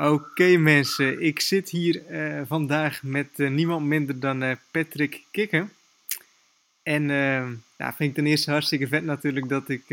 Oké 0.00 0.56
mensen, 0.56 1.22
ik 1.22 1.40
zit 1.40 1.70
hier 1.70 2.02
uh, 2.10 2.42
vandaag 2.46 3.02
met 3.02 3.28
uh, 3.36 3.50
niemand 3.50 3.86
minder 3.86 4.20
dan 4.20 4.42
uh, 4.42 4.52
Patrick 4.70 5.22
Kikken. 5.30 5.72
En 6.82 7.06
nou, 7.06 7.92
vind 7.94 7.98
ik 8.00 8.14
ten 8.14 8.26
eerste 8.26 8.50
hartstikke 8.50 8.88
vet 8.88 9.04
natuurlijk 9.04 9.48
dat 9.48 9.68
ik, 9.68 9.84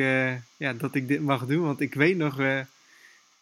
ja, 0.57 0.73
dat 0.77 0.95
ik 0.95 1.07
dit 1.07 1.21
mag 1.21 1.45
doen. 1.45 1.63
Want 1.63 1.81
ik 1.81 1.93
weet 1.93 2.17
nog 2.17 2.37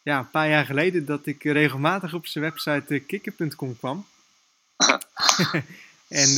ja, 0.02 0.20
een 0.20 0.30
paar 0.30 0.50
jaar 0.50 0.66
geleden 0.66 1.06
dat 1.06 1.26
ik 1.26 1.44
regelmatig 1.44 2.14
op 2.14 2.28
zijn 2.28 2.44
website 2.44 3.00
kikken.com 3.00 3.78
kwam. 3.78 4.06
en 6.08 6.34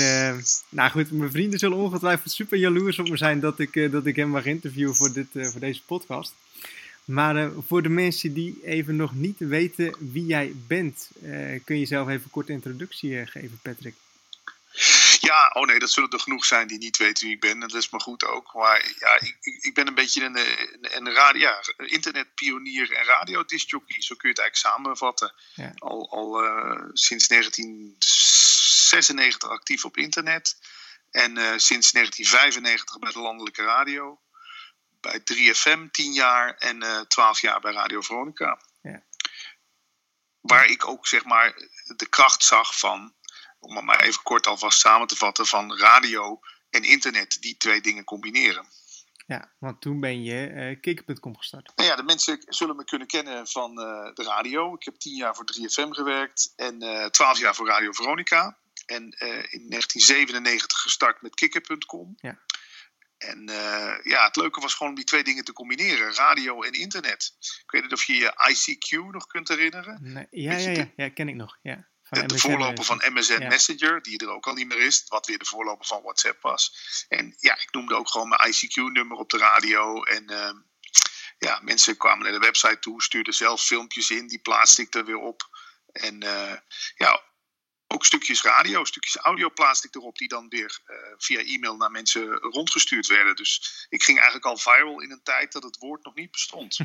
nou 0.70 0.90
goed, 0.90 1.12
mijn 1.12 1.32
vrienden 1.32 1.60
zullen 1.60 1.78
ongetwijfeld 1.78 2.32
super 2.32 2.58
jaloers 2.58 3.00
op 3.00 3.10
me 3.10 3.18
zijn 3.18 3.40
dat 3.40 3.60
ik, 3.60 3.92
dat 3.92 4.06
ik 4.06 4.16
hem 4.16 4.30
mag 4.30 4.46
interviewen 4.46 4.96
voor, 4.96 5.14
dit, 5.14 5.28
voor 5.32 5.60
deze 5.60 5.82
podcast. 5.86 6.34
Maar 7.08 7.36
uh, 7.36 7.48
voor 7.68 7.82
de 7.82 7.90
mensen 7.90 8.34
die 8.34 8.60
even 8.64 8.96
nog 8.96 9.16
niet 9.16 9.40
weten 9.40 9.96
wie 10.12 10.26
jij 10.26 10.52
bent, 10.56 11.10
uh, 11.24 11.60
kun 11.64 11.80
je 11.80 11.86
zelf 11.86 12.08
even 12.08 12.24
een 12.24 12.30
korte 12.30 12.52
introductie 12.52 13.12
uh, 13.12 13.28
geven, 13.28 13.60
Patrick? 13.62 13.96
Ja, 15.20 15.52
oh 15.54 15.66
nee, 15.66 15.80
dat 15.80 15.92
zullen 15.92 16.10
er 16.10 16.20
genoeg 16.20 16.46
zijn 16.46 16.68
die 16.68 16.78
niet 16.78 16.98
weten 16.98 17.26
wie 17.26 17.36
ik 17.36 17.42
ben. 17.42 17.60
Dat 17.60 17.74
is 17.74 17.90
maar 17.90 18.02
goed 18.02 18.26
ook. 18.26 18.54
Maar 18.54 18.94
ja, 19.00 19.20
ik, 19.20 19.38
ik 19.42 19.74
ben 19.74 19.88
een 19.88 19.96
beetje 19.96 20.24
een, 20.24 20.38
een, 20.38 20.96
een 20.96 21.14
radio, 21.14 21.42
ja, 21.42 21.64
internetpionier 21.78 22.94
en 22.94 23.06
radiodisjockey. 23.06 24.02
Zo 24.02 24.16
kun 24.16 24.30
je 24.30 24.36
het 24.36 24.44
eigenlijk 24.44 24.76
samenvatten. 24.76 25.34
Ja. 25.54 25.72
Al, 25.76 26.12
al 26.12 26.42
sinds 26.94 27.28
1996 27.28 29.50
actief 29.50 29.86
op 29.86 29.98
internet. 29.98 30.58
En 31.12 31.32
sinds 31.60 31.92
1995 31.92 33.00
bij 33.00 33.12
de 33.12 33.20
landelijke 33.20 33.64
radio 33.64 34.20
bij 35.02 35.20
3FM 35.20 35.92
10 35.92 36.14
jaar 36.14 36.56
en 36.56 36.84
uh, 36.84 37.00
eh, 37.00 37.06
12 37.06 37.42
jaar 37.42 37.60
bij 37.60 37.74
Radio 37.74 38.02
Veronica. 38.02 38.62
Ja. 38.82 39.04
Waar 40.42 40.66
ik 40.66 40.88
ook 40.88 41.08
zeg 41.08 41.26
maar 41.26 41.54
de 41.96 42.10
kracht 42.10 42.44
zag 42.44 42.80
van, 42.80 43.14
om 43.60 43.76
het 43.76 43.86
maar 43.86 44.02
even 44.02 44.24
kort 44.24 44.48
alvast 44.48 44.80
samen 44.80 45.08
te 45.08 45.16
vatten, 45.16 45.46
van 45.46 45.78
radio 45.78 46.40
en 46.70 46.84
internet, 46.84 47.38
die 47.42 47.58
twee 47.58 47.82
dingen 47.82 48.04
combineren. 48.04 48.66
Ja, 49.28 49.52
want 49.60 49.82
toen 49.82 50.00
ben 50.00 50.24
je 50.24 50.50
uh, 50.50 50.82
Kikker.com 50.82 51.38
gestart. 51.38 51.72
Nou 51.76 51.90
ja, 51.90 51.96
de 51.96 52.04
mensen 52.04 52.44
zullen 52.48 52.76
me 52.76 52.84
kunnen 52.84 53.08
kennen 53.08 53.48
van 53.48 53.70
uh, 53.80 54.14
de 54.14 54.24
radio. 54.24 54.74
Ik 54.74 54.84
heb 54.84 54.96
10 54.96 55.16
jaar 55.16 55.36
voor 55.36 55.46
3FM 55.54 55.90
gewerkt 55.90 56.54
en 56.56 56.84
uh, 56.84 57.06
12 57.06 57.40
jaar 57.40 57.56
voor 57.56 57.68
Radio 57.68 57.92
Veronica. 57.92 58.58
En 58.86 59.04
in 59.50 59.70
1997 59.70 60.80
gestart 60.80 61.22
met 61.22 61.36
Kikker.com. 61.36 62.14
Ja. 62.18 62.40
En 63.18 63.50
uh, 63.50 63.96
ja, 64.04 64.26
het 64.26 64.36
leuke 64.36 64.62
was 64.62 64.74
gewoon 64.74 64.92
om 64.92 64.98
die 64.98 65.06
twee 65.06 65.24
dingen 65.24 65.44
te 65.44 65.54
combineren: 65.54 66.14
radio 66.14 66.62
en 66.62 66.72
internet. 66.72 67.36
Ik 67.40 67.72
weet 67.72 67.82
niet 67.82 67.94
of 67.94 68.04
je 68.04 68.16
je 68.16 68.34
ICQ 68.52 69.12
nog 69.12 69.28
kunt 69.28 69.48
herinneren. 69.48 70.00
Nee, 70.02 70.28
ja, 70.30 70.58
ja, 70.58 70.70
ja, 70.70 70.92
ja, 70.96 71.10
ken 71.10 71.30
ik 71.30 71.36
nog. 71.36 71.58
Ja. 71.62 71.88
Van 72.10 72.28
de, 72.28 72.40
voorloper 72.40 72.84
van 72.84 73.04
MSN 73.14 73.48
Messenger, 73.48 74.02
die 74.02 74.18
er 74.18 74.30
ook 74.30 74.48
al 74.48 74.54
niet 74.54 74.68
meer 74.68 74.82
is, 74.82 75.04
wat 75.08 75.26
weer 75.26 75.38
de 75.38 75.46
voorloper 75.46 75.86
van 75.86 76.02
WhatsApp 76.02 76.42
was. 76.42 76.76
En 77.08 77.36
ja, 77.40 77.54
ik 77.54 77.72
noemde 77.72 77.96
ook 77.96 78.10
gewoon 78.10 78.30
mijn 78.30 78.54
ICQ-nummer 78.54 79.18
op 79.18 79.30
de 79.30 79.38
radio. 79.38 80.04
En 80.04 80.32
uh, 80.32 80.52
ja, 81.38 81.60
mensen 81.64 81.98
kwamen 81.98 82.24
naar 82.24 82.40
de 82.40 82.46
website 82.46 82.80
toe, 82.80 83.04
stuurden 83.04 83.34
zelf 83.34 83.62
filmpjes 83.62 84.10
in, 84.10 84.28
die 84.28 84.40
plaatste 84.40 84.82
ik 84.82 84.96
er 84.96 85.06
weer 85.06 85.20
op. 85.20 85.50
En 85.92 86.24
uh, 86.24 86.54
ja, 86.96 87.24
ook 87.88 88.06
stukjes 88.06 88.42
radio, 88.42 88.84
stukjes 88.84 89.18
audio 89.18 89.50
plaatste 89.50 89.88
ik 89.88 89.96
erop, 89.96 90.18
die 90.18 90.28
dan 90.28 90.50
weer 90.50 90.80
uh, 90.88 90.96
via 91.18 91.40
e-mail 91.40 91.78
naar 91.78 91.92
mensen 91.92 92.28
rondgestuurd 92.32 93.08
werden. 93.08 93.36
Dus 93.36 93.86
ik 93.90 94.04
ging 94.04 94.18
eigenlijk 94.18 94.48
al 94.48 94.58
viral 94.58 95.02
in 95.02 95.12
een 95.12 95.24
tijd 95.24 95.52
dat 95.52 95.64
het 95.64 95.78
woord 95.78 96.04
nog 96.04 96.16
niet 96.16 96.32
bestond. 96.32 96.78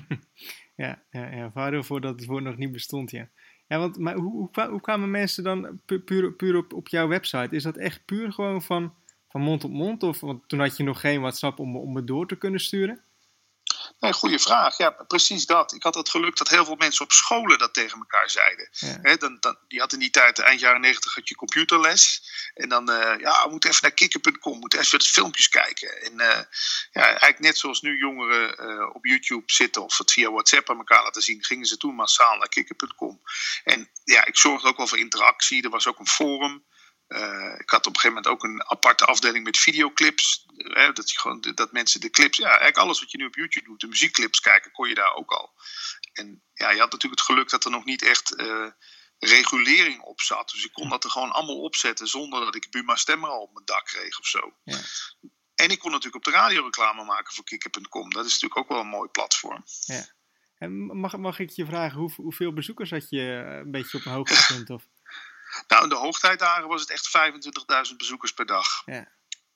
ja, 0.76 1.02
ja, 1.10 1.30
ja, 1.30 1.50
viral 1.52 1.82
voordat 1.82 2.18
het 2.18 2.28
woord 2.28 2.44
nog 2.44 2.56
niet 2.56 2.72
bestond, 2.72 3.10
ja. 3.10 3.30
Ja, 3.66 3.78
want 3.78 3.98
maar 3.98 4.14
hoe, 4.14 4.50
hoe, 4.52 4.68
hoe 4.68 4.80
kwamen 4.80 5.10
mensen 5.10 5.44
dan 5.44 5.80
puur, 5.86 6.32
puur 6.32 6.56
op, 6.56 6.72
op 6.72 6.88
jouw 6.88 7.08
website? 7.08 7.56
Is 7.56 7.62
dat 7.62 7.76
echt 7.76 8.04
puur 8.04 8.32
gewoon 8.32 8.62
van, 8.62 8.94
van 9.28 9.40
mond 9.40 9.64
op 9.64 9.70
mond? 9.70 10.02
Of 10.02 10.20
want 10.20 10.48
toen 10.48 10.60
had 10.60 10.76
je 10.76 10.82
nog 10.82 11.00
geen 11.00 11.20
WhatsApp 11.20 11.58
om, 11.58 11.76
om 11.76 11.96
het 11.96 12.06
door 12.06 12.26
te 12.26 12.36
kunnen 12.36 12.60
sturen? 12.60 13.04
Nee, 14.02 14.12
goede 14.12 14.38
vraag. 14.38 14.76
Ja, 14.76 14.90
precies 14.90 15.46
dat. 15.46 15.72
Ik 15.72 15.82
had 15.82 15.94
het 15.94 16.08
geluk 16.08 16.36
dat 16.36 16.48
heel 16.48 16.64
veel 16.64 16.76
mensen 16.76 17.04
op 17.04 17.12
scholen 17.12 17.58
dat 17.58 17.74
tegen 17.74 17.98
elkaar 17.98 18.30
zeiden. 18.30 18.68
Ja. 18.72 19.16
dan, 19.16 19.36
dan, 19.40 19.58
die 19.68 19.80
had 19.80 19.92
in 19.92 19.98
die 19.98 20.10
tijd, 20.10 20.38
eind 20.38 20.60
jaren 20.60 20.80
negentig, 20.80 21.14
had 21.14 21.28
je 21.28 21.34
computerles. 21.34 22.22
En 22.54 22.68
dan, 22.68 22.90
uh, 22.90 23.14
ja, 23.18 23.44
we 23.44 23.50
moeten 23.50 23.70
even 23.70 23.82
naar 23.82 23.92
kikker.com, 23.92 24.58
moeten 24.58 24.78
even 24.78 24.98
de 24.98 25.04
filmpjes 25.04 25.48
kijken. 25.48 26.02
En 26.02 26.12
uh, 26.12 26.40
ja, 26.92 27.02
eigenlijk 27.02 27.38
net 27.38 27.58
zoals 27.58 27.80
nu 27.80 27.98
jongeren 27.98 28.70
uh, 28.70 28.94
op 28.94 29.06
YouTube 29.06 29.52
zitten 29.52 29.82
of 29.82 29.98
het 29.98 30.12
via 30.12 30.30
WhatsApp 30.30 30.70
aan 30.70 30.78
elkaar 30.78 31.02
laten 31.02 31.22
zien, 31.22 31.44
gingen 31.44 31.66
ze 31.66 31.76
toen 31.76 31.94
massaal 31.94 32.36
naar 32.36 32.48
kikker.com. 32.48 33.20
En 33.64 33.90
ja, 34.04 34.24
ik 34.24 34.36
zorgde 34.36 34.68
ook 34.68 34.76
wel 34.76 34.86
voor 34.86 34.98
interactie. 34.98 35.62
Er 35.62 35.70
was 35.70 35.86
ook 35.86 35.98
een 35.98 36.08
forum. 36.08 36.64
Uh, 37.12 37.54
ik 37.58 37.70
had 37.70 37.86
op 37.86 37.94
een 37.94 38.00
gegeven 38.00 38.22
moment 38.22 38.26
ook 38.26 38.42
een 38.42 38.70
aparte 38.70 39.04
afdeling 39.04 39.44
met 39.44 39.58
videoclips. 39.58 40.46
Uh, 40.56 40.92
dat, 40.92 41.10
je 41.10 41.18
gewoon, 41.18 41.40
dat 41.40 41.72
mensen 41.72 42.00
de 42.00 42.10
clips, 42.10 42.38
ja, 42.38 42.46
eigenlijk 42.46 42.76
alles 42.76 43.00
wat 43.00 43.10
je 43.10 43.18
nu 43.18 43.26
op 43.26 43.34
YouTube 43.34 43.64
doet, 43.64 43.80
de 43.80 43.86
muziekclips 43.86 44.40
kijken, 44.40 44.72
kon 44.72 44.88
je 44.88 44.94
daar 44.94 45.14
ook 45.14 45.30
al. 45.30 45.52
En 46.12 46.42
ja, 46.52 46.70
je 46.70 46.80
had 46.80 46.92
natuurlijk 46.92 47.20
het 47.20 47.30
geluk 47.30 47.50
dat 47.50 47.64
er 47.64 47.70
nog 47.70 47.84
niet 47.84 48.02
echt 48.02 48.40
uh, 48.40 48.70
regulering 49.18 50.00
op 50.00 50.20
zat. 50.20 50.50
Dus 50.50 50.64
ik 50.64 50.72
kon 50.72 50.88
dat 50.88 51.04
er 51.04 51.10
gewoon 51.10 51.30
allemaal 51.30 51.60
opzetten 51.60 52.06
zonder 52.06 52.44
dat 52.44 52.54
ik 52.54 52.70
Buma 52.70 52.96
Stemmer 52.96 53.30
al 53.30 53.40
op 53.40 53.52
mijn 53.52 53.64
dak 53.64 53.84
kreeg 53.84 54.18
of 54.18 54.26
zo. 54.26 54.54
Ja. 54.64 54.80
En 55.54 55.70
ik 55.70 55.78
kon 55.78 55.90
natuurlijk 55.90 56.26
op 56.26 56.32
de 56.32 56.38
radio 56.38 56.64
reclame 56.64 57.04
maken 57.04 57.34
voor 57.34 57.44
Kikker.com. 57.44 58.10
Dat 58.10 58.26
is 58.26 58.32
natuurlijk 58.32 58.60
ook 58.60 58.68
wel 58.68 58.80
een 58.80 58.98
mooi 58.98 59.08
platform. 59.08 59.64
Ja. 59.84 60.04
En 60.58 60.76
mag, 60.76 61.16
mag 61.16 61.38
ik 61.38 61.50
je 61.50 61.66
vragen, 61.66 61.98
hoe, 61.98 62.12
hoeveel 62.14 62.52
bezoekers 62.52 62.90
had 62.90 63.08
je 63.08 63.20
een 63.64 63.70
beetje 63.70 63.98
op 63.98 64.04
een 64.04 64.12
hoogtepunt? 64.12 64.70
Of? 64.70 64.88
Nou, 65.66 65.82
in 65.82 65.88
de 65.88 65.94
hoogtijdagen 65.94 66.68
was 66.68 66.80
het 66.80 66.90
echt 66.90 67.10
25.000 67.90 67.96
bezoekers 67.96 68.32
per 68.32 68.46
dag. 68.46 68.82
Ja. 68.84 69.12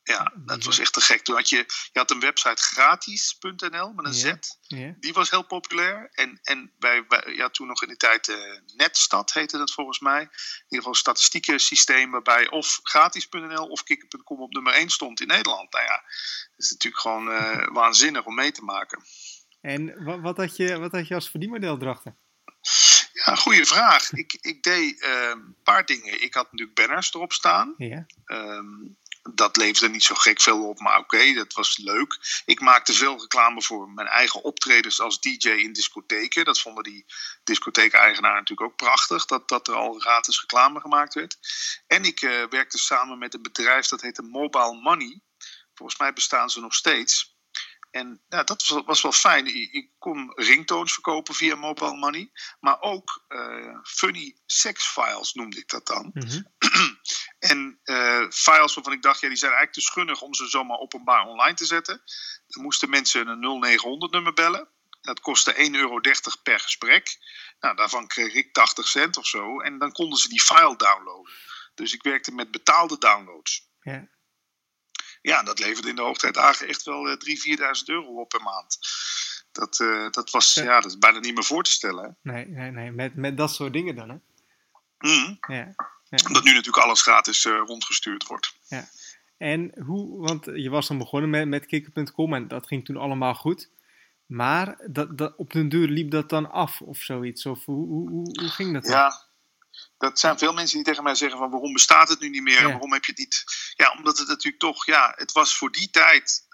Ja, 0.07 0.33
dat 0.35 0.65
was 0.65 0.79
echt 0.79 0.93
te 0.93 1.01
gek. 1.01 1.21
Toen 1.21 1.35
had 1.35 1.49
je, 1.49 1.57
je 1.93 1.99
had 1.99 2.11
een 2.11 2.21
website 2.21 2.63
gratis.nl 2.63 3.93
met 3.93 4.07
een 4.07 4.15
Z. 4.15 4.33
Die 5.01 5.13
was 5.13 5.31
heel 5.31 5.43
populair. 5.43 6.09
En, 6.13 6.39
en 6.43 6.73
bij, 6.79 7.07
bij, 7.07 7.35
ja, 7.37 7.49
toen 7.49 7.67
nog 7.67 7.83
in 7.83 7.89
die 7.89 7.97
tijd 7.97 8.29
uh, 8.29 8.37
Netstad 8.77 9.33
heette 9.33 9.59
dat 9.59 9.73
volgens 9.73 9.99
mij. 9.99 10.21
In 10.21 10.29
ieder 10.29 10.67
geval 10.69 10.93
een 10.93 10.99
statistieke 10.99 11.59
systeem 11.59 12.11
waarbij 12.11 12.51
of 12.51 12.81
gratis.nl 12.83 13.67
of 13.67 13.83
kikker.com 13.83 14.41
op 14.41 14.53
nummer 14.53 14.73
1 14.73 14.91
stond 14.91 15.21
in 15.21 15.27
Nederland. 15.27 15.73
Nou 15.73 15.85
ja, 15.85 16.03
dat 16.57 16.65
is 16.65 16.71
natuurlijk 16.71 17.03
gewoon 17.03 17.29
uh, 17.29 17.67
waanzinnig 17.81 18.25
om 18.25 18.35
mee 18.35 18.53
te 18.53 18.63
maken. 18.63 19.03
En 19.61 20.05
wat, 20.05 20.21
wat, 20.21 20.37
had, 20.37 20.57
je, 20.57 20.79
wat 20.79 20.93
had 20.93 21.09
je 21.09 21.15
als 21.15 21.31
verdienmodel 21.31 21.81
erachter? 21.81 22.17
Ja, 23.25 23.35
goede 23.35 23.67
vraag. 23.67 24.13
Ik, 24.13 24.39
ik 24.41 24.63
deed 24.63 25.01
ehm, 25.01 25.31
een 25.31 25.57
paar 25.63 25.85
dingen. 25.85 26.23
Ik 26.23 26.35
had 26.35 26.53
natuurlijk 26.53 26.79
banners 26.79 27.15
erop 27.15 27.33
staan. 27.33 27.75
Ja. 27.77 28.07
Um, 28.27 28.97
dat 29.35 29.57
leverde 29.57 29.89
niet 29.89 30.05
zo 30.05 30.15
gek 30.15 30.41
veel 30.41 30.69
op, 30.69 30.81
maar 30.81 30.99
oké, 30.99 31.33
dat 31.33 31.53
was 31.53 31.79
leuk. 31.79 32.43
Ik 32.45 32.61
maakte 32.61 32.93
veel 32.93 33.21
reclame 33.21 33.63
voor 33.63 33.91
mijn 33.91 34.07
eigen 34.09 34.43
optredens 34.43 35.01
als 35.01 35.21
DJ 35.21 35.49
in 35.49 35.73
discotheken. 35.73 36.45
Dat 36.45 36.61
vonden 36.61 36.85
die 36.85 37.05
discotheek-eigenaren 37.45 38.39
natuurlijk 38.39 38.71
ook 38.71 38.77
prachtig, 38.77 39.25
dat, 39.25 39.49
dat 39.49 39.69
er 39.69 39.75
al 39.75 39.99
gratis 39.99 40.41
reclame 40.41 40.81
gemaakt 40.81 41.15
werd. 41.15 41.39
En 41.87 42.05
ik 42.05 42.23
uh, 42.23 42.47
werkte 42.49 42.79
samen 42.79 43.19
met 43.19 43.35
een 43.35 43.43
bedrijf 43.43 43.87
dat 43.87 44.01
heette 44.01 44.23
Mobile 44.23 44.81
Money. 44.83 45.21
Volgens 45.75 45.99
mij 45.99 46.13
bestaan 46.13 46.51
ze 46.51 46.61
nog 46.61 46.75
steeds. 46.75 47.36
En 47.97 48.21
ja, 48.29 48.43
dat 48.43 48.67
was, 48.67 48.83
was 48.85 49.03
wel 49.03 49.13
fijn. 49.13 49.47
Ik, 49.47 49.91
kon 49.99 50.33
ringtones 50.35 50.93
verkopen 50.93 51.35
via 51.35 51.55
mobile 51.55 51.97
money. 51.97 52.31
Maar 52.61 52.81
ook 52.81 53.25
uh, 53.29 53.79
funny 53.83 54.37
sex 54.47 54.87
files 54.87 55.33
noemde 55.33 55.59
ik 55.59 55.69
dat 55.69 55.87
dan. 55.87 56.11
Mhm. 56.13 56.43
en 57.53 57.81
uh, 57.85 58.31
files 58.31 58.75
waarvan 58.75 58.93
ik 58.93 59.03
dacht, 59.03 59.21
ja, 59.21 59.29
die 59.29 59.37
zijn 59.37 59.53
eigenlijk 59.53 59.73
te 59.73 59.93
schunnig 59.93 60.21
om 60.21 60.35
ze 60.35 60.49
zomaar 60.49 60.79
openbaar 60.79 61.27
online 61.27 61.55
te 61.55 61.65
zetten. 61.65 62.03
Dan 62.47 62.63
moesten 62.63 62.91
mensen 62.91 63.29
een 63.29 63.61
0900 63.61 64.13
nummer 64.13 64.33
bellen. 64.33 64.69
Dat 65.01 65.21
kostte 65.21 65.55
1,30 65.55 65.71
euro 65.71 66.01
per 66.43 66.61
gesprek. 66.61 67.17
Nou, 67.61 67.77
daarvan 67.77 68.07
kreeg 68.07 68.35
ik 68.35 68.53
80 68.53 68.89
cent 68.89 69.17
of 69.17 69.27
zo. 69.27 69.61
En 69.61 69.79
dan 69.79 69.93
konden 69.93 70.19
ze 70.19 70.29
die 70.29 70.43
file 70.43 70.77
downloaden. 70.77 71.33
Dus 71.75 71.95
ik 71.95 72.03
werkte 72.03 72.33
met 72.33 72.51
betaalde 72.51 72.99
downloads. 72.99 73.69
Ja. 73.81 74.09
Ja, 75.27 75.43
dat 75.43 75.59
leverde 75.59 75.89
in 75.89 75.97
de 75.97 76.03
hoogtijdagen 76.03 76.69
echt 76.69 76.83
wel 76.83 77.19
3.000, 77.19 77.23
eh, 77.27 77.41
4.000 77.41 77.89
euro 77.89 78.21
op 78.21 78.29
per 78.29 78.43
maand. 78.43 78.79
Dat, 79.53 79.79
uh, 79.79 80.11
dat 80.11 80.31
was 80.31 80.55
ja. 80.55 80.63
ja. 80.63 80.81
dat 80.81 80.91
is 80.91 80.99
bijna 80.99 81.19
niet 81.19 81.35
meer 81.35 81.45
voor 81.45 81.63
te 81.63 81.71
stellen. 81.71 82.05
Hè? 82.05 82.33
Nee, 82.33 82.49
nee, 82.49 82.71
nee. 82.71 82.91
Met, 82.91 83.15
met 83.15 83.37
dat 83.37 83.55
soort 83.55 83.73
dingen 83.73 83.95
dan, 83.95 84.09
hè? 84.09 84.17
Mm. 84.99 85.39
Ja. 85.49 85.75
ja. 86.09 86.19
Omdat 86.27 86.45
nu 86.45 86.53
natuurlijk 86.53 86.85
alles 86.85 87.03
gratis 87.03 87.45
uh, 87.45 87.63
rondgestuurd 87.67 88.27
wordt. 88.27 88.55
Ja. 88.69 88.89
En 89.39 89.83
hoe, 89.85 90.21
want 90.27 90.45
je 90.45 90.71
was 90.71 90.89
dan 90.89 90.99
begonnen 90.99 91.31
met, 91.31 91.49
met 91.49 91.67
kikker.com 91.67 92.35
en 92.35 92.49
dat 92.49 92.67
ging 92.67 92.85
toen 92.85 92.97
allemaal 92.97 93.35
goed. 93.35 93.71
Maar 94.27 94.77
dat, 94.87 95.19
dat, 95.19 95.37
op 95.37 95.53
den 95.53 95.69
duur 95.69 95.89
liep 95.89 96.11
dat 96.11 96.29
dan 96.29 96.51
af 96.51 96.81
of 96.81 96.99
zoiets? 96.99 97.47
Of 97.47 97.65
hoe, 97.65 97.87
hoe, 97.87 98.11
hoe 98.41 98.49
ging 98.49 98.73
dat 98.73 98.85
dan? 98.85 99.13
Ja, 99.99 100.09
Dat 100.09 100.19
zijn 100.19 100.39
veel 100.39 100.53
mensen 100.53 100.77
die 100.77 100.85
tegen 100.87 101.03
mij 101.03 101.15
zeggen 101.15 101.39
van 101.39 101.51
waarom 101.51 101.73
bestaat 101.73 102.09
het 102.09 102.21
nu 102.21 102.29
niet 102.29 102.43
meer? 102.43 102.63
Waarom 102.63 102.93
heb 102.93 103.05
je 103.05 103.11
het 103.11 103.21
niet? 103.21 103.45
Ja, 103.75 103.93
omdat 103.93 104.19
het 104.19 104.29
natuurlijk 104.29 104.63
toch, 104.63 104.87
ja, 104.87 105.13
het 105.17 105.33
was 105.33 105.57
voor 105.57 105.73
die 105.73 105.91
tijd, 105.91 106.47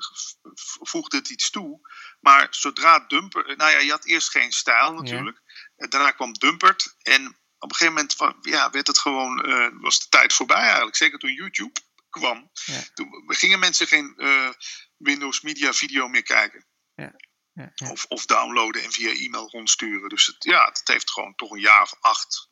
voegde 0.82 1.16
het 1.16 1.28
iets 1.28 1.50
toe. 1.50 1.80
Maar 2.20 2.46
zodra 2.50 2.98
Dumper, 2.98 3.56
nou 3.56 3.70
ja, 3.70 3.78
je 3.78 3.90
had 3.90 4.04
eerst 4.04 4.30
geen 4.30 4.52
stijl 4.52 4.92
natuurlijk. 4.92 5.40
Daarna 5.76 6.10
kwam 6.10 6.32
Dumpert 6.32 6.94
en 6.98 7.26
op 7.58 7.70
een 7.70 7.76
gegeven 7.76 8.08
moment 8.18 8.44
ja, 8.46 8.70
werd 8.70 8.86
het 8.86 8.98
gewoon, 8.98 9.48
uh, 9.48 9.68
was 9.80 10.00
de 10.00 10.08
tijd 10.08 10.32
voorbij 10.32 10.62
eigenlijk. 10.62 10.96
Zeker 10.96 11.18
toen 11.18 11.32
YouTube 11.32 11.80
kwam. 12.10 12.50
Toen 12.94 13.24
gingen 13.26 13.58
mensen 13.58 13.86
geen 13.86 14.14
uh, 14.16 14.50
Windows 14.96 15.40
Media 15.40 15.72
video 15.72 16.08
meer 16.08 16.22
kijken. 16.22 16.66
Ja. 16.94 17.14
Ja, 17.54 17.72
Of, 17.90 18.04
of 18.04 18.26
downloaden 18.26 18.82
en 18.82 18.92
via 18.92 19.10
e-mail 19.10 19.50
rondsturen. 19.50 20.08
Dus 20.08 20.26
het, 20.26 20.36
ja, 20.38 20.64
het 20.64 20.80
heeft 20.84 21.10
gewoon 21.10 21.34
toch 21.34 21.50
een 21.50 21.60
jaar 21.60 21.82
of 21.82 21.94
acht 22.00 22.48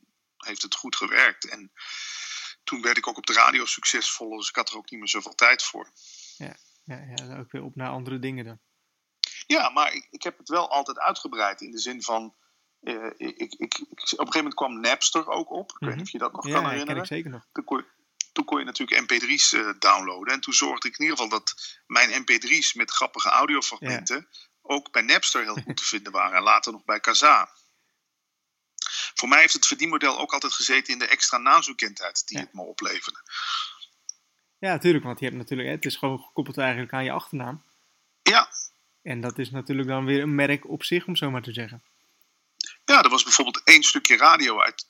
heeft 0.46 0.62
het 0.62 0.74
goed 0.74 0.96
gewerkt. 0.96 1.48
En 1.48 1.72
toen 2.64 2.82
werd 2.82 2.96
ik 2.96 3.06
ook 3.08 3.16
op 3.16 3.26
de 3.26 3.32
radio 3.32 3.64
succesvol, 3.64 4.36
dus 4.36 4.48
ik 4.48 4.56
had 4.56 4.70
er 4.70 4.76
ook 4.76 4.90
niet 4.90 5.00
meer 5.00 5.08
zoveel 5.08 5.34
tijd 5.34 5.62
voor. 5.62 5.90
Ja, 6.36 6.56
ja, 6.84 7.04
ja 7.14 7.38
ook 7.38 7.52
weer 7.52 7.62
op 7.62 7.76
naar 7.76 7.90
andere 7.90 8.18
dingen 8.18 8.44
dan. 8.44 8.58
Ja, 9.46 9.68
maar 9.68 9.92
ik, 9.92 10.06
ik 10.10 10.22
heb 10.22 10.38
het 10.38 10.48
wel 10.48 10.70
altijd 10.70 10.98
uitgebreid 10.98 11.60
in 11.60 11.70
de 11.70 11.78
zin 11.78 12.02
van. 12.02 12.34
Uh, 12.80 13.06
ik, 13.16 13.36
ik, 13.36 13.52
ik, 13.52 13.78
op 13.80 13.90
een 13.90 14.08
gegeven 14.08 14.34
moment 14.34 14.54
kwam 14.54 14.80
Napster 14.80 15.28
ook 15.28 15.50
op. 15.50 15.70
Ik 15.70 15.78
weet 15.78 15.88
niet 15.88 15.96
mhm. 15.96 16.04
of 16.04 16.10
je 16.10 16.18
dat 16.18 16.32
nog 16.32 16.44
kan 16.44 16.64
herinneren. 16.64 16.94
Ja, 16.94 17.00
ik 17.00 17.06
zeker 17.06 17.30
nog. 17.30 17.46
Toen 17.52 17.64
kon, 17.64 17.84
toen 18.32 18.44
kon 18.44 18.58
je 18.58 18.64
natuurlijk 18.64 19.00
mp3's 19.02 19.52
uh, 19.52 19.68
eh, 19.68 19.74
downloaden. 19.78 20.34
En 20.34 20.40
toen 20.40 20.54
zorgde 20.54 20.88
ik 20.88 20.98
in 20.98 21.04
ieder 21.04 21.18
geval 21.18 21.38
dat 21.38 21.78
mijn 21.86 22.22
mp3's 22.22 22.74
met 22.74 22.90
grappige 22.90 23.28
audiofragmenten... 23.28 24.28
ook 24.62 24.92
bij 24.92 25.02
Napster 25.02 25.42
heel 25.42 25.62
goed 25.62 25.76
te 25.76 25.84
vinden 25.84 26.12
waren. 26.12 26.36
En 26.36 26.42
later 26.42 26.72
nog 26.72 26.84
bij 26.84 27.00
Kazaa 27.00 27.50
voor 29.14 29.28
mij 29.28 29.40
heeft 29.40 29.52
het 29.52 29.66
verdienmodel 29.66 30.18
ook 30.18 30.32
altijd 30.32 30.52
gezeten 30.52 30.92
in 30.92 30.98
de 30.98 31.06
extra 31.06 31.38
naamsbekendheid 31.38 32.26
die 32.26 32.38
het 32.38 32.52
me 32.52 32.62
opleverde. 32.62 33.18
Ja, 34.58 34.70
natuurlijk, 34.70 35.04
want 35.04 35.18
je 35.18 35.24
hebt 35.24 35.36
natuurlijk, 35.36 35.68
het 35.68 35.84
is 35.84 35.96
gewoon 35.96 36.18
gekoppeld 36.18 36.58
eigenlijk 36.58 36.92
aan 36.92 37.04
je 37.04 37.12
achternaam. 37.12 37.64
Ja. 38.22 38.48
En 39.02 39.20
dat 39.20 39.38
is 39.38 39.50
natuurlijk 39.50 39.88
dan 39.88 40.04
weer 40.04 40.22
een 40.22 40.34
merk 40.34 40.68
op 40.68 40.84
zich, 40.84 41.06
om 41.06 41.16
zo 41.16 41.30
maar 41.30 41.42
te 41.42 41.52
zeggen. 41.52 41.82
Ja, 42.84 43.02
er 43.02 43.10
was 43.10 43.22
bijvoorbeeld 43.22 43.64
één 43.64 43.82
stukje 43.82 44.16
radio 44.16 44.60
uit 44.60 44.88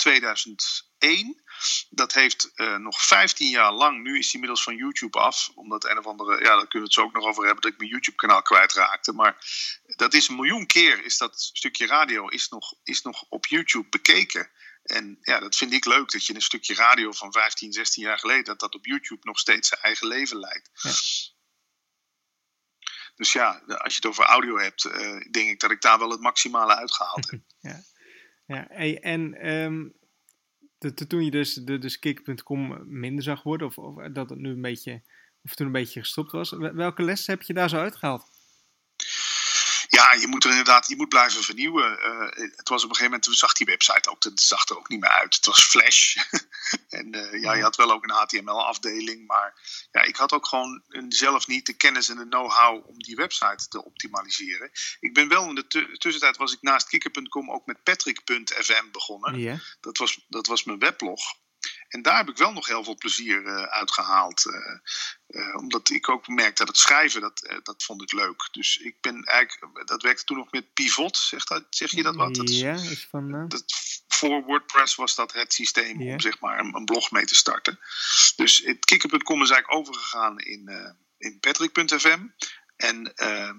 2001. 1.00 1.43
Dat 1.91 2.12
heeft 2.12 2.50
uh, 2.55 2.76
nog 2.76 3.02
15 3.02 3.49
jaar 3.49 3.73
lang, 3.73 4.02
nu 4.02 4.19
is 4.19 4.25
hij 4.25 4.32
inmiddels 4.32 4.62
van 4.62 4.76
YouTube 4.76 5.19
af. 5.19 5.50
Omdat 5.55 5.85
een 5.85 5.99
of 5.99 6.06
andere, 6.06 6.31
ja, 6.31 6.56
daar 6.56 6.69
kunnen 6.69 6.70
we 6.70 6.81
het 6.81 6.93
zo 6.93 7.02
ook 7.02 7.12
nog 7.12 7.25
over 7.25 7.44
hebben, 7.44 7.62
dat 7.62 7.73
ik 7.73 7.79
mijn 7.79 7.91
YouTube-kanaal 7.91 8.43
kwijtraakte. 8.43 9.12
Maar 9.12 9.37
dat 9.97 10.14
is 10.14 10.29
een 10.29 10.35
miljoen 10.35 10.67
keer, 10.67 11.05
is 11.05 11.19
dat 11.19 11.41
stukje 11.41 11.87
radio 11.87 12.29
is 12.29 12.49
nog, 12.49 12.75
is 12.82 13.02
nog 13.02 13.25
op 13.29 13.47
YouTube 13.47 13.88
bekeken. 13.88 14.50
En 14.82 15.19
ja, 15.20 15.41
dat 15.41 15.56
vind 15.56 15.73
ik 15.73 15.85
leuk, 15.85 16.11
dat 16.11 16.26
je 16.26 16.35
een 16.35 16.43
stukje 16.43 16.75
radio 16.75 17.12
van 17.12 17.32
15, 17.32 17.73
16 17.73 18.02
jaar 18.02 18.19
geleden, 18.19 18.44
dat 18.44 18.61
dat 18.61 18.75
op 18.75 18.87
YouTube 18.87 19.20
nog 19.26 19.38
steeds 19.38 19.69
zijn 19.69 19.81
eigen 19.81 20.06
leven 20.06 20.38
leidt. 20.38 20.70
Ja. 20.73 20.93
Dus 23.14 23.32
ja, 23.32 23.62
als 23.67 23.93
je 23.93 24.00
het 24.02 24.06
over 24.06 24.25
audio 24.25 24.58
hebt, 24.58 24.85
uh, 24.85 24.93
denk 25.31 25.50
ik 25.50 25.61
dat 25.61 25.70
ik 25.70 25.81
daar 25.81 25.99
wel 25.99 26.11
het 26.11 26.20
maximale 26.20 26.76
uitgehaald 26.76 27.31
heb. 27.31 27.41
ja. 27.70 27.82
Ja, 28.47 28.69
en 29.00 29.49
um, 29.49 30.00
toen 31.09 31.25
je 31.25 31.31
dus 31.31 31.55
de, 31.55 31.79
dus 31.79 31.99
kick.com 31.99 32.85
minder 32.87 33.23
zag 33.23 33.43
worden, 33.43 33.67
of, 33.67 33.79
of, 33.79 34.09
dat 34.12 34.31
het 34.31 34.38
nu 34.38 34.50
een 34.50 34.61
beetje, 34.61 35.03
of 35.43 35.55
toen 35.55 35.67
een 35.67 35.73
beetje 35.73 36.00
gestopt 36.00 36.32
was, 36.32 36.50
welke 36.50 37.03
lessen 37.03 37.35
heb 37.35 37.43
je 37.43 37.55
daar 37.55 37.69
zo 37.69 37.77
uitgehaald? 37.77 38.30
Ja, 39.90 40.12
je 40.12 40.26
moet 40.26 40.44
er 40.44 40.50
inderdaad, 40.50 40.88
je 40.88 40.96
moet 40.96 41.08
blijven 41.08 41.42
vernieuwen. 41.42 41.98
Uh, 41.98 42.50
het 42.56 42.69
was 42.69 42.84
op 42.84 42.88
een 42.88 42.96
gegeven 42.96 43.04
moment, 43.04 43.22
toen 43.22 43.34
zag 43.34 43.52
die 43.52 43.66
website 43.66 44.10
ook, 44.10 44.25
het 44.25 44.40
zag 44.40 44.69
er 44.69 44.78
ook 44.78 44.88
niet 44.88 45.00
meer 45.00 45.10
uit. 45.10 45.34
Het 45.34 45.46
was 45.46 45.64
Flash. 45.64 46.16
en 46.88 47.16
uh, 47.16 47.42
ja, 47.42 47.52
je 47.52 47.62
had 47.62 47.76
wel 47.76 47.92
ook 47.92 48.04
een 48.04 48.14
HTML-afdeling, 48.14 49.26
maar 49.26 49.54
ja, 49.90 50.02
ik 50.02 50.16
had 50.16 50.32
ook 50.32 50.46
gewoon 50.46 50.82
zelf 51.08 51.46
niet 51.46 51.66
de 51.66 51.72
kennis 51.72 52.08
en 52.08 52.16
de 52.16 52.28
know-how 52.28 52.88
om 52.88 52.98
die 52.98 53.16
website 53.16 53.69
te 53.69 53.84
optimaliseren. 53.84 54.70
Ik 55.00 55.14
ben 55.14 55.28
wel 55.28 55.48
in 55.48 55.54
de 55.54 55.66
tussentijd 55.98 56.37
was 56.37 56.52
ik 56.52 56.62
naast 56.62 56.88
kikker.com 56.88 57.50
ook 57.50 57.66
met 57.66 57.82
Patrick.fm 57.82 58.90
begonnen. 58.92 59.38
Yeah. 59.38 59.58
Dat, 59.81 59.98
was, 59.98 60.25
dat 60.28 60.46
was 60.46 60.64
mijn 60.64 60.78
weblog. 60.78 61.20
En 61.90 62.02
daar 62.02 62.16
heb 62.16 62.28
ik 62.28 62.37
wel 62.37 62.52
nog 62.52 62.66
heel 62.66 62.84
veel 62.84 62.96
plezier 62.96 63.42
uh, 63.42 63.62
uit 63.62 63.90
gehaald. 63.90 64.44
Uh, 65.26 65.56
omdat 65.56 65.90
ik 65.90 66.08
ook 66.08 66.28
merkte 66.28 66.64
dat 66.64 66.69
het 66.69 66.76
schrijven, 66.76 67.20
dat, 67.20 67.60
dat 67.62 67.82
vond 67.82 68.02
ik 68.02 68.12
leuk. 68.12 68.48
Dus 68.50 68.76
ik 68.76 68.96
ben 69.00 69.25
eigenlijk, 69.25 69.87
dat 69.87 70.02
werkte 70.02 70.25
toen 70.25 70.37
nog 70.37 70.50
met 70.50 70.72
Pivot, 70.72 71.16
zeg, 71.16 71.44
dat, 71.44 71.66
zeg 71.70 71.90
je 71.90 72.02
dat 72.02 72.16
wat? 72.16 72.34
Dat 72.34 72.54
ja, 72.54 72.72
is 72.72 73.06
van... 73.10 73.48
Dat, 73.48 73.64
voor 74.08 74.42
WordPress 74.44 74.94
was 74.94 75.14
dat 75.14 75.32
het 75.32 75.52
systeem 75.52 76.00
om 76.00 76.20
zeg 76.20 76.40
maar 76.40 76.58
een, 76.58 76.75
een, 76.75 76.84
blog 76.84 77.10
mee 77.10 77.25
te 77.25 77.34
starten. 77.34 77.78
Dus 78.37 78.58
het 78.58 78.84
kikker.com 78.84 79.42
is 79.42 79.50
eigenlijk 79.50 79.81
overgegaan 79.81 80.38
in, 80.38 80.94
in 81.19 81.40
Patrick.fm. 81.40 82.26
En, 82.76 83.14
ehm, 83.14 83.58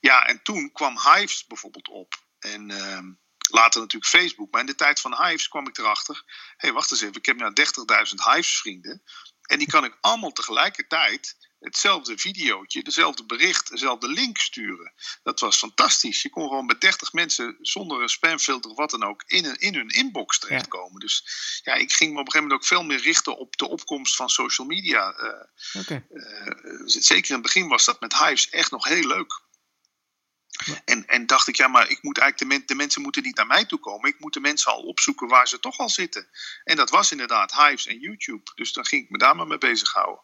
ja, 0.00 0.26
en 0.26 0.42
toen 0.42 0.72
kwam 0.72 0.98
Hives 0.98 1.46
bijvoorbeeld 1.46 1.88
op. 1.88 2.14
En... 2.38 2.70
Ehm, 2.70 3.10
Later 3.48 3.80
natuurlijk 3.80 4.10
Facebook. 4.10 4.50
Maar 4.50 4.60
in 4.60 4.66
de 4.66 4.74
tijd 4.74 5.00
van 5.00 5.24
Hives 5.24 5.48
kwam 5.48 5.68
ik 5.68 5.78
erachter. 5.78 6.22
Hé, 6.24 6.54
hey, 6.56 6.72
wacht 6.72 6.90
eens 6.90 7.00
even. 7.00 7.16
Ik 7.16 7.26
heb 7.26 7.36
nu 7.36 7.44
30.000 7.44 8.14
Hives 8.32 8.58
vrienden. 8.58 9.02
En 9.42 9.58
die 9.58 9.68
kan 9.68 9.84
ik 9.84 9.98
allemaal 10.00 10.32
tegelijkertijd 10.32 11.36
hetzelfde 11.60 12.18
videootje, 12.18 12.82
dezelfde 12.82 13.24
bericht, 13.24 13.70
dezelfde 13.70 14.08
link 14.08 14.38
sturen. 14.38 14.92
Dat 15.22 15.40
was 15.40 15.58
fantastisch. 15.58 16.22
Je 16.22 16.30
kon 16.30 16.48
gewoon 16.48 16.66
met 16.66 16.80
30 16.80 17.12
mensen 17.12 17.56
zonder 17.60 18.02
een 18.02 18.08
spamfilter 18.08 18.70
of 18.70 18.76
wat 18.76 18.90
dan 18.90 19.04
ook 19.04 19.22
in, 19.26 19.44
een, 19.44 19.56
in 19.56 19.74
hun 19.74 19.88
inbox 19.88 20.38
terechtkomen. 20.38 21.00
Dus 21.00 21.24
ja, 21.64 21.74
ik 21.74 21.92
ging 21.92 22.12
me 22.12 22.20
op 22.20 22.26
een 22.26 22.32
gegeven 22.32 22.48
moment 22.48 22.60
ook 22.60 22.66
veel 22.66 22.84
meer 22.84 23.00
richten 23.00 23.38
op 23.38 23.56
de 23.56 23.68
opkomst 23.68 24.16
van 24.16 24.28
social 24.28 24.66
media. 24.66 25.14
Uh, 25.20 25.84
zeker 26.84 27.28
in 27.28 27.34
het 27.34 27.42
begin 27.42 27.68
was 27.68 27.84
dat 27.84 28.00
met 28.00 28.18
Hives 28.18 28.48
echt 28.48 28.70
nog 28.70 28.84
heel 28.84 29.06
leuk. 29.06 29.46
En, 30.84 31.06
en 31.06 31.26
dacht 31.26 31.48
ik, 31.48 31.56
ja, 31.56 31.68
maar 31.68 31.90
ik 31.90 32.02
moet 32.02 32.18
eigenlijk 32.18 32.52
de, 32.52 32.64
de, 32.66 32.74
mensen 32.74 33.02
moeten 33.02 33.22
niet 33.22 33.36
naar 33.36 33.46
mij 33.46 33.64
toe 33.64 33.78
komen. 33.78 34.10
Ik 34.10 34.20
moet 34.20 34.32
de 34.32 34.40
mensen 34.40 34.72
al 34.72 34.82
opzoeken 34.82 35.28
waar 35.28 35.48
ze 35.48 35.60
toch 35.60 35.78
al 35.78 35.88
zitten. 35.88 36.28
En 36.64 36.76
dat 36.76 36.90
was 36.90 37.10
inderdaad 37.10 37.54
Hives 37.54 37.86
en 37.86 37.98
YouTube. 37.98 38.42
Dus 38.54 38.72
dan 38.72 38.86
ging 38.86 39.04
ik 39.04 39.10
me 39.10 39.18
daar 39.18 39.36
maar 39.36 39.46
mee 39.46 39.58
bezighouden. 39.58 40.22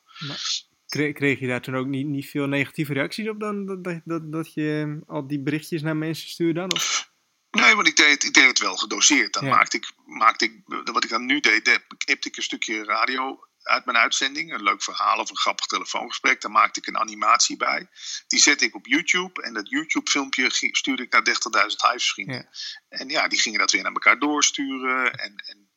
kreeg 0.89 1.39
je 1.41 1.47
daar 1.47 1.61
toen 1.61 1.77
ook 1.77 1.87
niet, 1.87 2.07
niet 2.07 2.31
veel 2.31 2.47
negatieve 2.47 2.93
reacties 2.93 3.29
op 3.29 3.41
dan? 3.41 3.67
Dat, 3.67 4.01
dat, 4.05 4.33
dat 4.33 4.55
je 4.55 5.01
al 5.07 5.27
die 5.27 5.43
berichtjes 5.43 5.83
naar 5.83 5.97
mensen 5.97 6.29
stuurde 6.29 6.61
dan? 6.61 6.73
Of? 6.73 7.13
Nee, 7.51 7.75
want 7.75 7.89
ik 7.89 7.97
deed, 7.97 8.25
ik 8.25 8.35
deed 8.35 8.47
het 8.47 8.59
wel 8.59 8.77
gedoseerd. 8.77 9.33
Dan 9.33 9.47
maakte, 9.47 9.77
ik, 9.77 9.93
maakte 10.05 10.45
ik, 10.45 10.61
wat 10.85 11.05
ik 11.05 11.11
dan 11.11 11.27
nu 11.27 11.41
deed, 11.41 11.81
knipte 11.99 12.29
ik 12.29 12.37
een 12.37 12.43
stukje 12.43 12.85
radio 12.85 13.47
uit 13.65 13.85
mijn 13.85 13.97
uitzending. 13.97 14.53
Een 14.53 14.63
leuk 14.63 14.83
verhaal 14.83 15.19
of 15.19 15.31
een 15.31 15.37
grappig 15.37 15.67
telefoongesprek. 15.67 16.41
Daar 16.41 16.51
maakte 16.51 16.81
ik 16.81 16.87
een 16.87 16.99
animatie 16.99 17.57
bij. 17.57 17.89
Die 18.27 18.41
zette 18.41 18.65
ik 18.65 18.75
op 18.75 18.87
YouTube. 18.87 19.43
En 19.43 19.55
dat 19.55 19.69
YouTube-filmpje 19.69 20.49
stuurde 20.51 21.03
ik 21.03 21.13
naar 21.13 21.69
30.000 21.71 21.77
huisvrienden. 21.77 22.49
Ja. 22.89 22.99
En 22.99 23.09
ja, 23.09 23.29
die 23.29 23.41
gingen 23.41 23.59
dat 23.59 23.71
weer 23.71 23.83
naar 23.83 23.93
elkaar 23.93 24.19
doorsturen. 24.19 25.13
En, 25.13 25.37
en 25.37 25.71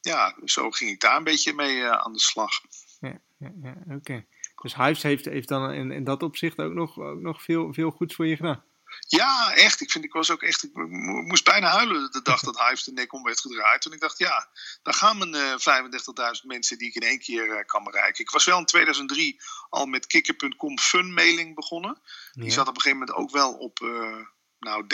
ja, 0.00 0.36
zo 0.44 0.70
ging 0.70 0.90
ik 0.90 1.00
daar 1.00 1.16
een 1.16 1.24
beetje 1.24 1.52
mee 1.52 1.76
uh, 1.76 1.90
aan 1.90 2.12
de 2.12 2.20
slag. 2.20 2.52
Ja, 3.00 3.20
ja, 3.38 3.52
ja 3.62 3.94
oké. 3.94 4.26
Dus 4.62 4.74
Hives 4.74 5.02
heeft, 5.02 5.24
heeft 5.24 5.48
dan 5.48 5.72
in, 5.72 5.90
in 5.90 6.04
dat 6.04 6.22
opzicht 6.22 6.58
ook 6.58 6.72
nog, 6.72 6.98
ook 6.98 7.20
nog 7.20 7.42
veel, 7.42 7.72
veel 7.72 7.90
goeds 7.90 8.14
voor 8.14 8.26
je 8.26 8.36
gedaan? 8.36 8.64
Ja, 8.98 9.54
echt. 9.54 9.80
Ik, 9.80 9.90
vind, 9.90 10.04
ik 10.04 10.12
was 10.12 10.30
ook 10.30 10.42
echt. 10.42 10.62
Ik 10.62 10.74
moest 11.24 11.44
bijna 11.44 11.68
huilen 11.68 12.10
de 12.10 12.22
dag 12.22 12.40
dat 12.40 12.58
Hives 12.58 12.84
de 12.84 12.92
nek 12.92 13.12
om 13.12 13.22
werd 13.22 13.40
gedraaid. 13.40 13.82
Toen 13.82 13.92
ik 13.92 14.00
dacht, 14.00 14.18
ja, 14.18 14.48
daar 14.82 14.94
gaan 14.94 15.18
mijn 15.18 15.34
uh, 15.34 16.40
35.000 16.40 16.46
mensen 16.46 16.78
die 16.78 16.88
ik 16.88 16.94
in 16.94 17.08
één 17.08 17.18
keer 17.18 17.46
uh, 17.46 17.64
kan 17.66 17.84
bereiken. 17.84 18.24
Ik 18.24 18.30
was 18.30 18.44
wel 18.44 18.58
in 18.58 18.64
2003 18.64 19.40
al 19.68 19.86
met 19.86 20.06
kikker.com 20.06 20.78
fun 20.78 21.14
mailing 21.14 21.54
begonnen. 21.54 22.00
Die 22.32 22.50
zat 22.50 22.68
op 22.68 22.74
een 22.74 22.80
gegeven 22.80 22.98
moment 22.98 23.18
ook 23.18 23.30
wel 23.30 23.52
op 23.52 23.80
uh, 23.80 24.26
nou, 24.58 24.86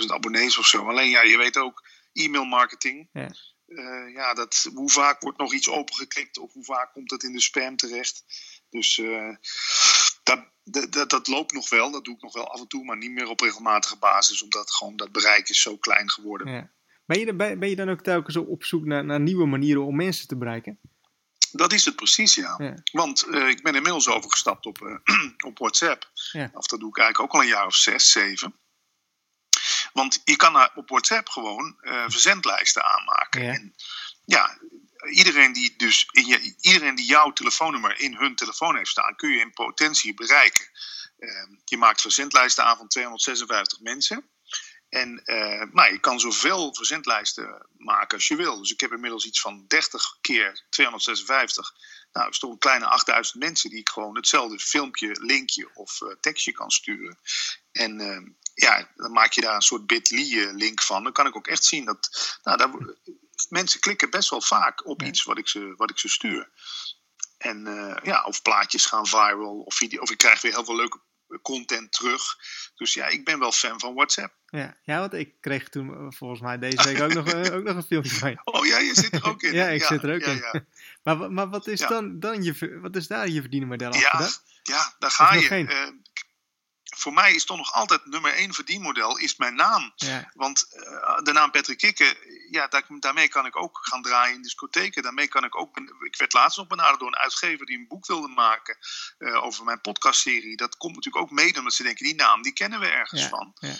30.000 0.00 0.06
abonnees 0.06 0.58
of 0.58 0.66
zo. 0.66 0.88
Alleen 0.88 1.10
ja, 1.10 1.22
je 1.22 1.36
weet 1.36 1.56
ook, 1.56 1.84
e-mail 2.12 2.44
marketing. 2.44 3.08
Ja. 3.12 3.30
Uh, 3.66 4.12
ja, 4.14 4.34
dat, 4.34 4.70
hoe 4.74 4.90
vaak 4.90 5.20
wordt 5.20 5.38
nog 5.38 5.52
iets 5.52 5.68
opengeklikt 5.68 6.38
of 6.38 6.52
hoe 6.52 6.64
vaak 6.64 6.92
komt 6.92 7.10
het 7.10 7.22
in 7.22 7.32
de 7.32 7.40
spam 7.40 7.76
terecht. 7.76 8.24
Dus 8.70 8.98
uh, 8.98 9.36
dat, 10.26 10.92
dat, 10.92 11.10
dat, 11.10 11.26
loopt 11.26 11.52
nog 11.52 11.68
wel, 11.68 11.90
dat 11.90 12.04
doe 12.04 12.14
ik 12.14 12.22
nog 12.22 12.32
wel 12.32 12.52
af 12.52 12.60
en 12.60 12.68
toe, 12.68 12.84
maar 12.84 12.96
niet 12.96 13.10
meer 13.10 13.28
op 13.28 13.40
regelmatige 13.40 13.96
basis, 13.98 14.42
omdat 14.42 14.74
gewoon 14.74 14.96
dat 14.96 15.12
bereik 15.12 15.48
is 15.48 15.62
zo 15.62 15.76
klein 15.76 16.10
geworden. 16.10 16.52
Ja. 16.52 16.70
Ben, 17.06 17.18
je, 17.18 17.34
ben 17.34 17.68
je 17.68 17.76
dan 17.76 17.88
ook 17.88 18.02
telkens 18.02 18.36
op 18.36 18.64
zoek 18.64 18.84
naar, 18.84 19.04
naar 19.04 19.20
nieuwe 19.20 19.46
manieren 19.46 19.84
om 19.84 19.96
mensen 19.96 20.28
te 20.28 20.36
bereiken? 20.36 20.80
Dat 21.52 21.72
is 21.72 21.84
het 21.84 21.96
precies, 21.96 22.34
ja. 22.34 22.76
Want 22.92 23.26
uh, 23.26 23.48
ik 23.48 23.62
ben 23.62 23.74
inmiddels 23.74 24.08
overgestapt 24.08 24.66
op, 24.66 24.80
uh, 24.80 24.96
op 25.48 25.58
WhatsApp. 25.58 26.10
Ja. 26.32 26.50
Of 26.52 26.66
dat 26.66 26.80
doe 26.80 26.88
ik 26.88 26.98
eigenlijk 26.98 27.20
ook 27.20 27.40
al 27.40 27.46
een 27.46 27.54
jaar 27.54 27.66
of 27.66 27.74
zes, 27.74 28.10
zeven. 28.10 28.54
Want 29.92 30.20
je 30.24 30.36
kan 30.36 30.70
op 30.74 30.88
WhatsApp 30.88 31.28
gewoon 31.28 31.76
uh, 31.80 32.04
verzendlijsten 32.08 32.84
aanmaken. 32.84 33.42
Ja. 33.42 33.52
En 33.52 33.74
ja, 34.24 34.58
iedereen 35.10 35.52
die, 35.52 35.74
dus 35.76 36.08
in 36.10 36.26
je, 36.26 36.54
iedereen 36.60 36.94
die 36.94 37.06
jouw 37.06 37.32
telefoonnummer 37.32 38.00
in 38.00 38.16
hun 38.16 38.34
telefoon 38.34 38.76
heeft 38.76 38.90
staan, 38.90 39.16
kun 39.16 39.30
je 39.30 39.40
in 39.40 39.52
potentie 39.52 40.14
bereiken. 40.14 40.66
Ehm, 41.18 41.54
je 41.64 41.76
maakt 41.76 42.00
verzendlijsten 42.00 42.64
aan 42.64 42.76
van 42.76 42.88
256 42.88 43.80
mensen. 43.80 44.30
En 44.88 45.22
maar 45.72 45.92
je 45.92 45.98
kan 46.00 46.20
zoveel 46.20 46.74
verzendlijsten 46.74 47.66
maken 47.76 48.16
als 48.16 48.28
je 48.28 48.36
wil. 48.36 48.58
Dus 48.58 48.70
ik 48.70 48.80
heb 48.80 48.92
inmiddels 48.92 49.26
iets 49.26 49.40
van 49.40 49.64
30 49.66 50.18
keer 50.20 50.64
256. 50.68 51.74
Nou, 52.12 52.28
is 52.28 52.38
toch 52.38 52.50
een 52.50 52.58
kleine 52.58 52.86
8000 52.86 53.42
mensen 53.42 53.70
die 53.70 53.78
ik 53.78 53.88
gewoon 53.88 54.16
hetzelfde 54.16 54.58
filmpje, 54.58 55.16
linkje 55.20 55.70
of 55.74 55.98
tekstje 56.20 56.52
kan 56.52 56.70
sturen. 56.70 57.18
En 57.72 57.98
ja, 58.54 58.90
dan 58.94 59.12
maak 59.12 59.32
je 59.32 59.40
daar 59.40 59.54
een 59.54 59.62
soort 59.62 59.86
bit.ly-link 59.86 60.82
van. 60.82 61.02
Dan 61.02 61.12
kan 61.12 61.26
ik 61.26 61.36
ook 61.36 61.46
echt 61.46 61.64
zien 61.64 61.84
dat 61.84 62.38
nou, 62.42 62.56
daar, 62.56 62.70
mensen 63.48 63.80
klikken 63.80 64.10
best 64.10 64.30
wel 64.30 64.40
vaak 64.40 64.86
op 64.86 65.02
iets 65.02 65.24
wat 65.24 65.38
ik 65.38 65.48
ze, 65.48 65.74
wat 65.76 65.90
ik 65.90 65.98
ze 65.98 66.08
stuur. 66.08 66.50
En 67.38 67.66
uh, 67.66 67.96
ja, 68.02 68.24
of 68.24 68.42
plaatjes 68.42 68.86
gaan 68.86 69.06
viral, 69.06 69.60
of, 69.60 69.74
video, 69.74 70.00
of 70.00 70.10
ik 70.10 70.18
krijg 70.18 70.42
weer 70.42 70.52
heel 70.52 70.64
veel 70.64 70.76
leuke 70.76 71.00
content 71.42 71.92
terug. 71.92 72.22
Dus 72.74 72.94
ja, 72.94 73.06
ik 73.06 73.24
ben 73.24 73.38
wel 73.38 73.52
fan 73.52 73.80
van 73.80 73.94
WhatsApp. 73.94 74.34
Ja, 74.46 74.76
ja 74.82 74.98
want 74.98 75.12
ik 75.12 75.40
kreeg 75.40 75.68
toen 75.68 75.94
eh, 75.94 76.06
volgens 76.08 76.40
mij 76.40 76.58
deze 76.58 76.82
week 76.82 77.00
ook, 77.00 77.12
nog, 77.12 77.34
ook 77.34 77.62
nog 77.62 77.76
een 77.76 77.82
filmpje 77.82 78.10
van 78.10 78.30
je. 78.30 78.40
Oh 78.44 78.66
ja, 78.66 78.78
je 78.78 78.94
zit 78.94 79.14
er 79.14 79.24
ook 79.24 79.42
in. 79.42 79.54
ja, 79.60 79.66
ik 79.66 79.82
zit 79.82 80.02
er 80.02 80.14
ook 80.14 80.20
in. 80.20 80.64
maar, 81.02 81.32
maar 81.32 81.48
wat 81.48 81.66
is 81.66 81.80
dan, 81.80 82.18
dan 82.20 82.42
je, 82.42 82.78
wat 82.80 82.96
is 82.96 83.06
daar 83.06 83.28
je 83.28 83.40
verdienmodel 83.40 83.92
achter? 83.92 84.40
Ja, 84.62 84.74
ja, 84.74 84.94
daar 84.98 85.10
ga 85.10 85.34
je 85.34 86.04
voor 86.94 87.12
mij 87.12 87.34
is 87.34 87.44
toch 87.44 87.56
nog 87.56 87.72
altijd 87.72 88.06
nummer 88.06 88.32
één 88.32 88.54
verdienmodel 88.54 89.18
is 89.18 89.36
mijn 89.36 89.54
naam. 89.54 89.92
Want 90.34 90.66
uh, 90.70 91.18
de 91.22 91.32
naam 91.32 91.50
Patrick 91.50 91.78
Kikke, 91.78 92.16
ja, 92.50 92.66
daar, 92.66 92.86
daarmee 92.98 93.28
kan 93.28 93.46
ik 93.46 93.56
ook 93.56 93.78
gaan 93.82 94.02
draaien 94.02 94.34
in 94.34 94.42
discotheken. 94.42 95.02
Daarmee 95.02 95.28
kan 95.28 95.44
ik 95.44 95.56
ook. 95.56 95.76
Ik 96.00 96.16
werd 96.16 96.32
laatst 96.32 96.58
nog 96.58 96.66
benaderd 96.66 96.98
door 96.98 97.08
een 97.08 97.16
uitgever 97.16 97.66
die 97.66 97.78
een 97.78 97.88
boek 97.88 98.06
wilde 98.06 98.28
maken 98.28 98.78
uh, 99.18 99.44
over 99.44 99.64
mijn 99.64 99.80
podcastserie. 99.80 100.56
Dat 100.56 100.76
komt 100.76 100.94
natuurlijk 100.94 101.24
ook 101.24 101.30
mede 101.30 101.58
omdat 101.58 101.74
ze 101.74 101.82
denken: 101.82 102.04
die 102.04 102.14
naam 102.14 102.42
die 102.42 102.52
kennen 102.52 102.80
we 102.80 102.86
ergens 102.86 103.20
ja. 103.20 103.28
van. 103.28 103.56
Ja. 103.58 103.74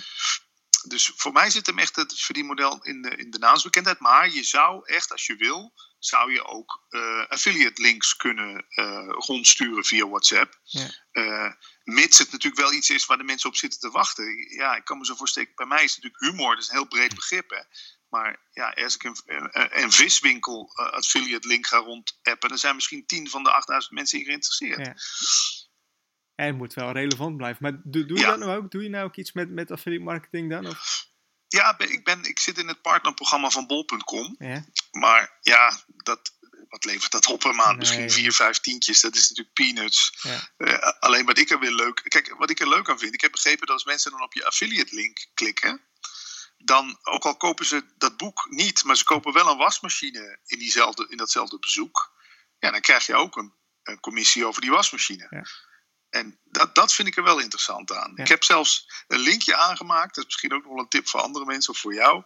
Dus 0.89 1.13
voor 1.17 1.33
mij 1.33 1.51
zit 1.51 1.67
hem 1.67 1.79
echt 1.79 1.97
het 1.97 2.21
verdienmodel 2.21 2.85
in 2.85 3.03
de, 3.03 3.11
in 3.11 3.31
de 3.31 3.39
naamsbekendheid. 3.39 3.99
Maar 3.99 4.31
je 4.31 4.43
zou 4.43 4.85
echt, 4.85 5.13
als 5.13 5.27
je 5.27 5.37
wil, 5.37 5.73
zou 6.07 6.33
je 6.33 6.45
ook 6.45 6.87
uh, 6.91 7.27
affiliate 7.27 7.83
links 7.83 8.17
kunnen 8.17 8.65
uh, 8.69 9.09
rondsturen 9.09 9.85
via 9.85 10.09
WhatsApp. 10.09 10.61
Ja. 10.63 10.89
Uh, 11.13 11.53
mits 11.85 12.19
het 12.19 12.33
natuurlijk 12.33 12.63
wel 12.63 12.73
iets 12.73 12.91
is 12.91 13.07
waar 13.07 13.19
de 13.19 13.25
mensen 13.25 13.49
op 13.49 13.57
zitten 13.57 13.81
te 13.81 13.91
wachten. 13.91 14.55
Ja, 14.57 14.77
ik 14.77 14.85
kan 14.85 14.99
me 14.99 15.05
zo 15.05 15.15
voorstellen, 15.15 15.53
bij 15.55 15.67
mij 15.67 15.85
is 15.85 15.95
het 15.95 16.05
natuurlijk 16.05 16.33
humor, 16.33 16.55
dat 16.55 16.63
is 16.65 16.69
een 16.69 16.77
heel 16.77 16.89
breed 16.89 17.15
begrip. 17.15 17.51
Hè. 17.51 17.63
Maar 18.09 18.47
ja, 18.51 18.71
als 18.71 18.95
ik 18.95 19.03
een, 19.05 19.93
viswinkel 19.93 20.73
affiliate 20.75 21.49
link 21.49 21.67
ga 21.67 21.77
rondappen, 21.77 22.49
dan 22.49 22.59
zijn 22.59 22.75
misschien 22.75 23.07
10 23.07 23.29
van 23.31 23.43
de 23.43 23.51
8000 23.53 23.95
mensen 23.95 24.25
geïnteresseerd. 24.25 24.87
Ja. 24.87 24.95
En 26.35 26.47
het 26.47 26.57
moet 26.57 26.75
wel 26.75 26.93
relevant 26.93 27.37
blijven. 27.37 27.63
Maar 27.63 27.81
doe, 27.85 28.05
doe 28.07 28.19
je 28.19 28.25
dat 28.25 28.39
nou 28.39 28.57
ook? 28.57 28.71
Doe 28.71 28.83
je 28.83 28.89
nou 28.89 29.05
ook 29.05 29.17
iets 29.17 29.33
met, 29.33 29.51
met 29.51 29.71
affiliate 29.71 30.05
marketing 30.05 30.51
dan? 30.51 30.67
Of? 30.67 31.09
Ja, 31.49 31.79
ik, 31.79 32.05
ben, 32.05 32.25
ik 32.25 32.39
zit 32.39 32.59
in 32.59 32.69
het 32.69 32.83
partnerprogramma 32.83 33.51
van 33.51 33.67
bol.com. 33.67 34.35
Ja. 34.39 34.65
Maar 34.91 35.39
ja, 35.41 35.81
dat, 35.97 36.33
wat 36.69 36.85
levert 36.85 37.13
dat 37.13 37.27
op 37.27 37.41
per 37.41 37.55
maand? 37.55 37.79
Misschien 37.79 38.11
vier, 38.11 38.33
vijf 38.33 38.61
tientjes. 38.61 39.01
Dat 39.01 39.15
is 39.15 39.29
natuurlijk 39.29 39.55
peanuts. 39.55 40.19
Ja. 40.23 40.49
Uh, 40.59 40.79
alleen 41.01 41.27
wat 41.27 41.39
ik 41.39 41.51
er 41.51 41.59
weer 41.59 41.73
leuk... 41.75 42.03
Kijk, 42.05 42.35
wat 42.39 42.51
ik 42.51 42.61
er 42.61 42.69
leuk 42.69 42.91
aan 42.91 42.99
vind... 42.99 43.15
Ik 43.15 43.21
heb 43.21 43.33
begrepen 43.33 43.67
dat 43.67 43.77
als 43.77 43.85
mensen 43.85 44.11
dan 44.11 44.23
op 44.23 44.35
je 44.35 44.47
affiliate 44.47 44.95
link 44.95 45.27
klikken... 45.35 45.81
Dan, 46.59 46.99
ook 47.03 47.25
al 47.25 47.37
kopen 47.37 47.67
ze 47.67 47.85
dat 47.99 48.17
boek 48.17 48.47
niet, 48.51 48.85
maar 48.85 48.97
ze 48.97 49.05
kopen 49.05 49.33
wel 49.33 49.49
een 49.49 49.57
wasmachine 49.57 50.39
in, 50.47 50.59
diezelfde, 50.59 51.07
in 51.09 51.17
datzelfde 51.17 51.59
bezoek. 51.59 52.13
Ja, 52.59 52.71
dan 52.71 52.81
krijg 52.81 53.07
je 53.07 53.15
ook 53.15 53.37
een, 53.37 53.53
een 53.83 54.01
commissie 54.01 54.47
over 54.47 54.61
die 54.61 54.71
wasmachine. 54.71 55.27
Ja. 55.31 55.47
En 56.11 56.39
dat, 56.45 56.75
dat 56.75 56.93
vind 56.93 57.09
ik 57.09 57.17
er 57.17 57.23
wel 57.23 57.39
interessant 57.39 57.93
aan. 57.93 58.17
Ik 58.17 58.29
heb 58.29 58.45
zelfs 58.45 59.05
een 59.09 59.19
linkje 59.19 59.57
aangemaakt. 59.57 60.15
Dat 60.15 60.25
is 60.25 60.25
misschien 60.25 60.53
ook 60.53 60.63
nog 60.63 60.73
wel 60.73 60.83
een 60.83 60.89
tip 60.89 61.09
voor 61.09 61.21
andere 61.21 61.45
mensen 61.45 61.73
of 61.73 61.79
voor 61.79 61.95
jou. 61.95 62.23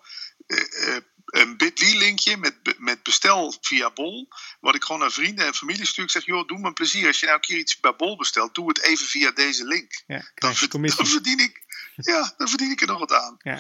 Uh, 0.47 0.89
uh, 0.89 0.97
een 1.25 1.57
bit.ly-linkje 1.57 2.37
met, 2.37 2.79
met 2.79 3.03
bestel 3.03 3.55
via 3.61 3.91
Bol. 3.91 4.29
Wat 4.61 4.75
ik 4.75 4.85
gewoon 4.85 5.01
naar 5.01 5.13
vrienden 5.13 5.47
en 5.47 5.55
familie 5.55 5.87
stuur. 5.87 6.05
Ik 6.05 6.11
zeg, 6.11 6.25
joh, 6.25 6.47
doe 6.47 6.59
me 6.59 6.67
een 6.67 6.75
plezier. 6.75 7.07
Als 7.07 7.21
je 7.21 7.27
nou 7.27 7.39
een 7.39 7.45
keer 7.45 7.59
iets 7.59 7.81
bij 7.81 7.97
Bol 7.97 8.17
bestelt, 8.17 8.55
doe 8.55 8.69
het 8.69 8.81
even 8.81 9.07
via 9.07 9.31
deze 9.31 9.65
link. 9.65 10.03
Ja, 10.07 10.31
dan, 10.35 10.55
dan, 10.71 11.07
verdien 11.07 11.39
ik, 11.39 11.65
ja, 11.97 12.35
dan 12.37 12.49
verdien 12.49 12.71
ik 12.71 12.81
er 12.81 12.87
nog 12.87 12.99
wat 12.99 13.13
aan. 13.13 13.37
Ja, 13.39 13.59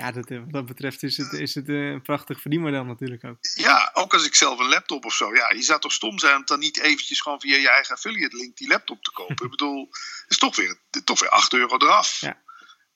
ja 0.00 0.12
dat, 0.12 0.28
wat 0.28 0.52
dat 0.52 0.66
betreft 0.66 1.02
is 1.02 1.16
het, 1.16 1.32
is 1.32 1.54
het 1.54 1.68
eh, 1.68 1.90
een 1.90 2.02
prachtig 2.02 2.40
verdienmodel 2.40 2.84
natuurlijk 2.84 3.24
ook. 3.24 3.38
Ja, 3.54 3.90
ook 3.94 4.12
als 4.12 4.26
ik 4.26 4.34
zelf 4.34 4.58
een 4.58 4.68
laptop 4.68 5.04
of 5.04 5.14
zo. 5.14 5.34
Ja, 5.34 5.50
je 5.50 5.62
zou 5.62 5.80
toch 5.80 5.92
stom 5.92 6.18
zijn 6.18 6.36
om 6.36 6.44
dan 6.44 6.58
niet 6.58 6.80
eventjes 6.80 7.20
gewoon 7.20 7.40
via 7.40 7.56
je 7.56 7.70
eigen 7.70 7.94
affiliate 7.94 8.36
link 8.36 8.56
die 8.56 8.68
laptop 8.68 9.02
te 9.02 9.10
kopen. 9.12 9.44
ik 9.44 9.50
bedoel, 9.50 9.88
het 9.90 10.24
is 10.30 10.38
toch 10.38 10.56
weer, 10.56 10.78
toch 11.04 11.20
weer 11.20 11.28
8 11.28 11.52
euro 11.52 11.76
eraf. 11.76 12.20
Ja. 12.20 12.42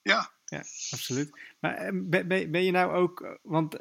Ja. 0.03 0.33
Ja, 0.45 0.65
absoluut. 0.91 1.31
Maar 1.61 1.75
eh, 1.75 1.91
ben, 1.93 2.51
ben 2.51 2.65
je 2.65 2.71
nou 2.71 2.93
ook, 2.93 3.39
want 3.43 3.77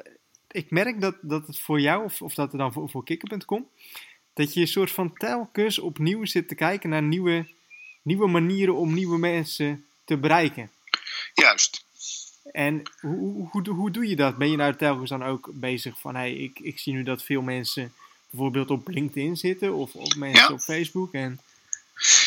ik 0.50 0.70
merk 0.70 1.00
dat, 1.00 1.16
dat 1.20 1.46
het 1.46 1.60
voor 1.60 1.80
jou, 1.80 2.04
of, 2.04 2.22
of 2.22 2.34
dat 2.34 2.52
het 2.52 2.60
dan 2.60 2.72
voor, 2.72 2.90
voor 2.90 3.04
Kikker.com, 3.04 3.68
dat 4.34 4.54
je 4.54 4.60
een 4.60 4.68
soort 4.68 4.90
van 4.90 5.14
telkens 5.14 5.78
opnieuw 5.78 6.24
zit 6.24 6.48
te 6.48 6.54
kijken 6.54 6.90
naar 6.90 7.02
nieuwe, 7.02 7.48
nieuwe 8.02 8.28
manieren 8.28 8.74
om 8.74 8.94
nieuwe 8.94 9.18
mensen 9.18 9.86
te 10.04 10.16
bereiken. 10.16 10.70
Juist. 11.34 11.84
En 12.54 12.82
hoe, 13.00 13.48
hoe, 13.50 13.68
hoe, 13.68 13.90
doe 13.90 14.08
je 14.08 14.16
dat? 14.16 14.36
Ben 14.36 14.50
je 14.50 14.56
nou 14.56 14.76
telkens 14.76 15.10
dan 15.10 15.24
ook 15.24 15.48
bezig 15.52 15.98
van, 15.98 16.14
hey, 16.14 16.32
ik, 16.34 16.58
ik 16.58 16.78
zie 16.78 16.92
nu 16.92 17.02
dat 17.02 17.22
veel 17.22 17.42
mensen 17.42 17.94
bijvoorbeeld 18.30 18.70
op 18.70 18.88
LinkedIn 18.88 19.36
zitten 19.36 19.74
of 19.74 19.94
op 19.94 20.14
mensen 20.14 20.52
op 20.52 20.60
Facebook 20.60 21.12
en... 21.12 21.40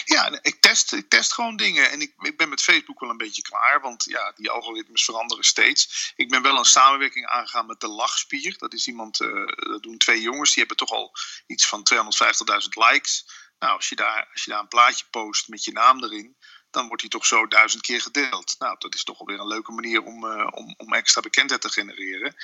Ja, 0.05 0.39
ik 0.41 0.57
test, 0.59 0.93
ik 0.93 1.09
test 1.09 1.33
gewoon 1.33 1.57
dingen. 1.57 1.91
En 1.91 2.01
ik, 2.01 2.13
ik 2.19 2.37
ben 2.37 2.49
met 2.49 2.61
Facebook 2.61 2.99
wel 2.99 3.09
een 3.09 3.17
beetje 3.17 3.41
klaar. 3.41 3.81
Want 3.81 4.03
ja, 4.03 4.33
die 4.35 4.49
algoritmes 4.49 5.03
veranderen 5.03 5.43
steeds. 5.43 6.13
Ik 6.15 6.29
ben 6.29 6.41
wel 6.41 6.57
een 6.57 6.65
samenwerking 6.65 7.25
aangegaan 7.25 7.65
met 7.65 7.79
de 7.79 7.87
Lachspier. 7.87 8.55
Dat 8.57 8.73
is 8.73 8.87
iemand, 8.87 9.21
uh, 9.21 9.47
dat 9.47 9.83
doen 9.83 9.97
twee 9.97 10.21
jongens. 10.21 10.53
Die 10.53 10.59
hebben 10.65 10.87
toch 10.87 10.97
al 10.97 11.11
iets 11.45 11.67
van 11.67 11.87
250.000 11.93 12.67
likes. 12.69 13.25
Nou, 13.59 13.75
als 13.75 13.89
je, 13.89 13.95
daar, 13.95 14.27
als 14.33 14.43
je 14.43 14.51
daar 14.51 14.59
een 14.59 14.67
plaatje 14.67 15.05
post 15.11 15.47
met 15.47 15.63
je 15.63 15.71
naam 15.71 16.03
erin 16.03 16.35
dan 16.77 16.87
wordt 16.87 17.01
die 17.01 17.11
toch 17.11 17.25
zo 17.25 17.47
duizend 17.47 17.81
keer 17.81 18.01
gedeeld. 18.01 18.55
Nou, 18.59 18.75
dat 18.79 18.95
is 18.95 19.03
toch 19.03 19.19
alweer 19.19 19.39
een 19.39 19.47
leuke 19.47 19.71
manier 19.71 20.03
om, 20.03 20.25
uh, 20.25 20.47
om, 20.51 20.73
om 20.77 20.93
extra 20.93 21.21
bekendheid 21.21 21.61
te 21.61 21.69
genereren. 21.69 22.35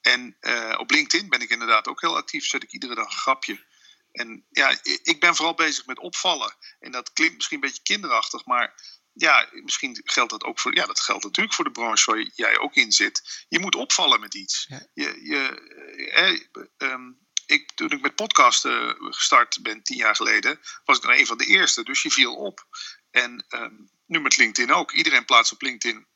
En 0.00 0.36
uh, 0.40 0.74
op 0.78 0.90
LinkedIn 0.90 1.28
ben 1.28 1.40
ik 1.40 1.50
inderdaad 1.50 1.88
ook 1.88 2.00
heel 2.00 2.16
actief. 2.16 2.44
Zet 2.44 2.62
ik 2.62 2.72
iedere 2.72 2.94
dag 2.94 3.04
een 3.04 3.18
grapje. 3.18 3.64
En 4.12 4.46
ja, 4.50 4.78
ik 4.82 5.16
ben 5.20 5.34
vooral 5.34 5.54
bezig 5.54 5.86
met 5.86 5.98
opvallen. 5.98 6.56
En 6.80 6.90
dat 6.90 7.12
klinkt 7.12 7.34
misschien 7.34 7.56
een 7.56 7.68
beetje 7.68 7.82
kinderachtig, 7.82 8.44
maar 8.44 8.74
ja, 9.12 9.48
misschien 9.52 10.00
geldt 10.04 10.30
dat 10.30 10.44
ook 10.44 10.60
voor. 10.60 10.74
Ja, 10.74 10.86
dat 10.86 11.00
geldt 11.00 11.24
natuurlijk 11.24 11.54
voor 11.54 11.64
de 11.64 11.70
branche 11.70 12.10
waar 12.10 12.30
jij 12.34 12.58
ook 12.58 12.74
in 12.74 12.92
zit. 12.92 13.44
Je 13.48 13.58
moet 13.58 13.74
opvallen 13.74 14.20
met 14.20 14.34
iets. 14.34 14.66
Je, 14.94 15.18
je, 15.22 15.70
eh, 16.10 16.40
eh, 16.78 16.98
ik, 17.46 17.72
toen 17.74 17.90
ik 17.90 18.00
met 18.00 18.14
podcasten 18.14 18.96
gestart 18.98 19.62
ben 19.62 19.82
tien 19.82 19.96
jaar 19.96 20.16
geleden, 20.16 20.60
was 20.84 20.96
ik 20.96 21.02
dan 21.02 21.12
een 21.12 21.26
van 21.26 21.38
de 21.38 21.46
eerste. 21.46 21.82
Dus 21.82 22.02
je 22.02 22.10
viel 22.10 22.34
op. 22.34 22.66
En 23.12 23.44
ehm, 23.48 23.74
nu 24.06 24.20
met 24.20 24.36
LinkedIn 24.36 24.74
ook. 24.74 24.92
Iedereen 24.92 25.24
plaatst 25.24 25.52
op 25.52 25.62
LinkedIn 25.62 26.06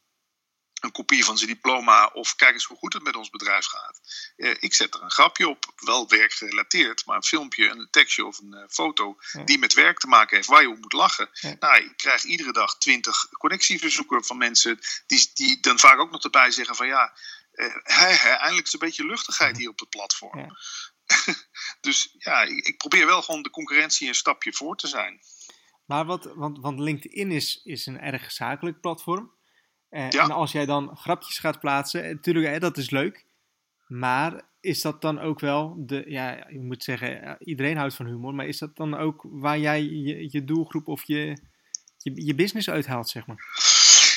een 0.80 0.92
kopie 0.92 1.24
van 1.24 1.38
zijn 1.38 1.50
diploma 1.50 2.06
of 2.06 2.36
kijk 2.36 2.52
eens 2.52 2.64
hoe 2.64 2.76
goed 2.76 2.92
het 2.92 3.02
met 3.02 3.16
ons 3.16 3.30
bedrijf 3.30 3.66
gaat. 3.66 4.00
Eh, 4.36 4.54
ik 4.58 4.74
zet 4.74 4.94
er 4.94 5.02
een 5.02 5.10
grapje 5.10 5.48
op, 5.48 5.72
wel 5.76 6.08
werkgerelateerd, 6.08 7.06
maar 7.06 7.16
een 7.16 7.24
filmpje, 7.24 7.68
een 7.68 7.88
tekstje 7.90 8.24
of 8.24 8.38
een 8.38 8.54
uh, 8.54 8.64
foto 8.68 9.18
die 9.44 9.58
met 9.58 9.74
werk 9.74 9.98
te 9.98 10.06
maken 10.06 10.36
heeft, 10.36 10.48
waar 10.48 10.62
je 10.62 10.68
op 10.68 10.80
moet 10.80 10.92
lachen. 10.92 11.30
Nou, 11.58 11.84
ik 11.84 11.96
krijg 11.96 12.22
iedere 12.22 12.52
dag 12.52 12.78
twintig 12.78 13.28
connectieverzoeken 13.28 14.24
van 14.24 14.38
mensen 14.38 14.78
die, 15.06 15.30
die 15.34 15.60
dan 15.60 15.78
vaak 15.78 15.98
ook 15.98 16.10
nog 16.10 16.24
erbij 16.24 16.50
zeggen 16.50 16.76
van 16.76 16.86
ja, 16.86 17.16
uh, 17.52 18.24
eindelijk 18.24 18.66
is 18.66 18.72
een 18.72 18.78
beetje 18.78 19.06
luchtigheid 19.06 19.56
hier 19.56 19.68
op 19.68 19.78
het 19.78 19.90
platform. 19.90 20.56
dus 21.80 22.14
ja, 22.18 22.42
ik, 22.42 22.66
ik 22.66 22.76
probeer 22.76 23.06
wel 23.06 23.22
gewoon 23.22 23.42
de 23.42 23.50
concurrentie 23.50 24.08
een 24.08 24.14
stapje 24.14 24.52
voor 24.52 24.76
te 24.76 24.86
zijn. 24.86 25.20
Maar 25.86 26.04
wat, 26.04 26.32
want, 26.34 26.58
want 26.60 26.78
LinkedIn 26.80 27.30
is, 27.30 27.60
is 27.64 27.86
een 27.86 28.00
erg 28.00 28.32
zakelijk 28.32 28.80
platform. 28.80 29.34
Uh, 29.90 30.14
En 30.14 30.30
als 30.30 30.52
jij 30.52 30.66
dan 30.66 30.96
grapjes 30.96 31.38
gaat 31.38 31.60
plaatsen, 31.60 32.04
eh, 32.04 32.10
natuurlijk, 32.10 32.46
hè, 32.46 32.58
dat 32.58 32.76
is 32.76 32.90
leuk. 32.90 33.24
Maar 33.86 34.42
is 34.60 34.80
dat 34.80 35.00
dan 35.00 35.20
ook 35.20 35.40
wel 35.40 35.74
de, 35.78 36.04
ja, 36.06 36.46
je 36.48 36.60
moet 36.60 36.84
zeggen, 36.84 37.36
iedereen 37.38 37.76
houdt 37.76 37.94
van 37.94 38.06
humor, 38.06 38.34
maar 38.34 38.46
is 38.46 38.58
dat 38.58 38.76
dan 38.76 38.96
ook 38.96 39.24
waar 39.28 39.58
jij 39.58 39.82
je, 39.82 40.28
je 40.30 40.44
doelgroep 40.44 40.88
of 40.88 41.02
je, 41.04 41.38
je, 41.96 42.26
je 42.26 42.34
business 42.34 42.70
uithaalt, 42.70 43.08
zeg 43.08 43.26
maar? 43.26 43.36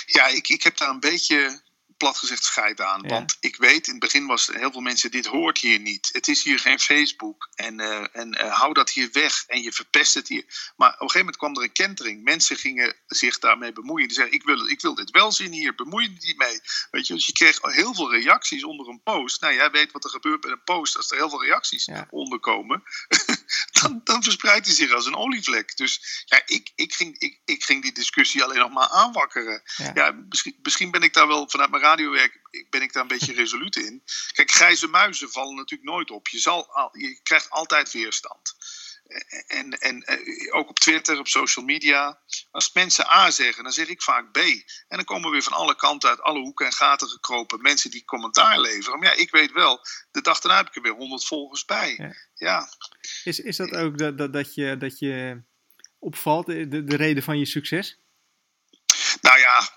Ja, 0.05 0.27
ik, 0.27 0.47
ik 0.49 0.63
heb 0.63 0.77
daar 0.77 0.89
een 0.89 0.99
beetje 0.99 1.61
plat 1.99 2.17
gezegd 2.17 2.43
scheid 2.43 2.81
aan. 2.81 3.07
Want 3.07 3.37
ik 3.39 3.55
weet, 3.55 3.87
in 3.87 3.91
het 3.91 4.01
begin 4.01 4.25
was 4.25 4.47
heel 4.47 4.71
veel 4.71 4.81
mensen, 4.81 5.11
dit 5.11 5.25
hoort 5.25 5.57
hier 5.57 5.79
niet. 5.79 6.09
Het 6.11 6.27
is 6.27 6.43
hier 6.43 6.59
geen 6.59 6.79
Facebook. 6.79 7.49
En, 7.55 7.79
uh, 7.79 8.15
en 8.15 8.37
uh, 8.41 8.53
hou 8.59 8.73
dat 8.73 8.89
hier 8.89 9.09
weg. 9.11 9.43
En 9.47 9.61
je 9.61 9.71
verpest 9.71 10.13
het 10.13 10.27
hier. 10.27 10.43
Maar 10.75 10.89
op 10.89 11.01
een 11.01 11.09
gegeven 11.09 11.19
moment 11.19 11.37
kwam 11.37 11.55
er 11.55 11.63
een 11.63 11.71
kentering. 11.71 12.23
Mensen 12.23 12.55
gingen 12.55 12.95
zich 13.07 13.39
daarmee 13.39 13.71
bemoeien. 13.71 14.07
Die 14.07 14.15
zeiden, 14.15 14.35
ik 14.35 14.45
wil, 14.45 14.67
ik 14.67 14.81
wil 14.81 14.95
dit 14.95 15.09
wel 15.11 15.31
zien 15.31 15.51
hier. 15.51 15.75
Bemoei 15.75 16.03
je 16.03 16.09
niet 16.09 16.37
mee. 16.37 16.59
Weet 16.91 17.07
je, 17.07 17.13
dus 17.13 17.25
je 17.25 17.33
kreeg 17.33 17.59
heel 17.61 17.93
veel 17.93 18.11
reacties 18.11 18.63
onder 18.63 18.87
een 18.87 19.03
post. 19.03 19.41
Nou, 19.41 19.53
jij 19.53 19.71
weet 19.71 19.91
wat 19.91 20.03
er 20.03 20.09
gebeurt 20.09 20.41
bij 20.41 20.51
een 20.51 20.63
post 20.63 20.97
als 20.97 21.11
er 21.11 21.17
heel 21.17 21.29
veel 21.29 21.43
reacties 21.43 21.85
ja. 21.85 22.07
onder 22.09 22.39
komen. 22.39 22.83
dan, 23.81 24.01
dan 24.03 24.23
verspreidt 24.23 24.65
hij 24.65 24.75
zich 24.75 24.91
als 24.91 25.05
een 25.05 25.15
olievlek. 25.15 25.77
Dus 25.77 26.23
ja, 26.25 26.41
ik, 26.45 26.71
ik, 26.75 26.93
ging, 26.93 27.17
ik, 27.17 27.39
ik 27.45 27.63
ging 27.63 27.81
die 27.81 27.91
discussie 27.91 28.43
alleen 28.43 28.59
nog 28.59 28.71
maar 28.71 28.89
aanwakkeren. 28.89 29.61
Ja. 29.93 30.11
misschien, 30.29 30.55
misschien 30.61 30.91
ben 30.91 31.01
ik 31.01 31.13
daar 31.13 31.27
wel 31.27 31.49
vanuit 31.49 31.69
mijn 31.69 31.83
radiowerk 31.89 32.39
ben 32.69 32.81
ik 32.81 32.93
daar 32.93 33.01
een 33.01 33.07
beetje 33.07 33.33
resoluut 33.33 33.75
in. 33.75 34.03
Kijk, 34.31 34.51
grijze 34.51 34.87
muizen 34.87 35.31
vallen 35.31 35.55
natuurlijk 35.55 35.89
nooit 35.89 36.11
op. 36.11 36.27
Je, 36.27 36.39
zal, 36.39 36.89
je 36.91 37.19
krijgt 37.23 37.49
altijd 37.49 37.91
weerstand 37.91 38.55
en, 39.47 39.71
en 39.79 40.03
eh, 40.03 40.55
ook 40.55 40.69
op 40.69 40.79
Twitter, 40.79 41.19
op 41.19 41.27
social 41.27 41.65
media. 41.65 42.19
Als 42.51 42.73
mensen 42.73 43.09
A 43.09 43.31
zeggen, 43.31 43.63
dan 43.63 43.71
zeg 43.71 43.87
ik 43.87 44.01
vaak 44.01 44.31
B. 44.31 44.37
En 44.37 44.97
dan 44.97 45.03
komen 45.03 45.31
weer 45.31 45.43
van 45.43 45.53
alle 45.53 45.75
kanten, 45.75 46.09
uit 46.09 46.21
alle 46.21 46.39
hoeken 46.39 46.65
en 46.65 46.73
gaten 46.73 47.07
gekropen, 47.07 47.61
mensen 47.61 47.91
die 47.91 48.05
commentaar 48.05 48.59
leveren. 48.59 48.99
Maar 48.99 49.07
ja, 49.07 49.21
ik 49.21 49.31
weet 49.31 49.51
wel, 49.51 49.79
de 50.11 50.21
dag 50.21 50.39
daarna 50.39 50.57
heb 50.57 50.67
ik 50.67 50.75
er 50.75 50.81
weer 50.81 50.95
100 50.95 51.25
volgers 51.25 51.65
bij. 51.65 52.15
Ja. 52.33 52.69
Is, 53.23 53.39
is 53.39 53.57
dat 53.57 53.71
ook 53.71 53.97
dat, 53.97 54.17
dat, 54.17 54.33
dat, 54.33 54.53
je, 54.53 54.77
dat 54.77 54.99
je 54.99 55.41
opvalt, 55.99 56.45
de, 56.45 56.83
de 56.83 56.95
reden 56.95 57.23
van 57.23 57.39
je 57.39 57.45
succes? 57.45 57.99
Nou 59.21 59.39
ja, 59.39 59.69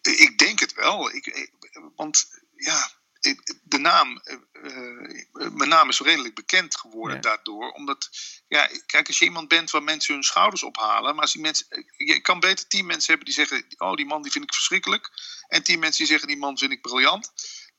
ik 0.00 0.38
denk 0.38 0.60
het 0.60 0.74
wel. 0.74 1.14
Ik, 1.14 1.50
want 1.96 2.26
ja, 2.56 2.90
de 3.62 3.78
naam, 3.78 4.20
eh, 4.24 4.34
eh, 4.52 5.50
mijn 5.52 5.68
naam 5.68 5.88
is 5.88 6.00
redelijk 6.00 6.34
bekend 6.34 6.76
geworden 6.76 7.20
daardoor. 7.20 7.70
Omdat, 7.70 8.10
ja, 8.48 8.68
kijk, 8.86 9.06
als 9.06 9.18
je 9.18 9.24
iemand 9.24 9.48
bent 9.48 9.70
waar 9.70 9.82
mensen 9.82 10.14
hun 10.14 10.22
schouders 10.22 10.62
ophalen. 10.62 11.12
Maar 11.14 11.22
als 11.22 11.32
die 11.32 11.42
mensen, 11.42 11.66
eh, 11.68 11.82
je 11.96 12.20
kan 12.20 12.40
beter 12.40 12.66
tien 12.66 12.86
mensen 12.86 13.08
hebben 13.08 13.26
die 13.26 13.46
zeggen: 13.46 13.64
Oh, 13.76 13.94
die 13.94 14.06
man 14.06 14.22
die 14.22 14.32
vind 14.32 14.44
ik 14.44 14.54
verschrikkelijk. 14.54 15.10
En 15.48 15.62
tien 15.62 15.78
mensen 15.78 15.98
die 15.98 16.06
zeggen: 16.06 16.28
Die 16.28 16.36
man 16.36 16.58
vind 16.58 16.72
ik 16.72 16.82
briljant. 16.82 17.32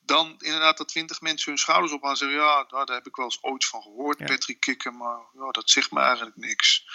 Dan 0.06 0.36
inderdaad 0.40 0.78
dat 0.78 0.88
twintig 0.88 1.22
mensen 1.22 1.52
hun 1.52 1.60
schouders 1.60 1.92
ophalen 1.92 2.12
en 2.12 2.18
zeggen: 2.18 2.38
Ja, 2.38 2.64
daar 2.64 2.96
heb 2.96 3.08
ik 3.08 3.16
wel 3.16 3.26
eens 3.26 3.44
ooit 3.44 3.66
van 3.66 3.82
gehoord, 3.82 4.26
Patrick 4.26 4.60
Kikker. 4.60 4.94
Maar 4.94 5.20
ja, 5.34 5.52
dat 5.52 5.70
zegt 5.70 5.92
me 5.92 6.00
eigenlijk 6.00 6.36
niks. 6.36 6.86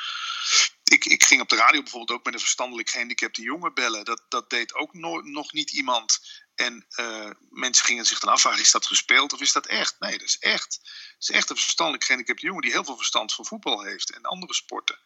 Ging 1.29 1.41
op 1.41 1.49
de 1.49 1.57
radio 1.57 1.83
bijvoorbeeld 1.83 2.19
ook 2.19 2.25
met 2.25 2.35
een 2.35 2.41
verstandelijk 2.41 2.91
gehandicapte 2.91 3.43
jongen 3.43 3.75
bellen. 3.75 4.05
Dat, 4.05 4.25
dat 4.29 4.51
deed 4.51 4.75
ook 4.75 4.95
nog 5.25 5.53
niet 5.53 5.71
iemand. 5.71 6.21
En 6.55 6.87
uh, 7.01 7.31
mensen 7.51 7.85
gingen 7.85 8.05
zich 8.05 8.19
dan 8.19 8.33
afvragen: 8.33 8.61
is 8.61 8.71
dat 8.71 8.87
gespeeld 8.87 9.33
of 9.33 9.41
is 9.41 9.53
dat 9.53 9.67
echt? 9.67 10.01
Nee, 10.01 10.19
dat 10.19 10.27
is 10.27 10.39
echt. 10.39 10.79
Het 11.13 11.29
is 11.29 11.31
echt 11.31 11.51
een 11.51 11.57
verstandelijk 11.57 12.05
gehandicapte 12.05 12.47
jongen 12.47 12.63
die 12.63 12.71
heel 12.71 12.85
veel 12.85 12.97
verstand 12.97 13.35
van 13.35 13.45
voetbal 13.45 13.83
heeft 13.83 14.15
en 14.15 14.23
andere 14.23 14.55
sporten. 14.55 14.99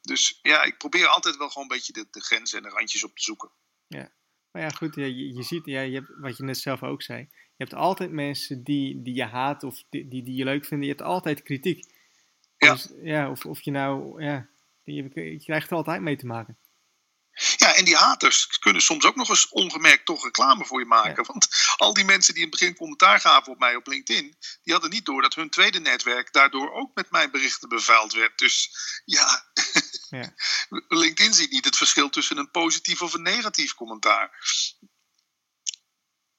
Dus 0.00 0.38
ja, 0.42 0.62
ik 0.62 0.78
probeer 0.78 1.06
altijd 1.06 1.36
wel 1.36 1.48
gewoon 1.48 1.62
een 1.62 1.76
beetje 1.76 1.92
de, 1.92 2.06
de 2.10 2.20
grenzen 2.20 2.58
en 2.58 2.64
de 2.64 2.74
randjes 2.74 3.04
op 3.04 3.16
te 3.16 3.22
zoeken. 3.22 3.50
Ja, 3.86 4.12
maar 4.50 4.62
ja, 4.62 4.68
goed. 4.68 4.94
Ja, 4.94 5.04
je, 5.04 5.34
je 5.34 5.42
ziet, 5.42 5.64
ja, 5.64 5.80
je 5.80 5.94
hebt, 5.94 6.08
wat 6.20 6.36
je 6.36 6.42
net 6.44 6.58
zelf 6.58 6.82
ook 6.82 7.02
zei. 7.02 7.20
Je 7.30 7.64
hebt 7.64 7.74
altijd 7.74 8.10
mensen 8.10 8.64
die, 8.64 9.02
die 9.02 9.14
je 9.14 9.24
haat 9.24 9.62
of 9.62 9.82
die, 9.90 10.08
die, 10.08 10.22
die 10.22 10.34
je 10.34 10.44
leuk 10.44 10.64
vinden. 10.64 10.86
Je 10.86 10.94
hebt 10.94 11.06
altijd 11.06 11.42
kritiek. 11.42 11.92
Ja. 12.56 12.72
Dus, 12.72 12.92
ja 13.02 13.30
of, 13.30 13.46
of 13.46 13.60
je 13.60 13.70
nou, 13.70 14.22
ja, 14.22 14.48
je, 14.84 15.10
je 15.14 15.38
krijgt 15.44 15.70
er 15.70 15.76
altijd 15.76 16.00
mee 16.00 16.16
te 16.16 16.26
maken. 16.26 16.58
Ja, 17.56 17.74
en 17.74 17.84
die 17.84 17.96
haters 17.96 18.58
kunnen 18.58 18.82
soms 18.82 19.04
ook 19.04 19.16
nog 19.16 19.28
eens 19.28 19.48
ongemerkt 19.48 20.06
toch 20.06 20.24
reclame 20.24 20.64
voor 20.64 20.80
je 20.80 20.86
maken. 20.86 21.24
Want 21.26 21.48
al 21.76 21.94
die 21.94 22.04
mensen 22.04 22.34
die 22.34 22.42
in 22.42 22.50
het 22.50 22.58
begin 22.58 22.76
commentaar 22.76 23.20
gaven 23.20 23.52
op 23.52 23.58
mij 23.58 23.76
op 23.76 23.86
LinkedIn, 23.86 24.36
die 24.62 24.72
hadden 24.72 24.90
niet 24.90 25.04
door 25.04 25.22
dat 25.22 25.34
hun 25.34 25.50
tweede 25.50 25.80
netwerk 25.80 26.32
daardoor 26.32 26.72
ook 26.72 26.94
met 26.94 27.10
mijn 27.10 27.30
berichten 27.30 27.68
bevuild 27.68 28.12
werd. 28.12 28.38
Dus 28.38 28.70
ja, 29.04 29.44
ja. 30.08 30.34
LinkedIn 31.02 31.34
ziet 31.34 31.50
niet 31.50 31.64
het 31.64 31.76
verschil 31.76 32.10
tussen 32.10 32.36
een 32.36 32.50
positief 32.50 33.02
of 33.02 33.14
een 33.14 33.22
negatief 33.22 33.74
commentaar. 33.74 34.38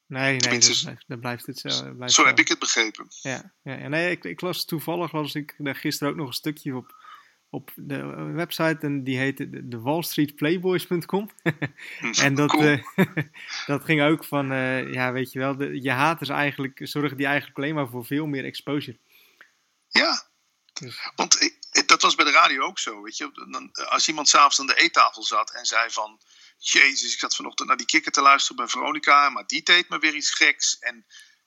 Nee, 0.07 0.37
nee, 0.37 0.59
dan 1.07 1.19
blijft 1.19 1.45
het 1.45 1.59
zo. 1.59 1.93
Blijft 1.95 2.13
zo 2.13 2.25
heb 2.25 2.39
ik 2.39 2.47
het 2.47 2.59
begrepen. 2.59 3.07
Ja, 3.21 3.53
ja. 3.63 3.87
nee, 3.87 4.11
ik, 4.11 4.23
ik 4.23 4.41
las 4.41 4.65
toevallig, 4.65 5.11
was 5.11 5.35
ik 5.35 5.55
daar 5.57 5.75
gisteren 5.75 6.13
ook 6.13 6.19
nog 6.19 6.27
een 6.27 6.33
stukje 6.33 6.75
op 6.75 7.04
op 7.55 7.71
de 7.75 8.05
website 8.33 8.77
en 8.79 9.03
die 9.03 9.17
heette 9.17 9.67
de 9.67 9.79
wallstreetplayboys.com. 9.79 11.29
en 12.25 12.35
dat, 12.35 12.53
uh, 12.53 12.83
dat 13.71 13.83
ging 13.83 14.01
ook 14.01 14.25
van, 14.25 14.51
uh, 14.51 14.93
ja 14.93 15.11
weet 15.11 15.31
je 15.31 15.39
wel, 15.39 15.55
de, 15.55 15.81
je 15.81 15.91
haters 15.91 16.29
eigenlijk, 16.29 16.79
zorgen 16.83 17.17
die 17.17 17.25
eigenlijk 17.25 17.57
alleen 17.57 17.75
maar 17.75 17.89
voor 17.89 18.05
veel 18.05 18.25
meer 18.25 18.45
exposure. 18.45 18.97
Ja, 19.87 20.27
dus. 20.73 21.11
want 21.15 21.37
eh, 21.71 21.85
dat 21.85 22.01
was 22.01 22.15
bij 22.15 22.25
de 22.25 22.31
radio 22.31 22.61
ook 22.61 22.79
zo, 22.79 23.01
weet 23.01 23.17
je. 23.17 23.47
Dan, 23.49 23.71
als 23.71 24.07
iemand 24.07 24.29
s'avonds 24.29 24.59
aan 24.59 24.67
de 24.67 24.81
eettafel 24.81 25.23
zat 25.23 25.53
en 25.53 25.65
zei 25.65 25.89
van, 25.89 26.21
jezus, 26.57 27.13
ik 27.13 27.19
zat 27.19 27.35
vanochtend 27.35 27.67
naar 27.67 27.77
die 27.77 27.85
kikker 27.85 28.11
te 28.11 28.21
luisteren 28.21 28.57
bij 28.57 28.67
Veronica, 28.67 29.29
maar 29.29 29.45
die 29.47 29.63
deed 29.63 29.89
me 29.89 29.99
weer 29.99 30.15
iets 30.15 30.31
geks 30.33 30.79
en 30.79 31.05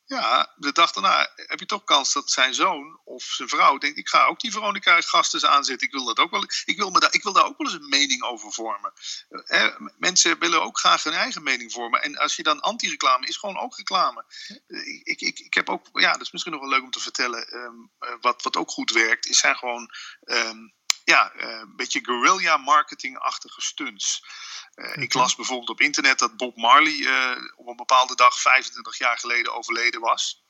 ja, 0.08 0.52
de 0.56 0.72
dag 0.72 0.92
daarna 0.92 1.30
heb 1.34 1.58
je 1.58 1.66
toch 1.66 1.84
kans 1.84 2.12
dat 2.12 2.30
zijn 2.30 2.54
zoon 2.54 3.00
of 3.04 3.22
zijn 3.22 3.48
vrouw 3.48 3.78
denkt: 3.78 3.98
ik 3.98 4.08
ga 4.08 4.26
ook 4.26 4.40
die 4.40 4.50
Veronica 4.50 5.00
gasten 5.00 5.50
aanzetten. 5.50 5.86
Ik 5.86 5.92
wil, 5.92 6.04
dat 6.04 6.18
ook 6.18 6.30
wel, 6.30 6.42
ik, 6.64 6.76
wil 6.76 6.90
me 6.90 7.00
daar, 7.00 7.14
ik 7.14 7.22
wil 7.22 7.32
daar 7.32 7.44
ook 7.44 7.58
wel 7.58 7.66
eens 7.66 7.76
een 7.76 7.88
mening 7.88 8.22
over 8.22 8.52
vormen. 8.52 8.92
Eh, 9.28 9.80
mensen 9.98 10.38
willen 10.38 10.62
ook 10.62 10.78
graag 10.78 11.02
hun 11.02 11.12
eigen 11.12 11.42
mening 11.42 11.72
vormen. 11.72 12.02
En 12.02 12.16
als 12.16 12.36
je 12.36 12.42
dan 12.42 12.60
anti-reclame 12.60 13.26
is, 13.26 13.36
gewoon 13.36 13.58
ook 13.58 13.76
reclame. 13.76 14.24
Ik, 15.02 15.20
ik, 15.20 15.38
ik 15.38 15.54
heb 15.54 15.68
ook, 15.68 15.86
ja, 15.92 16.12
dat 16.12 16.20
is 16.20 16.30
misschien 16.30 16.52
nog 16.52 16.60
wel 16.60 16.70
leuk 16.70 16.82
om 16.82 16.90
te 16.90 17.00
vertellen. 17.00 17.54
Um, 17.56 17.90
wat, 18.20 18.42
wat 18.42 18.56
ook 18.56 18.70
goed 18.70 18.90
werkt, 18.90 19.26
is 19.26 19.38
zijn 19.38 19.56
gewoon. 19.56 19.90
Um, 20.24 20.76
ja, 21.08 21.32
uh, 21.36 21.58
een 21.58 21.76
beetje 21.76 22.04
guerrilla 22.04 22.56
marketing-achtige 22.56 23.60
stunts. 23.60 24.24
Uh, 24.74 24.96
ik 24.96 25.14
las 25.14 25.34
bijvoorbeeld 25.34 25.68
op 25.68 25.80
internet 25.80 26.18
dat 26.18 26.36
Bob 26.36 26.56
Marley 26.56 26.92
uh, 26.92 27.36
op 27.56 27.66
een 27.66 27.76
bepaalde 27.76 28.14
dag 28.14 28.40
25 28.40 28.98
jaar 28.98 29.18
geleden 29.18 29.54
overleden 29.54 30.00
was. 30.00 30.44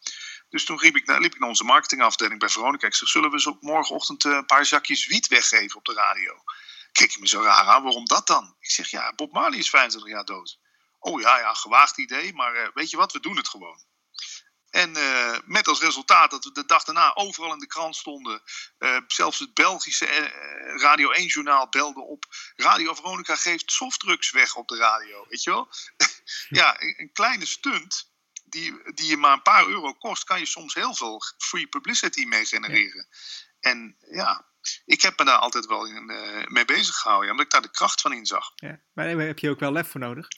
Dus 0.48 0.64
toen 0.64 0.78
liep 0.80 0.96
ik, 0.96 1.06
naar, 1.06 1.20
liep 1.20 1.34
ik 1.34 1.38
naar 1.38 1.48
onze 1.48 1.64
marketingafdeling 1.64 2.38
bij 2.38 2.48
Veronica. 2.48 2.86
Ik 2.86 2.94
zeg, 2.94 3.08
zullen 3.08 3.30
we 3.30 3.40
zo 3.40 3.56
morgenochtend 3.60 4.24
een 4.24 4.46
paar 4.46 4.66
zakjes 4.66 5.06
wiet 5.06 5.28
weggeven 5.28 5.76
op 5.76 5.84
de 5.84 5.94
radio? 5.94 6.42
Kijk 6.92 7.10
je 7.10 7.20
me 7.20 7.28
zo 7.28 7.42
raar 7.42 7.64
aan, 7.64 7.82
waarom 7.82 8.06
dat 8.06 8.26
dan? 8.26 8.56
Ik 8.60 8.70
zeg, 8.70 8.90
ja, 8.90 9.12
Bob 9.12 9.32
Marley 9.32 9.58
is 9.58 9.70
25 9.70 10.12
jaar 10.12 10.24
dood. 10.24 10.58
Oh 10.98 11.20
ja, 11.20 11.38
ja, 11.38 11.54
gewaagd 11.54 11.98
idee, 11.98 12.34
maar 12.34 12.70
weet 12.74 12.90
je 12.90 12.96
wat, 12.96 13.12
we 13.12 13.20
doen 13.20 13.36
het 13.36 13.48
gewoon. 13.48 13.87
En 14.70 14.96
uh, 14.96 15.38
met 15.44 15.68
als 15.68 15.80
resultaat 15.80 16.30
dat 16.30 16.44
we 16.44 16.52
de 16.52 16.64
dag 16.64 16.84
daarna 16.84 17.14
overal 17.14 17.52
in 17.52 17.58
de 17.58 17.66
krant 17.66 17.96
stonden. 17.96 18.42
Uh, 18.78 18.96
zelfs 19.06 19.38
het 19.38 19.54
Belgische 19.54 20.06
uh, 20.06 20.80
Radio 20.80 21.12
1-journaal 21.12 21.68
belde 21.68 22.00
op. 22.00 22.24
Radio 22.56 22.94
Veronica 22.94 23.36
geeft 23.36 23.70
softdrugs 23.70 24.30
weg 24.30 24.54
op 24.54 24.68
de 24.68 24.76
radio. 24.76 25.26
Weet 25.28 25.42
je 25.42 25.50
wel? 25.50 25.68
ja, 26.60 26.80
een, 26.80 26.94
een, 26.96 27.12
kleine 27.12 27.46
stunt 27.46 28.10
die, 28.44 28.92
die 28.94 29.06
je 29.06 29.16
maar 29.16 29.32
een 29.32 29.42
paar 29.42 29.66
euro 29.66 29.92
kost, 29.92 30.24
kan 30.24 30.38
je 30.38 30.46
soms 30.46 30.74
heel 30.74 30.94
veel 30.94 31.22
free 31.38 31.66
publicity 31.66 32.24
mee 32.24 32.46
genereren. 32.46 33.08
En 33.60 33.96
ja, 34.10 34.46
ik 34.84 35.02
heb 35.02 35.18
me 35.18 35.24
daar 35.24 35.38
altijd 35.38 35.66
wel 35.66 35.86
in, 35.86 36.04
mee 36.48 36.64
bezig 36.64 36.94
gehouden, 36.94 37.30
omdat 37.30 37.44
ik 37.44 37.52
daar 37.52 37.62
de 37.62 37.70
kracht 37.70 38.00
van 38.00 38.12
in 38.12 38.26
zag. 38.26 38.52
Ja, 38.54 38.80
maar 38.92 39.06
daar 39.06 39.26
heb 39.26 39.38
je 39.38 39.50
ook 39.50 39.60
wel 39.60 39.72
lef 39.72 39.90
voor 39.90 40.00
nodig? 40.00 40.28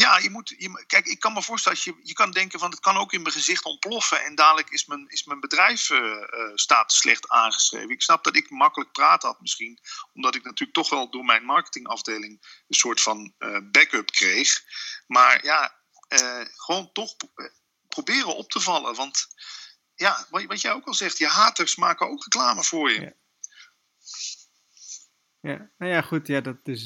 Ja, 0.00 0.18
je 0.18 0.30
moet. 0.30 0.56
Kijk, 0.86 1.06
ik 1.06 1.20
kan 1.20 1.32
me 1.32 1.42
voorstellen, 1.42 1.78
als 1.78 1.86
je, 1.86 2.00
je 2.02 2.12
kan 2.12 2.30
denken 2.30 2.58
van 2.58 2.70
het 2.70 2.80
kan 2.80 2.96
ook 2.96 3.12
in 3.12 3.22
mijn 3.22 3.34
gezicht 3.34 3.64
ontploffen. 3.64 4.24
En 4.24 4.34
dadelijk 4.34 4.70
is 4.70 4.86
mijn, 4.86 5.08
is 5.08 5.24
mijn 5.24 5.40
bedrijf 5.40 5.90
uh, 5.90 6.26
staat 6.54 6.92
slecht 6.92 7.28
aangeschreven. 7.28 7.90
Ik 7.90 8.02
snap 8.02 8.24
dat 8.24 8.36
ik 8.36 8.50
makkelijk 8.50 8.92
praat 8.92 9.22
had 9.22 9.40
misschien. 9.40 9.78
Omdat 10.12 10.34
ik 10.34 10.44
natuurlijk 10.44 10.72
toch 10.72 10.90
wel 10.90 11.10
door 11.10 11.24
mijn 11.24 11.44
marketingafdeling 11.44 12.62
een 12.68 12.76
soort 12.76 13.00
van 13.00 13.34
uh, 13.38 13.58
backup 13.70 14.10
kreeg. 14.10 14.62
Maar 15.06 15.44
ja, 15.44 15.78
gewoon 16.56 16.92
toch 16.92 17.16
proberen 17.88 18.36
op 18.36 18.50
te 18.50 18.60
vallen. 18.60 18.94
Want 18.94 19.26
ja, 19.94 20.26
wat, 20.30 20.44
wat 20.44 20.60
jij 20.60 20.72
ook 20.72 20.86
al 20.86 20.94
zegt, 20.94 21.18
je 21.18 21.26
haters 21.26 21.76
maken 21.76 22.08
ook 22.08 22.22
reclame 22.22 22.64
voor 22.64 22.90
je. 22.90 23.00
Ja, 23.00 23.12
ja. 25.40 25.70
nou 25.78 25.92
ja, 25.92 26.02
goed. 26.02 26.26
Ja, 26.26 26.40
dat 26.40 26.58
is. 26.64 26.84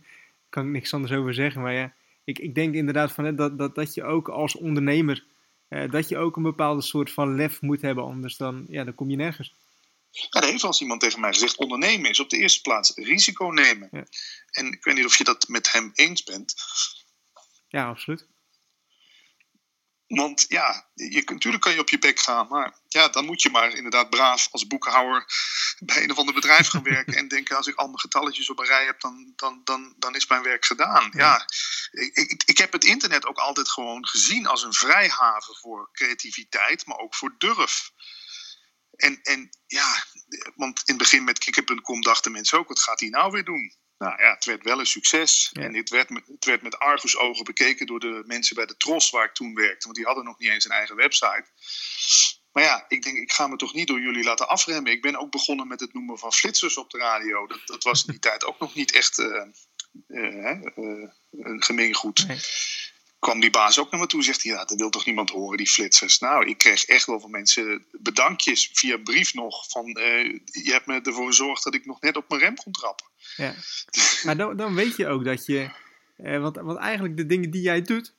kan 0.52 0.64
ik 0.66 0.70
niks 0.70 0.94
anders 0.94 1.12
over 1.12 1.34
zeggen. 1.34 1.62
Maar 1.62 1.72
ja 1.72 1.94
ik, 2.24 2.38
ik 2.38 2.54
denk 2.54 2.74
inderdaad 2.74 3.12
van, 3.12 3.36
dat, 3.36 3.58
dat, 3.58 3.74
dat 3.74 3.94
je 3.94 4.04
ook 4.04 4.28
als 4.28 4.56
ondernemer, 4.56 5.24
eh, 5.68 5.90
dat 5.90 6.08
je 6.08 6.18
ook 6.18 6.36
een 6.36 6.42
bepaalde 6.42 6.82
soort 6.82 7.12
van 7.12 7.34
lef 7.34 7.60
moet 7.60 7.82
hebben, 7.82 8.04
anders 8.04 8.36
dan, 8.36 8.64
ja, 8.68 8.84
dan 8.84 8.94
kom 8.94 9.10
je 9.10 9.16
nergens. 9.16 9.54
Ja, 10.10 10.40
er 10.40 10.48
heeft 10.48 10.62
wel 10.62 10.70
eens 10.70 10.80
iemand 10.80 11.00
tegen 11.00 11.20
mij 11.20 11.32
gezegd, 11.32 11.56
ondernemen 11.56 12.10
is 12.10 12.20
op 12.20 12.30
de 12.30 12.36
eerste 12.36 12.60
plaats 12.60 12.92
risico 12.94 13.46
nemen. 13.46 13.88
Ja. 13.92 14.04
En 14.50 14.72
ik 14.72 14.84
weet 14.84 14.94
niet 14.94 15.04
of 15.04 15.16
je 15.16 15.24
dat 15.24 15.48
met 15.48 15.72
hem 15.72 15.90
eens 15.94 16.22
bent. 16.22 16.54
Ja, 17.68 17.88
absoluut. 17.88 18.26
Want 20.14 20.44
ja, 20.48 20.90
je, 20.94 21.22
natuurlijk 21.26 21.62
kan 21.62 21.72
je 21.72 21.80
op 21.80 21.88
je 21.88 21.98
bek 21.98 22.20
gaan, 22.20 22.48
maar 22.48 22.78
ja, 22.88 23.08
dan 23.08 23.24
moet 23.24 23.42
je 23.42 23.50
maar 23.50 23.74
inderdaad 23.74 24.10
braaf 24.10 24.48
als 24.50 24.66
boekhouder 24.66 25.26
bij 25.78 26.02
een 26.02 26.10
of 26.10 26.18
ander 26.18 26.34
bedrijf 26.34 26.68
gaan 26.68 26.82
werken 26.82 27.14
en 27.14 27.28
denken: 27.28 27.56
als 27.56 27.66
ik 27.66 27.74
al 27.74 27.86
mijn 27.86 28.00
getalletjes 28.00 28.50
op 28.50 28.58
een 28.58 28.66
rij 28.66 28.84
heb, 28.84 29.00
dan, 29.00 29.32
dan, 29.36 29.60
dan, 29.64 29.94
dan 29.96 30.14
is 30.14 30.26
mijn 30.26 30.42
werk 30.42 30.64
gedaan. 30.64 31.10
Ja, 31.12 31.46
ik, 31.90 32.16
ik, 32.16 32.42
ik 32.44 32.58
heb 32.58 32.72
het 32.72 32.84
internet 32.84 33.26
ook 33.26 33.38
altijd 33.38 33.68
gewoon 33.68 34.06
gezien 34.06 34.46
als 34.46 34.62
een 34.62 34.72
vrijhaven 34.72 35.56
voor 35.56 35.88
creativiteit, 35.92 36.86
maar 36.86 36.98
ook 36.98 37.14
voor 37.14 37.34
durf. 37.38 37.90
En, 38.90 39.22
en 39.22 39.48
ja, 39.66 40.04
want 40.54 40.78
in 40.78 40.94
het 40.94 40.98
begin 40.98 41.24
met 41.24 41.38
kikker.com 41.38 42.00
dachten 42.00 42.32
mensen 42.32 42.58
ook: 42.58 42.68
wat 42.68 42.80
gaat 42.80 43.00
hij 43.00 43.08
nou 43.08 43.30
weer 43.30 43.44
doen? 43.44 43.76
Nou 44.02 44.22
ja, 44.22 44.34
het 44.34 44.44
werd 44.44 44.62
wel 44.62 44.78
een 44.78 44.86
succes. 44.86 45.50
En 45.52 45.74
het 45.74 45.90
werd, 45.90 46.08
het 46.08 46.44
werd 46.44 46.62
met 46.62 46.78
argusogen 46.78 47.44
bekeken 47.44 47.86
door 47.86 48.00
de 48.00 48.22
mensen 48.26 48.56
bij 48.56 48.66
de 48.66 48.76
Tros 48.76 49.10
waar 49.10 49.24
ik 49.24 49.34
toen 49.34 49.54
werkte. 49.54 49.84
Want 49.84 49.96
die 49.96 50.04
hadden 50.04 50.24
nog 50.24 50.38
niet 50.38 50.50
eens 50.50 50.64
een 50.64 50.70
eigen 50.70 50.96
website. 50.96 51.44
Maar 52.52 52.62
ja, 52.62 52.84
ik 52.88 53.02
denk, 53.02 53.16
ik 53.16 53.32
ga 53.32 53.46
me 53.46 53.56
toch 53.56 53.74
niet 53.74 53.86
door 53.86 54.00
jullie 54.00 54.24
laten 54.24 54.48
afremmen. 54.48 54.92
Ik 54.92 55.02
ben 55.02 55.16
ook 55.16 55.30
begonnen 55.30 55.68
met 55.68 55.80
het 55.80 55.92
noemen 55.92 56.18
van 56.18 56.32
flitsers 56.32 56.76
op 56.76 56.90
de 56.90 56.98
radio. 56.98 57.46
Dat, 57.46 57.60
dat 57.64 57.82
was 57.82 58.04
in 58.04 58.10
die 58.10 58.20
tijd 58.30 58.44
ook 58.44 58.58
nog 58.58 58.74
niet 58.74 58.92
echt 58.92 59.18
uh, 59.18 59.44
uh, 60.08 60.62
uh, 60.76 61.08
een 61.30 61.62
gemeengoed. 61.62 62.26
Nee. 62.26 62.40
Kwam 63.22 63.40
die 63.40 63.50
baas 63.50 63.78
ook 63.78 63.90
naar 63.90 64.00
me 64.00 64.06
toe 64.06 64.18
en 64.18 64.24
zegt 64.24 64.42
hij, 64.42 64.52
ja, 64.52 64.64
dat 64.64 64.78
wil 64.78 64.90
toch 64.90 65.06
niemand 65.06 65.30
horen, 65.30 65.56
die 65.56 65.68
flitsers. 65.68 66.18
Nou, 66.18 66.46
ik 66.46 66.58
kreeg 66.58 66.84
echt 66.84 67.06
wel 67.06 67.20
van 67.20 67.30
mensen 67.30 67.84
bedankjes 67.90 68.70
via 68.72 68.96
brief 68.96 69.34
nog. 69.34 69.68
Van, 69.68 69.86
je 70.44 70.70
hebt 70.72 70.86
me 70.86 71.00
ervoor 71.00 71.26
gezorgd 71.26 71.64
dat 71.64 71.74
ik 71.74 71.86
nog 71.86 72.00
net 72.00 72.16
op 72.16 72.28
mijn 72.28 72.40
rem 72.40 72.56
kon 72.56 72.72
trappen. 72.72 73.06
Ja. 73.36 73.54
Maar 74.24 74.36
dan, 74.36 74.56
dan 74.56 74.74
weet 74.74 74.96
je 74.96 75.08
ook 75.08 75.24
dat 75.24 75.46
je, 75.46 75.70
want, 76.16 76.56
want 76.56 76.78
eigenlijk 76.78 77.16
de 77.16 77.26
dingen 77.26 77.50
die 77.50 77.62
jij 77.62 77.82
doet, 77.82 78.14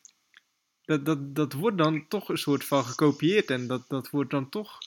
dat, 0.86 1.06
dat, 1.06 1.36
dat 1.36 1.54
wordt 1.54 1.78
dan 1.78 2.08
toch 2.08 2.30
een 2.30 2.38
soort 2.38 2.66
van 2.66 2.86
gekopieerd. 2.86 3.50
En 3.50 3.68
dat, 3.68 3.90
dat 3.90 4.10
wordt 4.10 4.32
dan 4.32 4.50
toch 4.50 4.78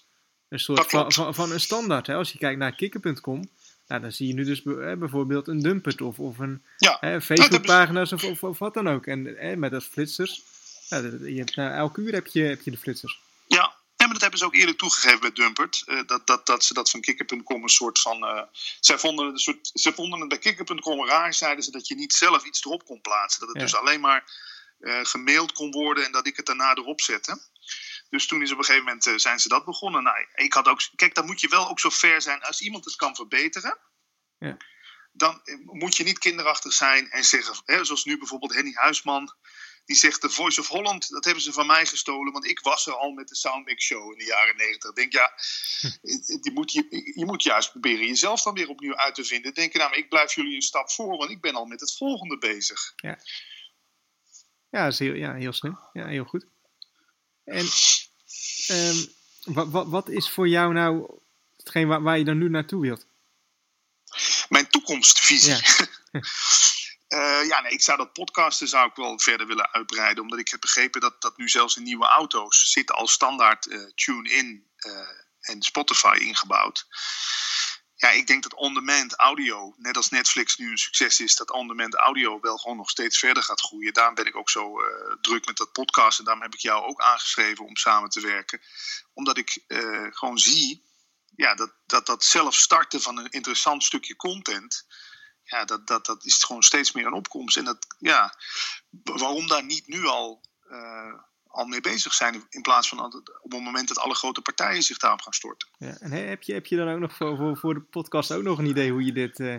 een 0.49 0.59
soort 0.59 0.91
van, 0.91 1.13
van, 1.13 1.35
van, 1.35 1.53
een 1.53 1.61
standaard. 1.61 2.07
Hè? 2.07 2.15
Als 2.15 2.33
je 2.33 2.39
kijkt 2.39 2.59
naar 2.59 2.75
kikker.com, 2.75 3.51
nou, 3.89 4.01
dan 4.01 4.13
zie 4.13 4.27
je 4.27 4.35
nu 4.35 4.45
dus 4.45 4.63
bijvoorbeeld 4.99 5.49
een 5.49 5.63
Dumpert 5.63 6.01
of, 6.01 6.19
of 6.19 6.39
een 6.39 6.63
ja. 6.77 6.97
hè, 7.01 7.21
Facebookpagina's 7.21 8.13
of, 8.13 8.25
of, 8.25 8.43
of, 8.43 8.59
wat 8.59 8.75
dan 8.75 8.89
ook. 8.89 9.07
En 9.07 9.25
hè, 9.25 9.57
met 9.57 9.71
dat 9.71 9.85
flitsers, 9.85 10.43
nou, 10.89 11.31
je 11.31 11.39
hebt, 11.39 11.57
nou, 11.57 11.75
elke 11.75 12.01
uur 12.01 12.13
heb 12.13 12.27
je, 12.27 12.43
heb 12.43 12.63
je 12.63 12.71
de 12.71 12.77
flitsers. 12.77 13.21
Ja, 13.47 13.77
maar 13.97 14.13
dat 14.13 14.21
hebben 14.21 14.39
ze 14.39 14.45
ook 14.45 14.55
eerlijk 14.55 14.79
toegegeven 14.79 15.21
bij 15.21 15.33
Dumpert. 15.33 15.83
Uh, 15.87 16.01
dat, 16.07 16.27
dat, 16.27 16.47
dat 16.47 16.65
ze 16.65 16.75
dat 16.75 16.91
van 16.91 17.01
kikker.com 17.01 17.63
een 17.63 17.69
soort 17.69 17.99
van. 17.99 18.25
Uh, 18.25 18.43
zij 18.81 18.99
vonden, 18.99 19.27
een 19.27 19.39
soort, 19.39 19.71
ze 19.75 19.93
vonden 19.93 20.21
het 20.21 20.29
bij 20.29 20.39
kikker.com 20.39 21.07
raar, 21.07 21.35
zeiden 21.35 21.65
ze, 21.65 21.71
dat 21.71 21.89
je 21.89 21.95
niet 21.95 22.13
zelf 22.13 22.45
iets 22.45 22.65
erop 22.65 22.85
kon 22.85 23.01
plaatsen. 23.01 23.41
Dat 23.41 23.49
het 23.49 23.59
dus 23.59 23.75
alleen 23.75 24.01
maar 24.01 24.25
uh, 24.81 24.99
gemaild 25.03 25.53
kon 25.53 25.71
worden 25.71 26.05
en 26.05 26.13
dat 26.13 26.27
ik 26.27 26.37
het 26.37 26.47
daarna 26.47 26.75
erop 26.75 27.01
zette. 27.01 27.41
Dus 28.09 28.27
toen 28.27 28.43
is 28.43 28.53
op 28.53 28.59
een 28.59 28.65
gegeven 28.65 28.85
moment 28.85 29.07
uh, 29.07 29.17
zijn 29.17 29.39
ze 29.39 29.49
dat 29.49 29.65
begonnen. 29.65 30.03
Nou, 30.03 30.27
ik 30.35 30.53
had 30.53 30.69
ook, 30.69 30.81
kijk, 30.95 31.15
dan 31.15 31.27
moet 31.27 31.41
je 31.41 31.49
wel 31.49 31.69
ook 31.69 31.81
zo 31.81 31.89
ver 31.89 32.23
zijn 32.23 32.43
als 32.43 32.61
iemand 32.61 32.85
het 32.85 32.97
kan 32.97 33.15
verbeteren. 33.15 33.79
Ja. 34.39 34.57
Dan 35.13 35.41
eh, 35.45 35.55
moet 35.65 35.97
je 35.97 36.05
niet 36.05 36.19
kinderachtig 36.19 36.73
zijn 36.73 37.11
en 37.11 37.25
zeggen, 37.25 37.63
hè, 37.65 37.85
zoals 37.85 38.05
nu 38.05 38.19
bijvoorbeeld 38.19 38.55
Henny 38.55 38.73
Huisman. 38.75 39.35
Die 39.85 39.97
zegt, 39.97 40.23
de 40.23 40.31
Voice 40.31 40.61
of 40.61 40.69
Holland, 40.69 41.11
dat 41.11 41.25
hebben 41.25 41.43
ze 41.43 41.53
van 41.53 41.67
mij 41.67 41.87
gestolen. 41.87 42.33
Want 42.33 42.47
ik 42.47 42.61
was 42.61 42.87
er 42.87 42.95
al 42.95 43.11
met 43.11 43.29
de 43.29 43.37
Soundmix 43.37 43.85
Show 43.85 44.13
in 44.13 44.19
de 44.19 44.25
jaren 44.25 44.57
negentig. 44.57 44.93
Denk, 44.93 45.13
ja, 45.13 45.33
die 46.41 46.53
moet 46.53 46.73
je, 46.73 47.13
je 47.15 47.25
moet 47.25 47.43
juist 47.43 47.71
proberen 47.71 48.07
jezelf 48.07 48.43
dan 48.43 48.55
weer 48.55 48.69
opnieuw 48.69 48.97
uit 48.97 49.15
te 49.15 49.25
vinden. 49.25 49.55
Denk 49.55 49.73
je, 49.73 49.79
nou, 49.79 49.91
maar 49.91 49.99
ik 49.99 50.09
blijf 50.09 50.35
jullie 50.35 50.55
een 50.55 50.63
stap 50.63 50.91
voor, 50.91 51.17
want 51.17 51.31
ik 51.31 51.41
ben 51.41 51.55
al 51.55 51.65
met 51.65 51.81
het 51.81 51.97
volgende 51.97 52.39
bezig. 52.39 52.93
Ja. 52.97 53.19
Ja, 54.71 54.87
is 54.87 54.99
heel, 54.99 55.15
ja, 55.15 55.35
heel 55.35 55.53
slim. 55.53 55.79
Ja, 55.93 56.07
heel 56.07 56.25
goed. 56.25 56.47
En 57.47 57.67
um, 58.71 59.15
wat, 59.45 59.69
wat, 59.69 59.87
wat 59.89 60.09
is 60.09 60.31
voor 60.31 60.49
jou 60.49 60.73
nou 60.73 61.21
hetgeen 61.57 61.89
waar, 61.89 62.03
waar 62.03 62.19
je 62.19 62.25
dan 62.25 62.39
nu 62.39 62.49
naartoe 62.49 62.81
wilt? 62.81 63.07
Mijn 64.49 64.69
toekomstvisie. 64.69 65.51
Ja. 65.51 66.23
Uh, 67.09 67.47
ja, 67.51 67.61
nee, 67.61 67.73
ik 67.73 67.83
zou 67.83 67.99
dat 67.99 68.13
podcasten 68.13 68.69
zou 68.69 68.89
ik 68.89 68.97
wel 68.97 69.21
verder 69.21 69.47
willen 69.47 69.73
uitbreiden. 69.73 70.23
Omdat 70.23 70.39
ik 70.39 70.49
heb 70.49 70.61
begrepen 70.61 71.01
dat, 71.01 71.23
dat 71.23 71.37
nu 71.37 71.49
zelfs 71.49 71.77
in 71.77 71.83
nieuwe 71.83 72.07
auto's 72.07 72.71
zit 72.73 72.91
al 72.91 73.09
standaard 73.09 73.67
uh, 73.67 73.91
tune-in 73.95 74.67
uh, 74.79 75.09
en 75.41 75.63
Spotify 75.63 76.17
ingebouwd 76.21 76.87
ja, 77.97 78.11
ik 78.11 78.27
denk 78.27 78.43
dat 78.43 78.55
on-demand 78.55 79.15
audio, 79.15 79.75
net 79.77 79.97
als 79.97 80.09
Netflix 80.09 80.57
nu 80.57 80.71
een 80.71 80.79
succes 80.79 81.21
is, 81.21 81.37
dat 81.37 81.51
on-demand 81.51 81.95
audio 81.95 82.41
wel 82.41 82.57
gewoon 82.57 82.77
nog 82.77 82.91
steeds 82.91 83.19
verder 83.19 83.43
gaat 83.43 83.61
groeien. 83.61 83.93
Daarom 83.93 84.15
ben 84.15 84.27
ik 84.27 84.37
ook 84.37 84.51
zo 84.51 84.81
uh, 84.81 84.87
druk 85.21 85.47
met 85.47 85.57
dat 85.57 85.73
podcast 85.73 86.19
en 86.19 86.25
daarom 86.25 86.43
heb 86.43 86.55
ik 86.55 86.61
jou 86.61 86.85
ook 86.85 87.01
aangeschreven 87.01 87.65
om 87.65 87.77
samen 87.77 88.11
te 88.11 88.21
werken. 88.21 88.61
Omdat 89.15 89.37
ik 89.37 89.65
uh, 89.69 90.07
gewoon 90.11 90.39
zie 90.39 90.85
ja, 91.37 91.55
dat, 91.55 91.73
dat 91.87 92.07
dat 92.07 92.25
zelf 92.25 92.55
starten 92.55 93.01
van 93.01 93.19
een 93.19 93.31
interessant 93.31 93.85
stukje 93.85 94.17
content, 94.17 94.87
ja, 95.43 95.65
dat, 95.65 95.87
dat, 95.87 96.07
dat 96.07 96.25
is 96.25 96.45
gewoon 96.45 96.63
steeds 96.63 96.93
meer 96.93 97.07
een 97.07 97.13
opkomst. 97.13 97.57
En 97.57 97.65
dat, 97.65 97.87
ja, 97.99 98.39
waarom 99.03 99.47
daar 99.47 99.65
niet 99.65 99.87
nu 99.87 100.07
al 100.07 100.45
uh, 100.71 101.15
al 101.57 101.67
mee 101.67 101.81
bezig 101.81 102.13
zijn. 102.13 102.45
In 102.49 102.63
plaats 102.63 102.89
van 102.89 103.05
op 103.05 103.53
het 103.53 103.63
moment 103.63 103.89
dat 103.89 103.99
alle 103.99 104.15
grote 104.15 104.41
partijen 104.41 104.83
zich 104.83 104.99
daarop 104.99 105.21
gaan 105.21 105.33
storten. 105.33 105.69
Ja, 105.79 105.97
en 106.01 106.11
heb 106.11 106.43
je, 106.43 106.53
heb 106.53 106.67
je 106.67 106.77
dan 106.77 106.89
ook 106.89 106.99
nog 106.99 107.13
voor, 107.13 107.37
voor, 107.37 107.57
voor 107.57 107.75
de 107.75 107.81
podcast 107.81 108.33
ook 108.33 108.43
nog 108.43 108.59
een 108.59 108.67
idee 108.67 108.91
hoe 108.91 109.05
je 109.05 109.13
dit 109.13 109.39
uh, 109.39 109.57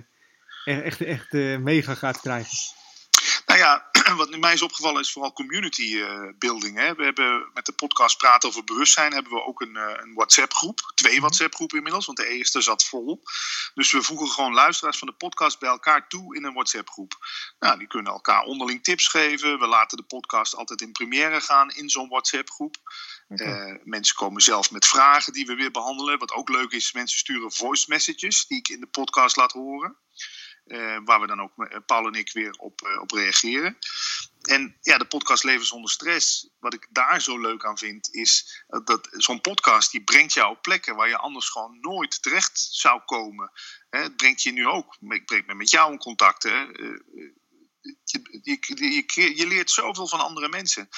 echt, 0.66 1.02
echt 1.02 1.34
uh, 1.34 1.58
mega 1.58 1.94
gaat 1.94 2.20
krijgen? 2.20 2.58
Nou 3.58 3.70
ja, 3.70 3.90
wat 4.22 4.38
mij 4.38 4.54
is 4.54 4.62
opgevallen 4.62 5.02
is 5.02 5.12
vooral 5.12 5.34
community 5.34 5.82
uh, 5.82 6.30
building. 6.38 6.78
Hè. 6.78 6.96
We 6.96 7.04
hebben 7.04 7.50
met 7.54 7.66
de 7.66 7.72
podcast 7.72 8.18
Praten 8.18 8.50
over 8.50 8.64
Bewustzijn 8.64 9.14
hebben 9.14 9.32
we 9.32 9.44
ook 9.44 9.62
een, 9.62 9.76
uh, 9.76 9.94
een 9.96 10.14
WhatsApp 10.14 10.54
groep. 10.54 10.92
Twee 10.96 11.12
mhm. 11.12 11.22
WhatsApp 11.22 11.56
groepen 11.56 11.78
inmiddels, 11.78 12.06
want 12.06 12.18
de 12.18 12.28
eerste 12.28 12.62
zat 12.62 12.86
vol. 12.86 13.24
Dus 13.74 13.92
we 13.92 14.02
voegen 14.02 14.28
gewoon 14.28 14.54
luisteraars 14.54 14.98
van 14.98 15.08
de 15.08 15.14
podcast 15.14 15.60
bij 15.60 15.70
elkaar 15.70 16.08
toe 16.08 16.36
in 16.36 16.44
een 16.44 16.54
WhatsApp 16.54 16.90
groep. 16.90 17.18
Nou, 17.60 17.78
die 17.78 17.88
kunnen 17.88 18.12
elkaar 18.12 18.44
onderling 18.44 18.84
tips 18.84 19.08
geven. 19.08 19.60
We 19.60 19.68
laten 19.68 19.98
de 19.98 20.04
podcast 20.04 20.56
altijd 20.56 20.82
in 20.82 20.92
première 20.92 21.42
gaan 21.42 21.70
in 21.70 21.90
zo'n 21.90 22.10
WhatsApp 22.10 22.50
groep. 22.50 22.76
Okay. 23.30 23.72
Uh, 23.72 23.80
mensen 23.84 24.16
komen 24.16 24.42
zelf 24.42 24.72
met 24.72 24.88
vragen 24.88 25.34
die 25.34 25.46
we 25.46 25.56
weer 25.56 25.72
behandelen. 25.72 26.20
Wat 26.20 26.34
ook 26.34 26.50
leuk 26.50 26.72
is, 26.72 26.94
mensen 26.94 27.20
sturen 27.20 27.52
voice 27.52 27.86
messages 27.88 28.48
die 28.48 28.58
ik 28.58 28.68
in 28.68 28.80
de 28.80 28.88
podcast 28.88 29.36
laat 29.36 29.52
horen. 29.52 29.98
Uh, 30.68 30.98
waar 31.06 31.22
we 31.22 31.28
dan 31.28 31.42
ook, 31.42 31.52
uh, 31.58 31.78
Paul 31.86 32.08
en 32.08 32.14
ik, 32.14 32.32
weer 32.32 32.56
op, 32.58 32.82
uh, 32.82 33.02
op 33.02 33.12
reageren. 33.12 33.78
En 34.42 34.78
ja, 34.82 34.98
de 34.98 35.06
podcast 35.06 35.44
Leven 35.44 35.66
zonder 35.66 35.92
stress, 35.92 36.50
wat 36.60 36.74
ik 36.74 36.88
daar 36.90 37.22
zo 37.22 37.40
leuk 37.40 37.66
aan 37.66 37.78
vind, 37.78 38.14
is 38.14 38.64
dat 38.84 39.08
zo'n 39.12 39.42
podcast 39.42 39.92
die 39.92 40.04
brengt 40.04 40.34
jou 40.34 40.52
op 40.52 40.62
plekken 40.62 40.96
waar 40.96 41.08
je 41.08 41.18
anders 41.18 41.50
gewoon 41.50 41.78
nooit 41.82 42.22
terecht 42.22 42.60
zou 42.72 43.02
komen. 43.06 43.52
Hè, 43.90 44.00
het 44.00 44.16
brengt 44.16 44.44
je 44.44 44.52
nu 44.52 44.68
ook, 44.68 44.98
ik 45.10 45.26
breng 45.26 45.46
me 45.46 45.54
met 45.54 45.70
jou 45.70 45.92
in 45.92 45.98
contact. 45.98 46.44
Hè, 46.44 46.66
je, 48.04 48.22
je, 48.42 49.36
je, 49.36 49.48
leert 49.48 49.72
zoveel 49.72 50.08
van 50.08 50.20
andere 50.20 50.50
mensen. 50.50 50.90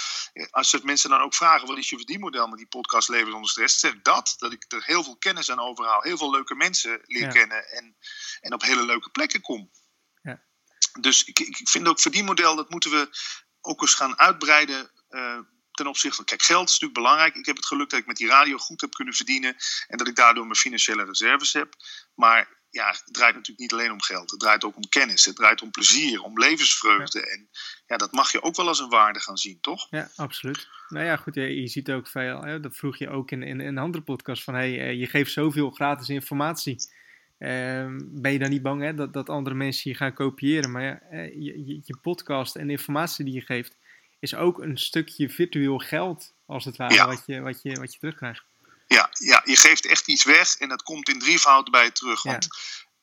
Als 0.49 0.71
het 0.71 0.84
mensen 0.84 1.10
dan 1.10 1.21
ook 1.21 1.36
vragen: 1.36 1.67
wat 1.67 1.78
is 1.78 1.89
je 1.89 1.95
verdienmodel 1.95 2.47
met 2.47 2.58
die 2.58 2.67
podcast 2.67 3.10
Leven 3.10 3.32
zonder 3.32 3.49
stress? 3.49 3.80
Zeg 3.80 4.02
dat, 4.02 4.36
dat 4.38 4.52
ik 4.52 4.65
er 4.67 4.84
heel 4.86 5.04
veel 5.04 5.17
kennis 5.17 5.52
aan 5.52 5.60
overhaal, 5.60 6.02
heel 6.02 6.17
veel 6.17 6.32
leuke 6.32 6.56
mensen 6.56 7.02
leer 7.04 7.28
kennen 7.28 7.69
en, 7.69 7.97
en 8.41 8.54
op 8.54 8.62
hele 8.62 8.86
leuke 8.86 9.10
plekken 9.10 9.41
kom. 9.41 9.71
Ja. 10.21 10.43
Dus 11.02 11.23
ik, 11.23 11.39
ik 11.39 11.69
vind 11.69 11.88
ook 11.88 11.99
verdienmodel, 11.99 12.56
dat 12.56 12.69
moeten 12.69 12.91
we 12.91 13.10
ook 13.62 13.82
eens 13.82 13.93
gaan 13.93 14.19
uitbreiden. 14.19 14.91
Uh, 15.10 15.39
ten 15.71 15.88
opzichte 15.88 16.15
van, 16.15 16.25
kijk, 16.25 16.41
geld 16.41 16.69
is 16.69 16.80
natuurlijk 16.80 16.99
belangrijk. 16.99 17.36
Ik 17.36 17.45
heb 17.45 17.56
het 17.56 17.65
geluk 17.65 17.89
dat 17.89 17.99
ik 17.99 18.06
met 18.06 18.17
die 18.17 18.28
radio 18.28 18.58
goed 18.58 18.82
heb 18.82 18.93
kunnen 18.93 19.13
verdienen 19.13 19.56
en 19.88 19.97
dat 19.97 20.08
ik 20.08 20.15
daardoor 20.15 20.43
mijn 20.43 20.56
financiële 20.56 21.04
reserves 21.04 21.54
heb. 21.54 21.75
Maar 22.15 22.59
ja, 22.70 22.88
het 22.88 23.04
draait 23.06 23.36
natuurlijk 23.36 23.60
niet 23.60 23.74
alleen 23.74 23.92
om 23.92 24.02
geld. 24.02 24.32
Het 24.32 24.40
draait 24.40 24.64
ook 24.64 24.76
om 24.76 24.90
kennis. 24.90 25.26
Het 25.26 25.36
draait 25.36 25.62
om 25.62 25.72
plezier, 25.72 26.22
om 26.22 26.40
levensvreugde. 26.40 27.30
En 27.30 27.50
ja, 27.88 27.98
dat 27.98 28.12
mag 28.12 28.32
je 28.32 28.42
ook 28.42 28.56
wel 28.56 28.68
als 28.68 28.80
een 28.80 28.90
waarde 28.90 29.20
gaan 29.20 29.38
zien, 29.38 29.58
toch? 29.62 29.88
Ja, 29.90 30.10
absoluut. 30.16 30.68
Nou 30.88 31.06
ja, 31.06 31.16
goed, 31.16 31.36
je, 31.36 31.62
je 31.62 31.68
ziet 31.68 31.92
ook 31.92 32.08
veel. 32.08 32.42
Hè, 32.42 32.60
dat 32.60 32.76
vroeg 32.76 32.98
je 32.98 33.10
ook 33.10 33.32
in, 33.32 33.44
in, 33.44 33.62
in 33.62 33.68
een 33.68 33.78
andere 33.78 34.04
podcast 34.04 34.44
van 34.44 34.54
hey, 34.54 34.80
eh, 34.80 35.00
je 35.00 35.08
geeft 35.08 35.32
zoveel 35.32 35.70
gratis 35.70 36.10
informatie. 36.10 36.76
Uh, 37.40 37.96
ben 38.00 38.32
je 38.32 38.40
dan 38.40 38.50
niet 38.50 38.62
bang 38.62 38.82
hè, 38.82 38.94
dat, 38.94 39.14
dat 39.14 39.30
andere 39.30 39.56
mensen 39.56 39.92
je 39.92 39.98
gaan 39.98 40.14
kopiëren? 40.14 40.72
Maar 40.72 40.84
ja, 40.84 41.00
eh, 41.00 41.34
je, 41.34 41.66
je, 41.66 41.82
je, 41.84 41.98
podcast 42.02 42.56
en 42.56 42.66
de 42.66 42.72
informatie 42.72 43.26
die 43.26 43.34
je 43.34 43.42
geeft, 43.42 43.78
is 44.20 44.36
ook 44.36 44.62
een 44.62 44.78
stukje 44.78 45.30
virtueel 45.30 45.78
geld, 45.78 46.34
als 46.46 46.66
het 46.66 46.78
ware, 46.78 47.06
wat, 47.06 47.24
je, 47.26 47.40
wat, 47.40 47.62
je, 47.62 47.80
wat 47.80 47.94
je 47.94 48.00
terugkrijgt. 48.00 48.49
Ja, 48.95 49.10
ja, 49.13 49.41
je 49.45 49.56
geeft 49.56 49.86
echt 49.86 50.08
iets 50.08 50.23
weg 50.23 50.56
en 50.56 50.69
dat 50.69 50.84
komt 50.84 51.10
in 51.10 51.19
drievoud 51.19 51.71
bij 51.71 51.84
je 51.84 51.91
terug. 51.91 52.23
Want 52.23 52.47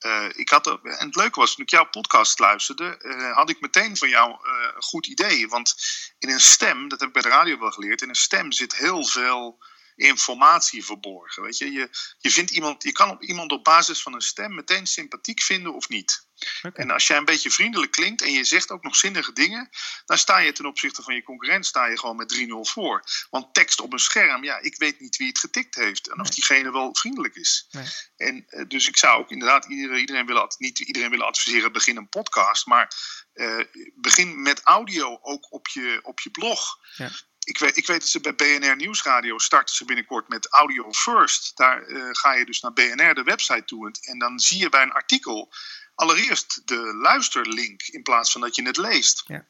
uh, 0.00 0.28
ik 0.34 0.48
had 0.48 0.66
er, 0.66 0.78
en 0.82 1.06
het 1.06 1.16
leuke 1.16 1.40
was, 1.40 1.54
toen 1.54 1.64
ik 1.64 1.70
jouw 1.70 1.88
podcast 1.88 2.38
luisterde, 2.38 2.98
uh, 3.02 3.32
had 3.32 3.50
ik 3.50 3.60
meteen 3.60 3.96
van 3.96 4.08
jou 4.08 4.30
uh, 4.30 4.72
een 4.74 4.82
goed 4.82 5.06
idee. 5.06 5.48
Want 5.48 5.74
in 6.18 6.28
een 6.28 6.40
stem, 6.40 6.88
dat 6.88 6.98
heb 7.00 7.08
ik 7.08 7.14
bij 7.14 7.22
de 7.22 7.28
radio 7.28 7.58
wel 7.58 7.70
geleerd, 7.70 8.02
in 8.02 8.08
een 8.08 8.14
stem 8.14 8.52
zit 8.52 8.76
heel 8.76 9.04
veel 9.04 9.64
informatie 9.96 10.84
verborgen. 10.84 11.42
Weet 11.42 11.58
je? 11.58 11.72
Je, 11.72 11.88
je, 12.18 12.30
vindt 12.30 12.50
iemand, 12.50 12.82
je 12.82 12.92
kan 12.92 13.10
op 13.10 13.22
iemand 13.22 13.52
op 13.52 13.64
basis 13.64 14.02
van 14.02 14.14
een 14.14 14.20
stem 14.20 14.54
meteen 14.54 14.86
sympathiek 14.86 15.42
vinden 15.42 15.74
of 15.74 15.88
niet. 15.88 16.24
En 16.72 16.90
als 16.90 17.06
jij 17.06 17.16
een 17.16 17.24
beetje 17.24 17.50
vriendelijk 17.50 17.92
klinkt 17.92 18.22
en 18.22 18.32
je 18.32 18.44
zegt 18.44 18.70
ook 18.70 18.82
nog 18.82 18.96
zinnige 18.96 19.32
dingen, 19.32 19.70
dan 20.04 20.18
sta 20.18 20.38
je 20.38 20.52
ten 20.52 20.66
opzichte 20.66 21.02
van 21.02 21.14
je 21.14 21.22
concurrent 21.22 21.66
sta 21.66 21.86
je 21.86 21.98
gewoon 21.98 22.16
met 22.16 22.34
3-0 22.34 22.46
voor. 22.60 23.04
Want 23.30 23.54
tekst 23.54 23.80
op 23.80 23.92
een 23.92 23.98
scherm, 23.98 24.44
ja, 24.44 24.58
ik 24.58 24.76
weet 24.76 25.00
niet 25.00 25.16
wie 25.16 25.28
het 25.28 25.38
getikt 25.38 25.74
heeft 25.74 26.08
en 26.08 26.20
of 26.20 26.30
diegene 26.30 26.72
wel 26.72 26.94
vriendelijk 26.94 27.34
is. 27.34 27.66
Nee. 27.70 27.86
En 28.16 28.46
uh, 28.48 28.64
dus 28.68 28.88
ik 28.88 28.96
zou 28.96 29.18
ook 29.18 29.30
inderdaad 29.30 29.64
iedereen, 29.64 30.00
iedereen 30.00 30.26
willen, 30.26 30.54
niet 30.58 30.78
iedereen 30.78 31.10
willen 31.10 31.26
adviseren, 31.26 31.72
begin 31.72 31.96
een 31.96 32.08
podcast, 32.08 32.66
maar 32.66 32.92
uh, 33.34 33.64
begin 33.94 34.42
met 34.42 34.60
audio 34.60 35.18
ook 35.22 35.52
op 35.52 35.68
je, 35.68 36.00
op 36.02 36.20
je 36.20 36.30
blog. 36.30 36.78
Ja 36.96 37.10
ik 37.46 37.58
weet, 37.58 37.76
ik 37.76 37.86
weet 37.86 38.00
dat 38.00 38.08
ze 38.08 38.20
bij 38.20 38.34
BNR 38.34 38.76
Nieuwsradio 38.76 39.38
starten 39.38 39.74
ze 39.74 39.84
binnenkort 39.84 40.28
met 40.28 40.48
Audio 40.52 40.92
First. 40.92 41.56
Daar 41.56 41.88
uh, 41.88 42.08
ga 42.12 42.34
je 42.34 42.44
dus 42.44 42.60
naar 42.60 42.72
BNR, 42.72 43.14
de 43.14 43.22
website 43.22 43.64
toe. 43.64 43.94
En 44.00 44.18
dan 44.18 44.40
zie 44.40 44.58
je 44.58 44.68
bij 44.68 44.82
een 44.82 44.92
artikel 44.92 45.52
allereerst 45.94 46.62
de 46.64 46.94
luisterlink 46.94 47.82
in 47.82 48.02
plaats 48.02 48.32
van 48.32 48.40
dat 48.40 48.56
je 48.56 48.62
het 48.62 48.76
leest. 48.76 49.22
Ja. 49.26 49.46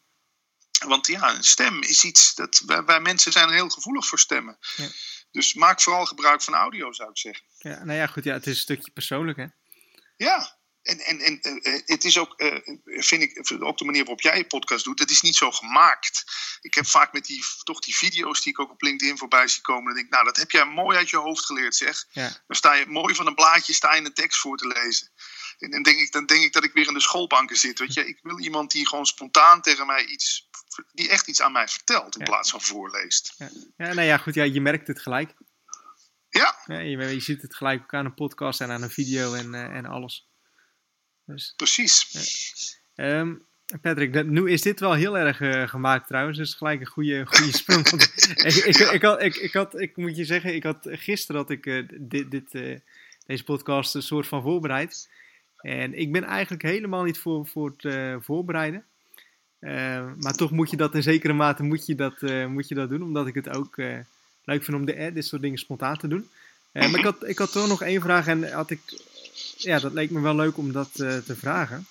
Want 0.87 1.07
ja, 1.07 1.35
een 1.35 1.45
stem 1.45 1.83
is 1.83 2.05
iets 2.05 2.35
dat 2.35 2.63
wij, 2.67 2.85
wij 2.85 3.01
mensen 3.01 3.33
zijn 3.33 3.51
heel 3.51 3.69
gevoelig 3.69 4.07
voor 4.07 4.19
stemmen. 4.19 4.59
Ja. 4.77 4.89
Dus 5.31 5.55
maak 5.55 5.81
vooral 5.81 6.07
gebruik 6.07 6.43
van 6.43 6.55
audio, 6.55 6.93
zou 6.93 7.11
ik 7.11 7.19
zeggen. 7.19 7.45
Ja, 7.59 7.85
nou 7.85 7.99
ja, 7.99 8.07
goed, 8.07 8.25
ja, 8.25 8.33
het 8.33 8.47
is 8.47 8.53
een 8.53 8.61
stukje 8.61 8.91
persoonlijk, 8.91 9.39
hè? 9.39 9.47
Ja, 10.17 10.59
en, 10.87 11.21
en, 11.21 11.41
en 11.41 11.69
uh, 11.69 11.81
het 11.87 12.05
is 12.05 12.19
ook, 12.19 12.35
uh, 12.41 12.59
vind 12.85 13.23
ik, 13.23 13.63
ook 13.63 13.79
de 13.79 13.85
manier 13.85 14.01
waarop 14.01 14.21
jij 14.21 14.37
je 14.37 14.47
podcast 14.47 14.85
doet, 14.85 14.99
het 14.99 15.11
is 15.11 15.21
niet 15.21 15.37
zo 15.37 15.51
gemaakt. 15.51 16.25
Ik 16.61 16.75
heb 16.75 16.87
vaak 16.87 17.13
met 17.13 17.25
die, 17.25 17.45
toch 17.63 17.81
die 17.81 17.97
video's 17.97 18.43
die 18.43 18.53
ik 18.53 18.61
ook 18.61 18.71
op 18.71 18.83
LinkedIn 18.83 19.19
voorbij 19.19 19.49
zie 19.49 19.63
komen, 19.63 19.85
dan 19.85 19.95
denk 19.95 20.07
ik, 20.07 20.13
nou, 20.13 20.25
dat 20.25 20.37
heb 20.37 20.51
jij 20.51 20.65
mooi 20.65 20.97
uit 20.97 21.11
je 21.11 21.17
hoofd 21.17 21.45
geleerd, 21.45 21.75
zeg. 21.75 22.05
Ja. 22.11 22.43
Dan 22.47 22.57
sta 22.57 22.75
je 22.75 22.87
mooi 22.87 23.15
van 23.15 23.27
een 23.27 23.35
blaadje, 23.35 23.73
sta 23.73 23.95
je 23.95 24.05
een 24.05 24.15
tekst 24.15 24.41
voor 24.41 24.57
te 24.57 24.67
lezen. 24.67 25.11
En 25.59 25.71
dan 25.71 25.83
denk, 25.83 25.99
ik, 25.99 26.13
dan 26.13 26.27
denk 26.27 26.45
ik 26.45 26.53
dat 26.53 26.65
ik 26.65 26.73
weer 26.73 26.87
in 26.87 26.95
de 26.95 27.01
schoolbanken 27.01 27.57
zit, 27.57 27.79
weet 27.79 27.95
je. 27.95 28.07
Ik 28.07 28.19
wil 28.23 28.41
iemand 28.41 28.71
die 28.71 28.89
gewoon 28.89 29.07
spontaan 29.07 29.63
tegen 29.63 29.87
mij 29.87 30.05
iets, 30.05 30.49
die 30.93 31.09
echt 31.09 31.29
iets 31.29 31.43
aan 31.43 31.53
mij 31.53 31.69
vertelt, 31.69 32.17
in 32.17 32.25
plaats 32.25 32.51
van 32.51 32.61
voorleest. 32.61 33.35
Ja. 33.37 33.51
ja, 33.77 33.93
nou 33.93 34.07
ja, 34.07 34.17
goed, 34.17 34.35
ja, 34.35 34.45
je 34.45 34.61
merkt 34.61 34.87
het 34.87 35.01
gelijk. 35.01 35.35
Ja. 36.29 36.57
ja 36.67 36.79
je, 36.79 36.97
je 36.99 37.21
ziet 37.21 37.43
het 37.43 37.55
gelijk 37.55 37.83
ook 37.83 37.95
aan 37.95 38.05
een 38.05 38.15
podcast 38.15 38.61
en 38.61 38.71
aan 38.71 38.83
een 38.83 38.91
video 38.91 39.35
en, 39.35 39.55
uh, 39.55 39.61
en 39.61 39.87
alles. 39.87 40.26
Dus, 41.27 41.53
Precies. 41.57 42.07
Ja. 42.95 43.19
Um, 43.19 43.47
Patrick, 43.81 44.25
nu 44.25 44.51
is 44.51 44.63
dit 44.63 44.81
wel 44.81 44.93
heel 44.93 45.19
erg 45.19 45.41
uh, 45.41 45.69
gemaakt 45.69 46.07
trouwens. 46.07 46.39
Dus 46.39 46.55
gelijk 46.55 46.81
een 46.81 46.87
goede, 46.87 47.27
goede 47.27 47.57
sprong. 47.57 47.91
ik, 48.51 48.55
ik, 48.55 48.79
ik, 48.79 49.03
had, 49.03 49.23
ik, 49.23 49.37
ik, 49.37 49.53
had, 49.53 49.81
ik 49.81 49.97
moet 49.97 50.17
je 50.17 50.25
zeggen, 50.25 50.55
ik 50.55 50.63
had, 50.63 50.79
gisteren 50.83 51.41
had 51.41 51.51
ik 51.51 51.67
uh, 51.67 51.89
dit, 51.95 52.31
dit, 52.31 52.55
uh, 52.55 52.77
deze 53.27 53.45
podcast 53.45 53.95
een 53.95 54.03
soort 54.03 54.27
van 54.27 54.43
voorbereid. 54.43 55.09
En 55.61 55.99
ik 55.99 56.13
ben 56.13 56.25
eigenlijk 56.25 56.63
helemaal 56.63 57.03
niet 57.03 57.19
voor, 57.19 57.47
voor 57.47 57.73
het 57.77 58.25
voorbereiden. 58.25 58.85
maar 60.19 60.35
toch 60.37 60.51
moet 60.51 60.71
je 60.71 60.77
dat 60.77 60.95
in 60.95 61.03
zekere 61.03 61.33
mate 61.33 61.63
moet 61.63 61.87
je 61.87 61.95
dat, 61.95 62.21
moet 62.49 62.69
je 62.69 62.75
dat 62.75 62.89
doen. 62.89 63.03
Omdat 63.03 63.27
ik 63.27 63.35
het 63.35 63.49
ook 63.49 63.77
leuk 64.45 64.65
vind 64.65 64.77
om 64.77 64.85
de, 64.85 65.11
dit 65.15 65.27
soort 65.27 65.43
dingen 65.43 65.59
spontaan 65.59 65.97
te 65.97 66.09
doen. 66.09 66.29
maar 66.73 66.95
ik 66.95 67.05
had, 67.05 67.29
ik 67.29 67.39
had 67.39 67.53
toch 67.53 67.69
nog 67.69 67.83
één 67.83 68.01
vraag 68.01 68.27
en 68.27 68.53
had 68.53 68.71
ik 68.71 68.81
ja, 69.57 69.79
dat 69.79 69.93
leek 69.93 70.11
me 70.11 70.21
wel 70.21 70.35
leuk 70.35 70.57
om 70.57 70.73
dat 70.73 70.91
uh, 70.97 71.17
te 71.17 71.37
vragen. 71.37 71.87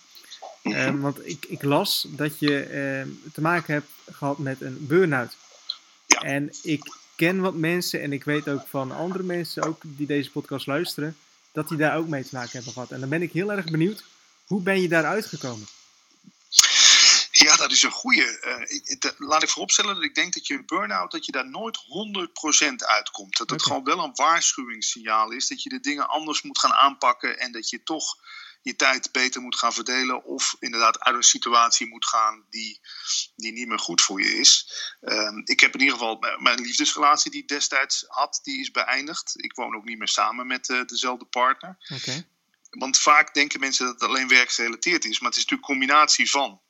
Uh, 0.63 1.01
want 1.01 1.27
ik, 1.27 1.45
ik 1.47 1.63
las 1.63 2.07
dat 2.09 2.39
je 2.39 2.67
uh, 2.67 3.31
te 3.33 3.41
maken 3.41 3.73
hebt 3.73 3.89
gehad 4.11 4.37
met 4.37 4.61
een 4.61 4.77
burn-out. 4.87 5.35
Ja. 6.05 6.19
En 6.19 6.53
ik 6.63 6.93
ken 7.15 7.39
wat 7.39 7.55
mensen 7.55 8.01
en 8.01 8.13
ik 8.13 8.23
weet 8.23 8.49
ook 8.49 8.67
van 8.67 8.91
andere 8.91 9.23
mensen 9.23 9.63
ook 9.63 9.81
die 9.85 10.07
deze 10.07 10.31
podcast 10.31 10.67
luisteren, 10.67 11.15
dat 11.51 11.67
die 11.67 11.77
daar 11.77 11.97
ook 11.97 12.07
mee 12.07 12.23
te 12.23 12.35
maken 12.35 12.51
hebben 12.51 12.73
gehad. 12.73 12.91
En 12.91 12.99
dan 12.99 13.09
ben 13.09 13.21
ik 13.21 13.31
heel 13.31 13.51
erg 13.51 13.65
benieuwd, 13.65 14.03
hoe 14.45 14.61
ben 14.61 14.81
je 14.81 14.87
daar 14.87 15.05
uitgekomen? 15.05 15.67
Is 17.75 17.83
een 17.83 17.91
goede. 17.91 18.67
Uh, 19.01 19.11
laat 19.17 19.43
ik 19.43 19.49
vooropstellen 19.49 19.95
dat 19.95 20.03
ik 20.03 20.15
denk 20.15 20.33
dat 20.33 20.47
je 20.47 20.53
een 20.53 20.65
burn-out, 20.65 21.11
dat 21.11 21.25
je 21.25 21.31
daar 21.31 21.49
nooit 21.49 21.77
100% 21.77 22.75
uitkomt. 22.75 23.37
Dat 23.37 23.49
het 23.49 23.63
gewoon 23.63 23.83
wel 23.83 24.03
een 24.03 24.15
waarschuwingssignaal 24.15 25.31
is. 25.31 25.47
Dat 25.47 25.63
je 25.63 25.69
de 25.69 25.79
dingen 25.79 26.07
anders 26.07 26.41
moet 26.41 26.59
gaan 26.59 26.73
aanpakken 26.73 27.39
en 27.39 27.51
dat 27.51 27.69
je 27.69 27.83
toch 27.83 28.17
je 28.61 28.75
tijd 28.75 29.11
beter 29.11 29.41
moet 29.41 29.57
gaan 29.57 29.73
verdelen. 29.73 30.23
Of 30.23 30.55
inderdaad 30.59 30.99
uit 30.99 31.15
een 31.15 31.23
situatie 31.23 31.87
moet 31.87 32.05
gaan 32.05 32.45
die, 32.49 32.79
die 33.35 33.51
niet 33.51 33.67
meer 33.67 33.79
goed 33.79 34.01
voor 34.01 34.21
je 34.21 34.37
is. 34.37 34.71
Um, 35.01 35.41
ik 35.45 35.59
heb 35.59 35.73
in 35.73 35.79
ieder 35.79 35.97
geval 35.97 36.23
mijn 36.37 36.61
liefdesrelatie 36.61 37.31
die 37.31 37.41
ik 37.41 37.47
destijds 37.47 38.05
had, 38.07 38.39
die 38.43 38.59
is 38.59 38.71
beëindigd. 38.71 39.33
Ik 39.35 39.55
woon 39.55 39.75
ook 39.75 39.83
niet 39.83 39.97
meer 39.97 40.07
samen 40.07 40.47
met 40.47 40.69
uh, 40.69 40.85
dezelfde 40.85 41.25
partner. 41.25 41.77
Okay. 41.93 42.27
Want 42.69 42.99
vaak 42.99 43.33
denken 43.33 43.59
mensen 43.59 43.85
dat 43.85 43.93
het 43.93 44.09
alleen 44.09 44.27
werkgerelateerd 44.27 45.05
is. 45.05 45.19
Maar 45.19 45.29
het 45.29 45.37
is 45.37 45.43
natuurlijk 45.43 45.69
een 45.69 45.75
combinatie 45.75 46.29
van. 46.29 46.61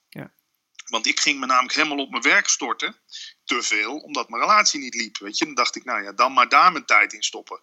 Want 0.85 1.05
ik 1.05 1.19
ging 1.19 1.39
me 1.39 1.45
namelijk 1.45 1.73
helemaal 1.73 1.97
op 1.97 2.09
mijn 2.09 2.23
werk 2.23 2.47
storten. 2.47 2.95
Te 3.43 3.61
veel, 3.61 3.97
omdat 3.97 4.29
mijn 4.29 4.41
relatie 4.41 4.79
niet 4.79 4.95
liep. 4.95 5.17
Weet 5.17 5.37
je? 5.37 5.45
Dan 5.45 5.53
dacht 5.53 5.75
ik, 5.75 5.83
nou 5.83 6.03
ja, 6.03 6.11
dan 6.11 6.33
maar 6.33 6.49
daar 6.49 6.71
mijn 6.71 6.85
tijd 6.85 7.13
in 7.13 7.23
stoppen. 7.23 7.59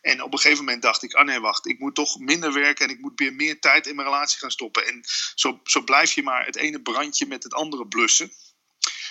En 0.00 0.22
op 0.22 0.32
een 0.32 0.38
gegeven 0.38 0.64
moment 0.64 0.82
dacht 0.82 1.02
ik, 1.02 1.14
ah 1.14 1.24
nee, 1.24 1.40
wacht, 1.40 1.66
ik 1.66 1.78
moet 1.78 1.94
toch 1.94 2.18
minder 2.18 2.52
werken 2.52 2.84
en 2.84 2.94
ik 2.94 3.00
moet 3.00 3.18
weer 3.18 3.34
meer 3.34 3.60
tijd 3.60 3.86
in 3.86 3.94
mijn 3.94 4.08
relatie 4.08 4.38
gaan 4.38 4.50
stoppen. 4.50 4.86
En 4.86 5.00
zo, 5.34 5.60
zo 5.64 5.80
blijf 5.80 6.12
je 6.12 6.22
maar 6.22 6.46
het 6.46 6.56
ene 6.56 6.82
brandje 6.82 7.26
met 7.26 7.42
het 7.42 7.54
andere 7.54 7.86
blussen. 7.86 8.32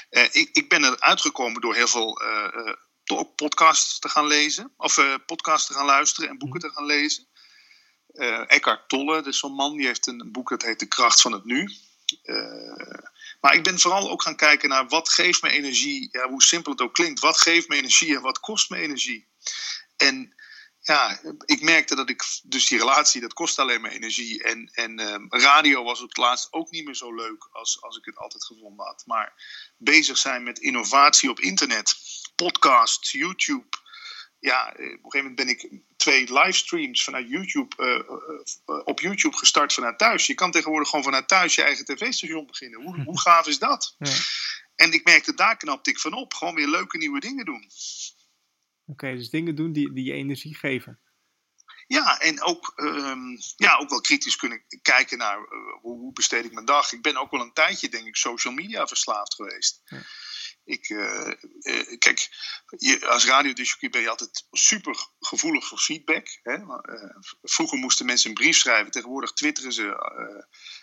Uh, 0.10 0.24
ik, 0.24 0.50
ik 0.52 0.70
ben 0.70 0.84
er 0.84 1.00
uitgekomen 1.00 1.62
door 1.62 1.76
heel 1.76 1.88
veel 1.88 2.22
uh, 2.22 2.48
uh, 2.54 3.22
podcasts 3.36 4.00
te 4.00 4.10
gaan 4.10 4.28
lezen. 4.28 4.74
Of 4.78 5.00
podcasts 5.26 5.68
te 5.68 5.74
gaan 5.74 5.86
luisteren 5.86 6.30
en 6.30 6.38
boeken 6.38 6.60
te 6.60 6.70
gaan 6.70 6.86
lezen. 6.86 7.28
Eckhart 8.48 8.90
Tolle, 8.90 9.22
dus 9.22 9.40
zo'n 9.40 9.56
man, 9.56 9.78
die 9.78 9.86
heeft 9.86 10.08
een 10.08 10.32
boek 10.32 10.50
dat 10.50 10.62
heet 10.62 10.80
De 10.80 10.86
Kracht 10.86 11.22
van 11.22 11.32
het 11.32 11.46
Nu. 11.46 11.70
Maar 13.46 13.56
ik 13.56 13.64
ben 13.64 13.80
vooral 13.80 14.10
ook 14.10 14.22
gaan 14.22 14.36
kijken 14.36 14.70
naar 14.70 14.88
wat 14.88 15.10
geeft 15.10 15.42
me 15.42 15.50
energie. 15.50 16.10
Hoe 16.30 16.44
simpel 16.44 16.72
het 16.72 16.82
ook 16.82 16.94
klinkt. 16.94 17.20
Wat 17.20 17.38
geeft 17.38 17.68
me 17.68 17.76
energie 17.76 18.16
en 18.16 18.22
wat 18.22 18.40
kost 18.40 18.70
me 18.70 18.78
energie? 18.78 19.28
En 19.98 20.36
ja, 20.80 21.20
ik 21.46 21.62
merkte 21.62 21.96
dat 21.96 22.10
ik 22.10 22.24
dus 22.44 22.68
die 22.68 22.80
relatie, 22.80 23.22
dat 23.22 23.34
kost 23.34 23.60
alleen 23.60 23.82
maar 23.82 23.92
energie. 23.92 24.44
En, 24.44 24.70
en 24.74 25.00
um, 25.00 25.26
radio 25.30 25.84
was 25.84 26.02
op 26.02 26.08
het 26.08 26.18
laatst 26.18 26.54
ook 26.54 26.72
niet 26.72 26.86
meer 26.86 26.96
zo 26.96 27.16
leuk 27.16 27.48
als, 27.52 27.82
als 27.82 27.98
ik 27.98 28.06
het 28.06 28.18
altijd 28.18 28.46
gevonden 28.46 28.86
had. 28.86 29.04
Maar 29.06 29.34
bezig 29.78 30.18
zijn 30.18 30.44
met 30.44 30.60
innovatie 30.60 31.30
op 31.30 31.40
internet, 31.40 31.96
podcasts, 32.36 33.12
YouTube, 33.12 33.78
ja, 34.46 34.70
op 34.70 34.78
een 34.78 34.88
gegeven 34.88 35.10
moment 35.12 35.36
ben 35.36 35.48
ik 35.48 35.82
twee 35.96 36.34
livestreams 36.34 37.04
vanuit 37.04 37.30
YouTube, 37.30 37.76
uh, 37.78 38.18
uh, 38.76 38.86
op 38.86 39.00
YouTube 39.00 39.38
gestart 39.38 39.74
vanuit 39.74 39.98
thuis. 39.98 40.28
Je 40.28 40.34
kan 40.34 40.52
tegenwoordig 40.52 40.90
gewoon 40.90 41.04
vanuit 41.04 41.28
thuis 41.28 41.56
je 41.56 41.62
eigen 41.62 41.86
tv-station 41.86 42.46
beginnen. 42.46 42.82
Hoe, 42.82 43.04
hoe 43.04 43.20
gaaf 43.20 43.48
is 43.48 43.60
dat? 43.60 43.96
Ja. 43.98 44.12
En 44.76 44.92
ik 44.92 45.06
merkte, 45.06 45.34
daar 45.34 45.58
knapte 45.58 45.90
ik 45.90 46.00
van 46.00 46.14
op. 46.14 46.34
Gewoon 46.34 46.56
weer 46.56 46.68
leuke 46.68 46.98
nieuwe 46.98 47.20
dingen 47.20 47.46
doen. 47.46 47.70
Oké, 48.86 49.16
dus 49.16 49.30
dingen 49.30 49.56
doen 49.56 49.72
die, 49.72 49.94
die 49.94 50.06
je 50.06 50.14
energie 50.14 50.56
geven. 50.56 51.00
Ja, 51.88 52.20
en 52.20 52.42
ook, 52.42 52.74
um, 52.76 53.38
ja, 53.56 53.76
ook 53.78 53.90
wel 53.90 54.02
kritisch 54.02 54.36
kunnen 54.36 54.64
kijken 54.82 55.18
naar 55.18 55.38
uh, 55.38 55.46
hoe, 55.82 56.00
hoe, 56.00 56.14
besteed 56.14 56.46
ik 56.46 56.54
mijn 56.54 56.66
dag. 56.66 56.92
Ik 56.92 57.02
ben 57.02 57.18
ook 57.18 57.32
wel 57.32 57.42
een 57.42 57.54
tijdje, 57.54 57.90
denk 57.90 58.08
ik, 58.08 58.16
social 58.16 58.54
media 58.54 58.88
verslaafd 58.88 59.36
geweest. 59.36 59.82
Ja 59.86 60.02
ik, 60.66 60.90
uh, 60.90 61.32
uh, 61.60 61.98
kijk, 61.98 62.30
je, 62.78 63.08
als 63.08 63.26
radiodisjockey 63.26 63.90
ben 63.90 64.02
je 64.02 64.10
altijd 64.10 64.48
super 64.52 65.08
gevoelig 65.20 65.68
voor 65.68 65.78
feedback. 65.78 66.40
Hè? 66.44 66.58
Uh, 66.58 67.16
vroeger 67.42 67.78
moesten 67.78 68.06
mensen 68.06 68.30
een 68.30 68.36
brief 68.36 68.58
schrijven. 68.58 68.92
Tegenwoordig 68.92 69.34
twitteren 69.34 69.74
ze 69.74 69.98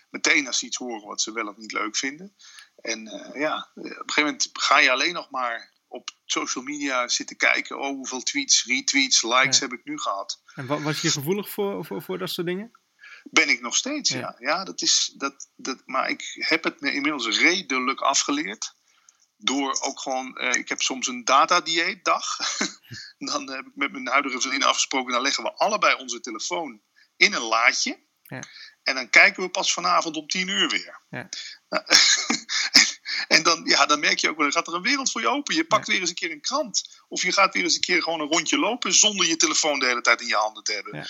meteen 0.09 0.47
als 0.47 0.59
ze 0.59 0.65
iets 0.65 0.77
horen 0.77 1.07
wat 1.07 1.21
ze 1.21 1.31
wel 1.31 1.47
of 1.47 1.57
niet 1.57 1.71
leuk 1.71 1.95
vinden. 1.95 2.35
En 2.75 3.03
ja, 3.33 3.71
op 3.75 3.83
een 3.83 3.91
gegeven 3.91 4.23
moment 4.23 4.49
ga 4.53 4.79
je 4.79 4.91
alleen 4.91 5.13
nog 5.13 5.29
maar 5.29 5.73
op 5.87 6.09
social 6.25 6.63
media 6.63 7.07
zitten 7.07 7.37
kijken. 7.37 7.79
Oh, 7.79 7.95
hoeveel 7.95 8.23
tweets, 8.23 8.65
retweets, 8.65 9.23
likes 9.23 9.59
heb 9.59 9.73
ik 9.73 9.83
nu 9.83 9.99
gehad. 9.99 10.41
En 10.55 10.83
was 10.83 11.01
je 11.01 11.11
gevoelig 11.11 11.49
voor, 11.49 11.85
voor, 11.85 12.01
voor 12.01 12.17
dat 12.17 12.29
soort 12.29 12.47
dingen? 12.47 12.71
Ben 13.23 13.49
ik 13.49 13.61
nog 13.61 13.75
steeds, 13.75 14.09
ja. 14.09 14.19
ja. 14.19 14.35
ja. 14.39 14.63
dat 14.63 14.81
is, 14.81 15.13
dat, 15.17 15.49
dat, 15.55 15.81
maar 15.85 16.09
ik 16.09 16.23
heb 16.33 16.63
het 16.63 16.81
me 16.81 16.93
inmiddels 16.93 17.39
redelijk 17.39 18.01
afgeleerd 18.01 18.75
door 19.37 19.81
ook 19.81 19.99
gewoon, 19.99 20.37
uh, 20.41 20.53
ik 20.53 20.69
heb 20.69 20.81
soms 20.81 21.07
een 21.07 21.23
datadieetdag. 21.23 22.37
dan 23.17 23.49
heb 23.49 23.65
ik 23.65 23.75
met 23.75 23.91
mijn 23.91 24.07
huidige 24.07 24.41
vriendin 24.41 24.63
afgesproken, 24.63 25.13
dan 25.13 25.21
leggen 25.21 25.43
we 25.43 25.53
allebei 25.53 25.95
onze 25.95 26.19
telefoon 26.19 26.81
in 27.15 27.33
een 27.33 27.41
laadje. 27.41 27.99
Ja. 28.21 28.43
En 28.83 28.95
dan 28.95 29.09
kijken 29.09 29.43
we 29.43 29.49
pas 29.49 29.73
vanavond 29.73 30.15
om 30.15 30.27
tien 30.27 30.47
uur 30.47 30.69
weer. 30.69 31.01
Ja. 31.09 31.29
en 33.35 33.43
dan, 33.43 33.65
ja, 33.65 33.85
dan 33.85 33.99
merk 33.99 34.17
je 34.17 34.29
ook 34.29 34.37
wel, 34.37 34.45
dan 34.45 34.55
gaat 34.55 34.67
er 34.67 34.73
een 34.73 34.81
wereld 34.81 35.11
voor 35.11 35.21
je 35.21 35.27
open. 35.27 35.55
Je 35.55 35.65
pakt 35.65 35.87
weer 35.87 35.99
eens 35.99 36.09
een 36.09 36.15
keer 36.15 36.31
een 36.31 36.41
krant. 36.41 37.03
Of 37.07 37.21
je 37.21 37.31
gaat 37.31 37.53
weer 37.53 37.63
eens 37.63 37.75
een 37.75 37.81
keer 37.81 38.03
gewoon 38.03 38.19
een 38.19 38.27
rondje 38.27 38.57
lopen 38.57 38.93
zonder 38.93 39.27
je 39.27 39.35
telefoon 39.35 39.79
de 39.79 39.85
hele 39.85 40.01
tijd 40.01 40.21
in 40.21 40.27
je 40.27 40.35
handen 40.35 40.63
te 40.63 40.73
hebben. 40.73 40.95
Ja. 40.95 41.05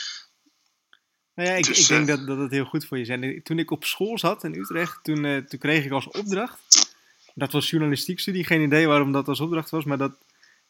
Nou 1.36 1.50
ja, 1.50 1.56
ik, 1.56 1.66
dus, 1.66 1.80
ik 1.80 1.88
denk 1.88 2.10
uh, 2.10 2.16
dat, 2.16 2.28
dat 2.28 2.38
het 2.38 2.52
heel 2.52 2.66
goed 2.66 2.86
voor 2.86 2.98
je 2.98 3.06
is. 3.06 3.44
Toen 3.44 3.60
ik 3.60 3.72
op 3.72 3.84
school 3.86 4.20
zat 4.20 4.44
in 4.44 4.54
Utrecht, 4.54 5.04
toen, 5.04 5.24
uh, 5.24 5.46
toen 5.46 5.60
kreeg 5.60 5.86
ik 5.86 5.92
als 5.92 6.08
opdracht 6.08 6.93
dat 7.34 7.52
was 7.52 7.70
journalistiek 7.70 8.20
studie, 8.20 8.44
geen 8.44 8.62
idee 8.62 8.88
waarom 8.88 9.12
dat 9.12 9.28
als 9.28 9.40
opdracht 9.40 9.70
was, 9.70 9.84
maar 9.84 9.98
dat 9.98 10.12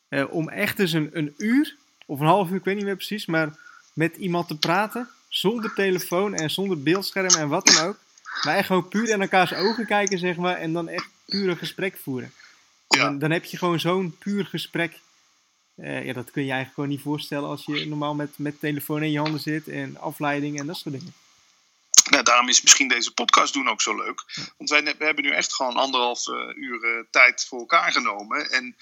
eh, 0.08 0.26
om 0.30 0.49
echt 0.49 0.80
eens 0.80 0.93
een, 0.93 1.10
een 1.12 1.34
uur 1.38 1.76
of 2.06 2.19
een 2.19 2.26
half 2.26 2.49
uur, 2.49 2.56
ik 2.56 2.63
weet 2.63 2.76
niet 2.76 2.86
meer 2.86 2.95
precies, 2.95 3.26
maar 3.26 3.58
met 3.93 4.15
iemand 4.15 4.47
te 4.47 4.58
praten 4.58 5.10
zonder 5.30 5.73
telefoon 5.73 6.34
en 6.36 6.52
zonder 6.52 6.84
beeldscherm 6.84 7.36
en 7.36 7.47
wat 7.47 7.65
dan 7.65 7.86
ook. 7.86 7.97
Maar 8.43 8.56
echt 8.56 8.67
gewoon 8.67 8.88
puur 8.88 9.10
in 9.10 9.21
elkaars 9.21 9.54
ogen 9.54 9.86
kijken, 9.86 10.17
zeg 10.17 10.36
maar, 10.36 10.56
en 10.56 10.73
dan 10.73 10.88
echt 10.88 11.10
puur 11.26 11.49
een 11.49 11.58
gesprek 11.58 11.97
voeren. 11.97 12.32
Ja. 12.88 13.04
Dan, 13.04 13.19
dan 13.19 13.32
heb 13.32 13.45
je 13.45 13.58
gewoon 13.58 13.80
zo'n 13.80 14.15
puur 14.19 14.45
gesprek. 14.45 14.99
Uh, 15.76 16.06
ja, 16.06 16.13
dat 16.13 16.32
kun 16.32 16.43
je 16.43 16.52
eigenlijk 16.52 16.73
gewoon 16.73 16.89
niet 16.89 17.02
voorstellen 17.02 17.49
als 17.49 17.65
je 17.65 17.86
normaal 17.86 18.15
met, 18.15 18.30
met 18.38 18.60
telefoon 18.60 19.04
in 19.04 19.12
je 19.12 19.19
handen 19.19 19.39
zit 19.39 19.67
en 19.67 19.97
afleiding 19.97 20.60
en 20.60 20.65
dat 20.65 20.78
soort 20.78 20.95
dingen. 20.95 21.13
Nou, 22.10 22.24
daarom 22.24 22.50
is 22.50 22.62
misschien 22.62 22.88
deze 22.88 23.13
podcast 23.13 23.54
doen 23.54 23.70
ook 23.70 23.82
zo 23.82 23.96
leuk. 23.96 24.24
Want 24.58 24.70
wij 24.70 24.84
we 24.84 25.06
hebben 25.06 25.24
nu 25.24 25.32
echt 25.32 25.54
gewoon 25.54 25.76
anderhalf 25.76 26.28
uh, 26.28 26.36
uur 26.56 26.84
uh, 26.84 27.04
tijd 27.10 27.46
voor 27.46 27.60
elkaar 27.60 27.92
genomen. 27.92 28.52
En 28.52 28.76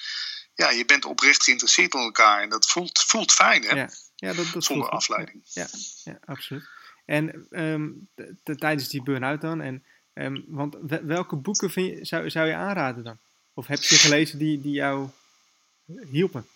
ja, 0.56 0.70
je 0.70 0.86
bent 0.86 1.06
oprecht 1.06 1.44
geïnteresseerd 1.44 1.94
in 1.94 2.00
elkaar. 2.00 2.42
En 2.42 2.50
dat 2.50 2.66
voelt, 2.66 3.04
voelt 3.08 3.32
fijn, 3.32 3.64
hè? 3.64 3.76
Ja, 3.76 3.90
ja 4.16 4.34
dat, 4.34 4.52
dat 4.54 4.64
Zonder 4.64 4.90
afleiding. 4.90 5.42
Ja, 5.44 5.68
ja, 6.04 6.20
absoluut. 6.26 6.70
En 7.06 7.48
um, 7.50 8.10
tijdens 8.58 8.90
die 8.90 9.04
burn-out 9.04 9.42
dan, 9.42 9.62
en, 9.62 9.86
um, 10.14 10.44
want 10.48 10.78
welke 11.02 11.36
boeken 11.36 11.72
vind 11.72 11.98
je, 11.98 12.06
zou, 12.06 12.30
zou 12.30 12.48
je 12.48 12.56
aanraden 12.56 13.04
dan? 13.04 13.18
Of 13.54 13.68
heb 13.68 13.82
je 13.82 13.96
gelezen 13.96 14.38
die, 14.38 14.62
die 14.62 14.74
jou 14.74 15.10
hielpen? 16.12 16.48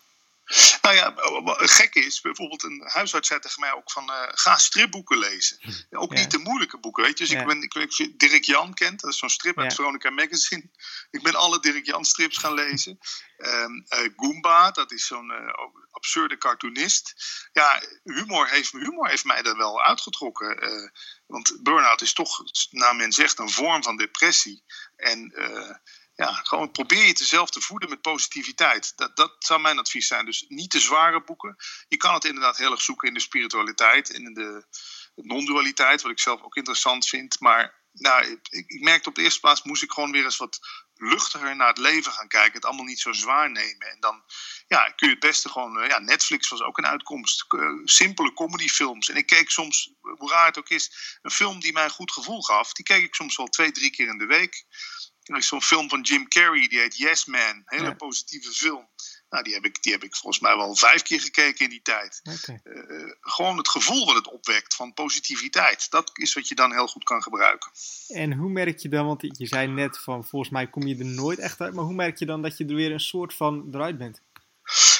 Nou 0.86 0.98
ja, 0.98 1.14
gek 1.56 1.96
is, 1.96 2.22
bijvoorbeeld 2.22 2.64
een 2.64 2.82
huisarts 2.86 3.28
zei 3.28 3.40
tegen 3.40 3.60
mij 3.60 3.74
ook 3.74 3.92
van 3.92 4.10
uh, 4.10 4.22
ga 4.28 4.58
stripboeken 4.58 5.18
lezen. 5.18 5.58
Ook 5.92 6.14
niet 6.14 6.32
de 6.32 6.38
moeilijke 6.38 6.80
boeken, 6.80 7.04
weet 7.04 7.18
je. 7.18 7.26
Dus 7.26 7.34
ik 7.34 7.46
ben, 7.46 7.62
ik, 7.62 7.74
ik, 7.74 8.20
Dirk 8.20 8.44
Jan 8.44 8.74
kent, 8.74 9.02
dat 9.02 9.12
is 9.12 9.18
zo'n 9.18 9.30
strip 9.30 9.60
uit 9.60 9.74
Veronica 9.74 10.10
Magazine. 10.10 10.70
Ik 11.12 11.24
ben 11.24 11.36
alle 11.36 11.60
Dirk 11.60 11.86
Jan 11.86 12.06
strips 12.06 12.38
gaan 12.38 12.54
lezen. 12.54 13.00
Um, 13.38 13.86
Goomba, 14.16 14.72
dat 14.72 14.92
is 14.92 15.06
zo'n 15.06 15.30
uh, 15.30 15.54
absurde 15.92 16.38
cartoonist. 16.38 17.14
Ja, 17.52 17.82
humor 18.04 18.50
heeft, 18.50 18.72
humor 18.72 19.10
heeft 19.10 19.26
mij 19.26 19.44
er 19.44 19.58
wel 19.58 19.84
uitgetrokken. 19.84 20.92
Want 21.26 21.64
burn-out 21.64 22.02
is 22.02 22.14
toch, 22.14 22.44
naar 22.70 22.96
men 22.96 23.12
zegt, 23.12 23.40
een 23.40 23.50
vorm 23.50 23.84
van 23.84 23.98
depressie. 23.98 24.64
En 24.96 25.34
ja, 26.16 26.34
gewoon 26.34 26.72
probeer 26.72 27.06
je 27.06 27.14
jezelf 27.14 27.50
te 27.50 27.62
voeden 27.62 27.90
met 27.90 28.02
positiviteit. 28.02 28.94
Dat, 28.96 29.16
dat 29.16 29.36
zou 29.40 29.62
mijn 29.62 29.80
advies 29.80 30.08
zijn. 30.08 30.26
Dus 30.26 30.46
niet 30.48 30.72
te 30.72 30.80
zware 30.80 31.24
boeken. 31.24 31.56
Je 31.88 31.98
kan 31.98 32.14
het 32.14 32.26
inderdaad 32.26 32.58
heel 32.58 32.72
erg 32.72 32.82
zoeken 32.82 33.08
in 33.08 33.14
de 33.14 33.20
spiritualiteit 33.20 34.12
en 34.14 34.24
in 34.24 34.34
de 34.34 34.66
non-dualiteit, 35.16 36.02
wat 36.02 36.12
ik 36.12 36.20
zelf 36.20 36.42
ook 36.42 36.56
interessant 36.56 37.08
vind. 37.08 37.40
Maar 37.40 37.84
nou, 37.92 38.26
ik, 38.26 38.66
ik 38.68 38.82
merkte 38.82 39.10
op 39.10 39.16
de 39.16 39.22
eerste 39.22 39.40
plaats 39.40 39.64
moest 39.64 39.84
ik 39.84 39.92
gewoon 39.92 40.12
weer 40.12 40.24
eens 40.24 40.38
wat 40.38 40.60
luchtiger 40.94 41.56
naar 41.56 41.68
het 41.68 41.78
leven 41.78 42.12
gaan 42.12 42.28
kijken. 42.28 42.54
Het 42.54 42.66
allemaal 42.66 42.86
niet 42.86 43.00
zo 43.00 43.12
zwaar 43.12 43.52
nemen. 43.52 43.88
En 43.88 44.00
dan 44.00 44.24
ja, 44.68 44.90
kun 44.90 45.08
je 45.08 45.14
het 45.14 45.24
beste 45.24 45.50
gewoon. 45.50 45.80
Eh, 45.80 45.90
ja, 45.90 46.00
Netflix 46.00 46.50
was 46.50 46.62
ook 46.62 46.78
een 46.78 46.88
uitkomst. 46.88 47.46
simpele 47.84 48.34
comedyfilms. 48.34 49.10
En 49.10 49.16
ik 49.16 49.26
keek 49.26 49.50
soms, 49.50 49.94
hoe 50.02 50.32
raar 50.32 50.46
het 50.46 50.58
ook 50.58 50.70
is, 50.70 51.18
een 51.22 51.32
film 51.32 51.60
die 51.60 51.74
mij 51.74 51.84
een 51.84 51.90
goed 51.90 52.12
gevoel 52.12 52.42
gaf. 52.42 52.74
Die 52.74 52.86
keek 52.86 53.04
ik 53.04 53.16
soms 53.16 53.36
wel 53.36 53.48
twee, 53.48 53.72
drie 53.72 53.92
keer 53.92 54.08
in 54.08 54.18
de 54.18 54.26
week. 54.26 54.66
Er 55.26 55.38
is 55.38 55.48
zo'n 55.48 55.62
film 55.62 55.90
van 55.90 56.02
Jim 56.02 56.28
Carrey, 56.28 56.68
die 56.68 56.80
heet 56.80 56.98
Yes 56.98 57.26
Man. 57.26 57.62
Hele 57.66 57.96
positieve 57.96 58.52
film. 58.52 58.88
Nou, 59.30 59.44
die 59.44 59.54
heb, 59.54 59.66
ik, 59.66 59.84
die 59.84 59.92
heb 59.92 60.04
ik 60.04 60.16
volgens 60.16 60.42
mij 60.42 60.56
wel 60.56 60.76
vijf 60.76 61.02
keer 61.02 61.22
gekeken 61.22 61.64
in 61.64 61.70
die 61.70 61.82
tijd. 61.82 62.22
Eh, 62.24 62.62
gewoon 63.22 63.58
het 63.58 63.70
gevoel 63.70 64.06
wat 64.06 64.16
het 64.16 64.32
opwekt 64.32 64.76
van 64.76 64.94
positiviteit. 64.94 65.92
Dat 65.92 66.12
is 66.14 66.34
wat 66.34 66.48
je 66.48 66.56
dan 66.56 66.72
heel 66.72 66.88
goed 66.88 67.04
kan 67.04 67.22
gebruiken. 67.24 67.72
En 68.08 68.34
hoe 68.34 68.50
merk 68.50 68.80
je 68.80 68.90
dan, 68.90 69.06
want 69.06 69.22
je 69.38 69.48
zei 69.48 69.68
net 69.68 70.00
van 70.00 70.26
volgens 70.26 70.52
mij 70.52 70.68
kom 70.68 70.88
je 70.88 70.98
er 70.98 71.06
nooit 71.06 71.40
echt 71.40 71.62
uit. 71.62 71.74
Maar 71.74 71.84
hoe 71.84 71.94
merk 71.94 72.18
je 72.18 72.26
dan 72.26 72.42
dat 72.42 72.58
je 72.58 72.66
er 72.66 72.76
weer 72.76 72.92
een 72.92 73.00
soort 73.00 73.34
van 73.34 73.68
eruit 73.72 73.98
bent? 73.98 74.22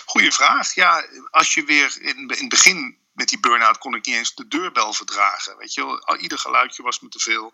Goeie 0.06 0.32
vraag. 0.32 0.76
Ja, 0.76 1.06
als 1.30 1.54
je 1.54 1.64
weer 1.64 1.98
in, 2.02 2.18
in 2.18 2.28
het 2.28 2.50
begin 2.50 2.98
met 3.14 3.30
die 3.30 3.40
burn-out 3.40 3.78
kon 3.78 3.96
ik 3.96 4.06
niet 4.06 4.16
eens 4.16 4.36
de 4.36 4.48
deurbel 4.48 4.94
verdragen. 4.94 5.58
Weet 5.58 5.74
je 5.74 5.86
wel, 5.86 6.18
ieder 6.18 6.38
geluidje 6.38 6.84
was 6.84 7.00
me 7.00 7.10
te 7.10 7.20
veel. 7.20 7.54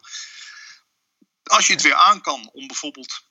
Als 1.44 1.68
je 1.68 1.74
het 1.74 1.82
weer 1.82 1.96
aan 1.96 2.22
kan 2.22 2.50
om 2.54 2.68
bijvoorbeeld 2.68 3.26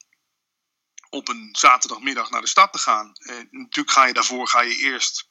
op 1.11 1.29
een 1.29 1.49
zaterdagmiddag 1.53 2.31
naar 2.31 2.41
de 2.41 2.47
stad 2.47 2.73
te 2.73 2.79
gaan. 2.79 3.13
Eh, 3.13 3.37
natuurlijk 3.51 3.91
ga 3.91 4.05
je 4.05 4.13
daarvoor 4.13 4.49
ga 4.49 4.61
je 4.61 4.77
eerst 4.77 5.29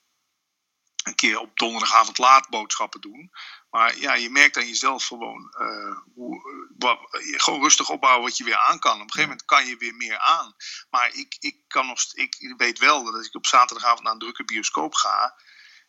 een 1.04 1.16
keer 1.16 1.40
op 1.40 1.58
donderdagavond 1.58 2.18
laat 2.18 2.50
boodschappen 2.50 3.02
doen. 3.02 3.32
Maar 3.70 3.98
ja, 3.98 4.14
je 4.14 4.30
merkt 4.30 4.58
aan 4.58 4.68
jezelf 4.68 5.06
gewoon, 5.06 5.56
uh, 5.60 5.98
hoe, 6.14 6.68
uh, 6.80 7.40
gewoon 7.40 7.62
rustig 7.62 7.90
opbouwen 7.90 8.24
wat 8.24 8.38
je 8.38 8.44
weer 8.44 8.58
aan 8.58 8.80
kan. 8.80 8.94
Op 8.94 9.02
een 9.02 9.12
gegeven 9.12 9.30
moment 9.30 9.46
kan 9.46 9.66
je 9.66 9.78
weer 9.78 9.96
meer 9.96 10.18
aan. 10.18 10.56
Maar 10.90 11.14
ik, 11.14 11.36
ik, 11.40 11.64
kan 11.68 11.88
nog, 11.88 12.00
ik 12.14 12.54
weet 12.58 12.80
wel 12.80 13.04
dat 13.04 13.14
als 13.14 13.28
ik 13.28 13.36
op 13.36 13.46
zaterdagavond 13.46 14.04
naar 14.04 14.14
een 14.14 14.20
drukke 14.20 14.46
bioscoop 14.46 14.94
ga, 14.94 15.36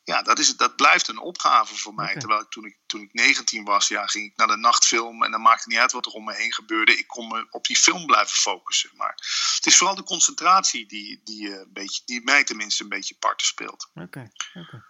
ja, 0.04 0.22
dat, 0.22 0.38
is, 0.38 0.56
dat 0.56 0.76
blijft 0.76 1.08
een 1.08 1.18
opgave 1.18 1.76
voor 1.76 1.94
mij. 1.94 2.16
Terwijl 2.16 2.40
ik 2.40 2.50
toen, 2.50 2.64
ik 2.64 2.78
toen 2.86 3.00
ik 3.00 3.12
19 3.12 3.64
was, 3.64 3.88
ja, 3.88 4.06
ging 4.06 4.26
ik 4.26 4.36
naar 4.36 4.46
de 4.46 4.56
nachtfilm 4.56 5.24
en 5.24 5.30
dan 5.30 5.40
maakte 5.40 5.68
niet 5.68 5.78
uit 5.78 5.92
wat 5.92 6.06
er 6.06 6.12
om 6.12 6.24
me 6.24 6.34
heen 6.34 6.52
gebeurde. 6.52 6.98
Ik 6.98 7.06
kon 7.06 7.28
me 7.28 7.46
op 7.50 7.66
die 7.66 7.76
film 7.76 8.06
blijven 8.06 8.36
focussen. 8.36 8.90
Maar 8.96 9.14
het 9.56 9.66
is 9.66 9.76
vooral 9.76 9.96
de 9.96 10.02
concentratie 10.02 10.86
die, 10.86 11.20
die, 11.24 11.48
uh, 11.48 11.56
een 11.58 11.72
beetje, 11.72 12.02
die 12.04 12.24
mij 12.24 12.44
tenminste 12.44 12.82
een 12.82 12.88
beetje 12.88 13.16
parten 13.18 13.46
speelt. 13.46 13.90
Oké, 13.94 14.30
oké. 14.54 14.84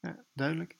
Ja, 0.00 0.24
duidelijk. 0.34 0.76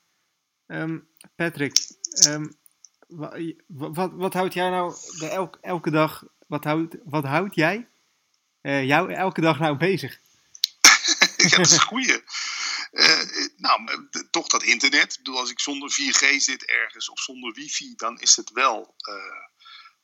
Um, 0.66 1.08
Patrick, 1.36 1.78
um, 2.26 2.58
wat, 3.06 3.34
wat, 3.66 4.12
wat 4.12 4.32
houdt 4.32 4.54
jij 4.54 4.70
nou 4.70 4.94
de 5.18 5.28
elke, 5.28 5.58
elke 5.60 5.90
dag, 5.90 6.24
wat 6.46 6.64
houdt, 6.64 6.96
wat 7.04 7.24
houdt 7.24 7.54
jij 7.54 7.88
uh, 8.62 8.84
jou 8.84 9.12
elke 9.12 9.40
dag 9.40 9.58
nou 9.58 9.76
bezig? 9.76 10.12
ja, 11.36 11.56
dat 11.56 11.66
is 11.66 11.72
een 11.72 11.80
goeie. 11.80 12.22
Uh, 12.90 13.46
nou, 13.56 14.08
toch 14.30 14.46
dat 14.46 14.62
internet. 14.62 15.12
Ik 15.12 15.18
bedoel, 15.18 15.38
als 15.38 15.50
ik 15.50 15.60
zonder 15.60 15.90
4G 15.90 16.36
zit 16.36 16.64
ergens 16.64 17.08
of 17.08 17.20
zonder 17.20 17.52
wifi, 17.52 17.94
dan 17.96 18.20
is 18.20 18.36
het 18.36 18.50
wel 18.50 18.94
uh, 19.08 19.46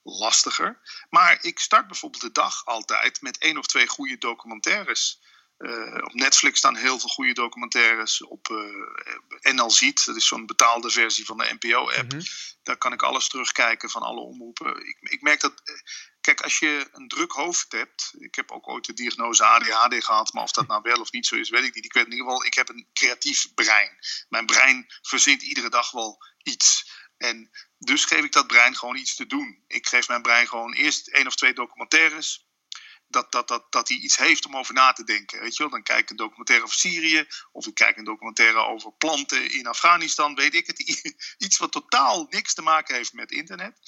lastiger. 0.02 0.80
Maar 1.10 1.38
ik 1.44 1.58
start 1.58 1.86
bijvoorbeeld 1.86 2.22
de 2.22 2.32
dag 2.32 2.64
altijd 2.64 3.20
met 3.20 3.38
één 3.38 3.58
of 3.58 3.66
twee 3.66 3.88
goede 3.88 4.18
documentaires. 4.18 5.20
Uh, 5.58 5.98
op 6.04 6.14
Netflix 6.14 6.58
staan 6.58 6.76
heel 6.76 6.98
veel 6.98 7.08
goede 7.08 7.32
documentaires. 7.32 8.22
Op 8.22 8.48
uh, 8.48 9.52
NL 9.54 9.70
Ziet, 9.70 10.04
dat 10.04 10.16
is 10.16 10.26
zo'n 10.26 10.46
betaalde 10.46 10.90
versie 10.90 11.24
van 11.24 11.38
de 11.38 11.56
NPO-app. 11.58 12.12
Mm 12.12 12.18
-hmm. 12.18 12.28
Daar 12.62 12.76
kan 12.76 12.92
ik 12.92 13.02
alles 13.02 13.28
terugkijken 13.28 13.90
van 13.90 14.02
alle 14.02 14.20
omroepen. 14.20 14.86
Ik, 14.86 14.96
ik 15.00 15.22
merk 15.22 15.40
dat 15.40 15.62
Kijk, 16.26 16.40
als 16.40 16.58
je 16.58 16.88
een 16.92 17.08
druk 17.08 17.32
hoofd 17.32 17.72
hebt. 17.72 18.14
Ik 18.18 18.34
heb 18.34 18.50
ook 18.50 18.68
ooit 18.68 18.84
de 18.84 18.92
diagnose 18.92 19.44
ADHD 19.44 20.04
gehad. 20.04 20.32
Maar 20.32 20.42
of 20.42 20.52
dat 20.52 20.66
nou 20.66 20.82
wel 20.82 21.00
of 21.00 21.12
niet 21.12 21.26
zo 21.26 21.36
is, 21.36 21.50
weet 21.50 21.64
ik 21.64 21.74
niet. 21.74 21.84
Ik 21.84 21.92
weet 21.92 22.04
in 22.04 22.10
ieder 22.10 22.26
geval, 22.26 22.44
ik 22.44 22.54
heb 22.54 22.68
een 22.68 22.88
creatief 22.92 23.54
brein. 23.54 23.98
Mijn 24.28 24.46
brein 24.46 24.86
verzint 25.02 25.42
iedere 25.42 25.68
dag 25.68 25.90
wel 25.90 26.18
iets. 26.42 26.90
En 27.16 27.50
dus 27.78 28.04
geef 28.04 28.24
ik 28.24 28.32
dat 28.32 28.46
brein 28.46 28.76
gewoon 28.76 28.96
iets 28.96 29.14
te 29.14 29.26
doen. 29.26 29.64
Ik 29.66 29.86
geef 29.86 30.08
mijn 30.08 30.22
brein 30.22 30.48
gewoon 30.48 30.72
eerst 30.72 31.08
één 31.08 31.26
of 31.26 31.34
twee 31.34 31.52
documentaires. 31.52 32.45
Dat, 33.08 33.32
dat, 33.32 33.48
dat, 33.48 33.72
dat 33.72 33.88
hij 33.88 33.96
iets 33.96 34.16
heeft 34.16 34.46
om 34.46 34.56
over 34.56 34.74
na 34.74 34.92
te 34.92 35.04
denken. 35.04 35.40
Weet 35.40 35.56
je 35.56 35.62
wel? 35.62 35.72
Dan 35.72 35.82
kijk 35.82 36.00
ik 36.00 36.10
een 36.10 36.16
documentaire 36.16 36.64
over 36.64 36.78
Syrië. 36.78 37.26
Of 37.52 37.66
ik 37.66 37.74
kijk 37.74 37.96
een 37.96 38.04
documentaire 38.04 38.58
over 38.58 38.92
planten 38.92 39.52
in 39.52 39.66
Afghanistan. 39.66 40.34
Weet 40.34 40.54
ik 40.54 40.66
het. 40.66 40.78
Iets 41.44 41.58
wat 41.58 41.72
totaal 41.72 42.26
niks 42.30 42.54
te 42.54 42.62
maken 42.62 42.94
heeft 42.94 43.12
met 43.12 43.30
internet. 43.30 43.78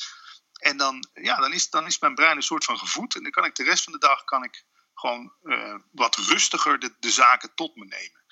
En 0.52 0.76
dan, 0.76 1.08
ja, 1.12 1.36
dan, 1.36 1.52
is, 1.52 1.70
dan 1.70 1.86
is 1.86 1.98
mijn 1.98 2.14
brein 2.14 2.36
een 2.36 2.42
soort 2.42 2.64
van 2.64 2.78
gevoed. 2.78 3.14
En 3.14 3.22
dan 3.22 3.30
kan 3.30 3.44
ik 3.44 3.54
de 3.54 3.64
rest 3.64 3.84
van 3.84 3.92
de 3.92 3.98
dag 3.98 4.24
kan 4.24 4.44
ik 4.44 4.64
gewoon 4.94 5.32
uh, 5.42 5.74
wat 5.92 6.16
rustiger 6.16 6.78
de, 6.78 6.94
de 7.00 7.10
zaken 7.10 7.54
tot 7.54 7.76
me 7.76 7.84
nemen. 7.84 8.24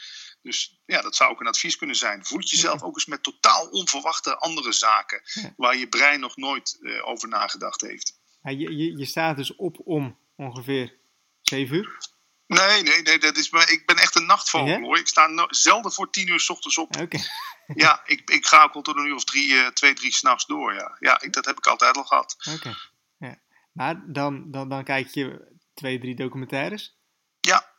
Dus 0.43 0.81
ja, 0.87 1.03
dat 1.03 1.17
zou 1.17 1.31
ook 1.31 1.41
een 1.41 1.47
advies 1.47 1.77
kunnen 1.77 1.97
zijn. 1.97 2.25
Voed 2.25 2.51
jezelf 2.51 2.83
ook 2.83 2.95
eens 2.95 3.07
met 3.07 3.23
totaal 3.23 3.67
onverwachte 3.67 4.37
andere 4.37 4.73
zaken. 4.73 5.23
Waar 5.57 5.77
je 5.77 5.89
brein 5.89 6.21
nog 6.21 6.37
nooit 6.37 6.77
uh, 6.81 7.09
over 7.09 7.29
nagedacht 7.29 7.81
heeft. 7.81 8.21
Ja, 8.43 8.51
je, 8.51 8.77
je, 8.77 8.99
je 8.99 9.05
staat 9.05 9.37
dus 9.37 9.57
op 9.57 9.77
om 9.85 10.19
ongeveer 10.37 10.95
7 11.43 11.77
uur? 11.77 11.99
Nee, 12.47 12.83
nee, 12.83 13.03
nee. 13.03 13.19
Dat 13.19 13.37
is, 13.37 13.51
ik 13.51 13.83
ben 13.87 13.97
echt 13.97 14.17
een 14.17 14.27
nachtvogel 14.27 14.81
hoor. 14.81 14.99
Ik 14.99 15.09
sta 15.09 15.27
no 15.27 15.47
zelden 15.49 15.93
voor 15.93 16.11
tien 16.11 16.29
uur 16.29 16.41
s 16.41 16.51
ochtends 16.51 16.79
op. 16.79 16.97
Okay. 16.97 17.21
ja, 17.85 18.03
ik, 18.05 18.31
ik 18.31 18.47
ga 18.47 18.63
ook 18.63 18.73
al 18.73 18.83
tot 18.83 18.97
een 18.97 19.07
uur 19.07 19.15
of 19.15 19.25
drie, 19.25 19.53
uh, 19.53 19.67
twee, 19.67 19.95
drie 19.95 20.13
s'nachts 20.13 20.47
door. 20.47 20.75
Ja, 20.75 20.97
ja 20.99 21.21
ik, 21.21 21.33
dat 21.33 21.45
heb 21.45 21.59
ik 21.59 21.67
altijd 21.67 21.97
al 21.97 22.05
gehad. 22.05 22.37
Oké. 22.55 22.77
Ja. 23.19 23.39
Maar 23.73 24.03
dan, 24.07 24.51
dan, 24.51 24.69
dan 24.69 24.85
kijk 24.85 25.09
je 25.09 25.57
twee, 25.75 25.99
drie 25.99 26.15
documentaires. 26.15 26.97
Ja. 27.41 27.75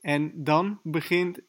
En 0.00 0.44
dan 0.44 0.80
begint, 0.82 1.40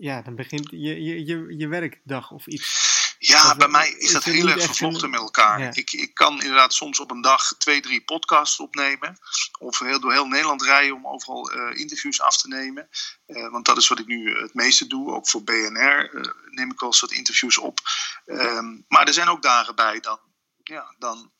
ja, 0.00 0.22
dan 0.22 0.36
begint 0.36 0.70
je, 0.70 1.02
je, 1.02 1.24
je, 1.24 1.56
je 1.56 1.68
werkdag 1.68 2.30
of 2.30 2.46
iets. 2.46 2.89
Ja, 3.22 3.56
bij 3.56 3.68
mij 3.68 3.90
is 3.90 4.12
dat 4.12 4.24
heel 4.24 4.48
erg 4.48 4.64
vervlochten 4.64 5.10
met 5.10 5.20
elkaar. 5.20 5.76
Ik, 5.76 5.92
ik 5.92 6.14
kan 6.14 6.42
inderdaad 6.42 6.72
soms 6.72 7.00
op 7.00 7.10
een 7.10 7.20
dag 7.20 7.54
twee, 7.58 7.80
drie 7.80 8.00
podcasts 8.00 8.60
opnemen. 8.60 9.18
Of 9.58 9.78
heel, 9.78 10.00
door 10.00 10.12
heel 10.12 10.26
Nederland 10.26 10.62
rijden 10.62 10.96
om 10.96 11.06
overal 11.06 11.52
uh, 11.54 11.78
interviews 11.78 12.20
af 12.20 12.36
te 12.36 12.48
nemen. 12.48 12.88
Uh, 13.26 13.50
want 13.50 13.64
dat 13.64 13.76
is 13.76 13.88
wat 13.88 13.98
ik 13.98 14.06
nu 14.06 14.40
het 14.40 14.54
meeste 14.54 14.86
doe. 14.86 15.12
Ook 15.12 15.28
voor 15.28 15.42
BNR 15.42 16.14
uh, 16.14 16.22
neem 16.50 16.70
ik 16.70 16.80
wel 16.80 16.88
eens 16.88 17.00
wat 17.00 17.12
interviews 17.12 17.58
op. 17.58 17.78
Um, 18.26 18.84
maar 18.88 19.06
er 19.06 19.12
zijn 19.12 19.28
ook 19.28 19.42
dagen 19.42 19.74
bij, 19.74 20.00
dan, 20.00 20.18
ja, 20.62 20.94
dan 20.98 21.32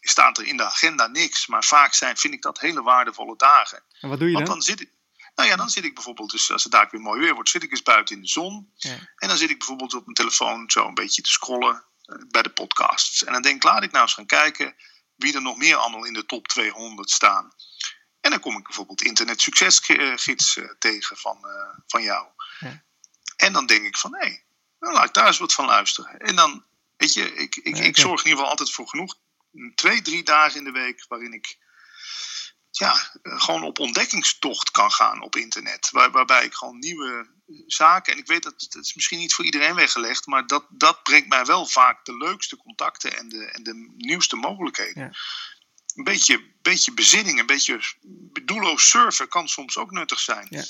staat 0.00 0.38
er 0.38 0.46
in 0.46 0.56
de 0.56 0.64
agenda 0.64 1.06
niks. 1.06 1.46
Maar 1.46 1.64
vaak 1.64 1.94
zijn, 1.94 2.16
vind 2.16 2.34
ik 2.34 2.42
dat 2.42 2.60
hele 2.60 2.82
waardevolle 2.82 3.36
dagen. 3.36 3.82
En 4.00 4.08
wat 4.08 4.18
doe 4.18 4.28
je 4.28 4.34
want 4.34 4.46
dan? 4.46 4.54
dan 4.54 4.64
zit 4.64 4.80
ik, 4.80 4.90
nou 5.34 5.48
ja, 5.48 5.56
dan 5.56 5.70
zit 5.70 5.84
ik 5.84 5.94
bijvoorbeeld, 5.94 6.30
dus 6.30 6.52
als 6.52 6.62
het 6.62 6.72
daar 6.72 6.88
weer 6.90 7.00
mooi 7.00 7.20
weer 7.20 7.34
wordt, 7.34 7.50
zit 7.50 7.62
ik 7.62 7.70
eens 7.70 7.82
buiten 7.82 8.16
in 8.16 8.22
de 8.22 8.28
zon. 8.28 8.72
Ja. 8.76 8.98
En 9.16 9.28
dan 9.28 9.36
zit 9.36 9.50
ik 9.50 9.58
bijvoorbeeld 9.58 9.94
op 9.94 10.04
mijn 10.04 10.16
telefoon 10.16 10.70
zo 10.70 10.86
een 10.86 10.94
beetje 10.94 11.22
te 11.22 11.30
scrollen 11.30 11.84
uh, 12.06 12.16
bij 12.28 12.42
de 12.42 12.50
podcasts. 12.50 13.24
En 13.24 13.32
dan 13.32 13.42
denk 13.42 13.56
ik, 13.56 13.62
laat 13.62 13.82
ik 13.82 13.90
nou 13.90 14.04
eens 14.04 14.14
gaan 14.14 14.26
kijken 14.26 14.74
wie 15.14 15.34
er 15.34 15.42
nog 15.42 15.56
meer 15.56 15.76
allemaal 15.76 16.04
in 16.04 16.12
de 16.12 16.26
top 16.26 16.48
200 16.48 17.10
staan. 17.10 17.52
En 18.20 18.30
dan 18.30 18.40
kom 18.40 18.56
ik 18.56 18.64
bijvoorbeeld 18.64 19.02
Internet 19.02 19.40
Succesgids 19.40 20.56
uh, 20.56 20.70
tegen 20.78 21.16
van, 21.16 21.38
uh, 21.42 21.78
van 21.86 22.02
jou. 22.02 22.26
Ja. 22.58 22.82
En 23.36 23.52
dan 23.52 23.66
denk 23.66 23.84
ik 23.84 23.96
van, 23.96 24.14
hé, 24.14 24.26
hey, 24.26 24.44
nou 24.78 24.94
laat 24.94 25.04
ik 25.04 25.14
daar 25.14 25.26
eens 25.26 25.38
wat 25.38 25.52
van 25.52 25.66
luisteren. 25.66 26.18
En 26.18 26.36
dan, 26.36 26.64
weet 26.96 27.12
je, 27.12 27.34
ik, 27.34 27.56
ik, 27.56 27.78
ik 27.78 27.96
zorg 27.96 28.20
in 28.20 28.28
ieder 28.28 28.30
geval 28.30 28.50
altijd 28.50 28.72
voor 28.72 28.88
genoeg, 28.88 29.16
twee, 29.74 30.02
drie 30.02 30.22
dagen 30.22 30.58
in 30.58 30.64
de 30.64 30.70
week, 30.70 31.04
waarin 31.08 31.32
ik 31.32 31.58
ja, 32.78 33.10
eh, 33.22 33.40
gewoon 33.40 33.62
op 33.62 33.78
ontdekkingstocht 33.78 34.70
kan 34.70 34.90
gaan 34.90 35.22
op 35.22 35.36
internet. 35.36 35.90
Waar, 35.90 36.10
waarbij 36.10 36.44
ik 36.44 36.54
gewoon 36.54 36.78
nieuwe 36.78 37.28
eh, 37.46 37.54
zaken. 37.66 38.12
En 38.12 38.18
ik 38.18 38.26
weet 38.26 38.42
dat 38.42 38.54
het 38.56 38.74
is 38.74 38.94
misschien 38.94 39.18
niet 39.18 39.34
voor 39.34 39.44
iedereen 39.44 39.74
weggelegd. 39.74 40.26
Maar 40.26 40.46
dat, 40.46 40.66
dat 40.68 41.02
brengt 41.02 41.28
mij 41.28 41.44
wel 41.44 41.66
vaak 41.66 42.04
de 42.04 42.16
leukste 42.16 42.56
contacten 42.56 43.18
en 43.18 43.28
de, 43.28 43.44
en 43.44 43.62
de 43.62 43.92
nieuwste 43.96 44.36
mogelijkheden. 44.36 45.02
Ja. 45.02 45.10
Een 45.94 46.04
beetje, 46.04 46.54
beetje 46.62 46.94
bezinning, 46.94 47.38
een 47.38 47.46
beetje 47.46 47.80
doelloos 48.44 48.88
surfen 48.88 49.28
kan 49.28 49.48
soms 49.48 49.76
ook 49.76 49.90
nuttig 49.90 50.18
zijn. 50.18 50.46
Ja. 50.50 50.64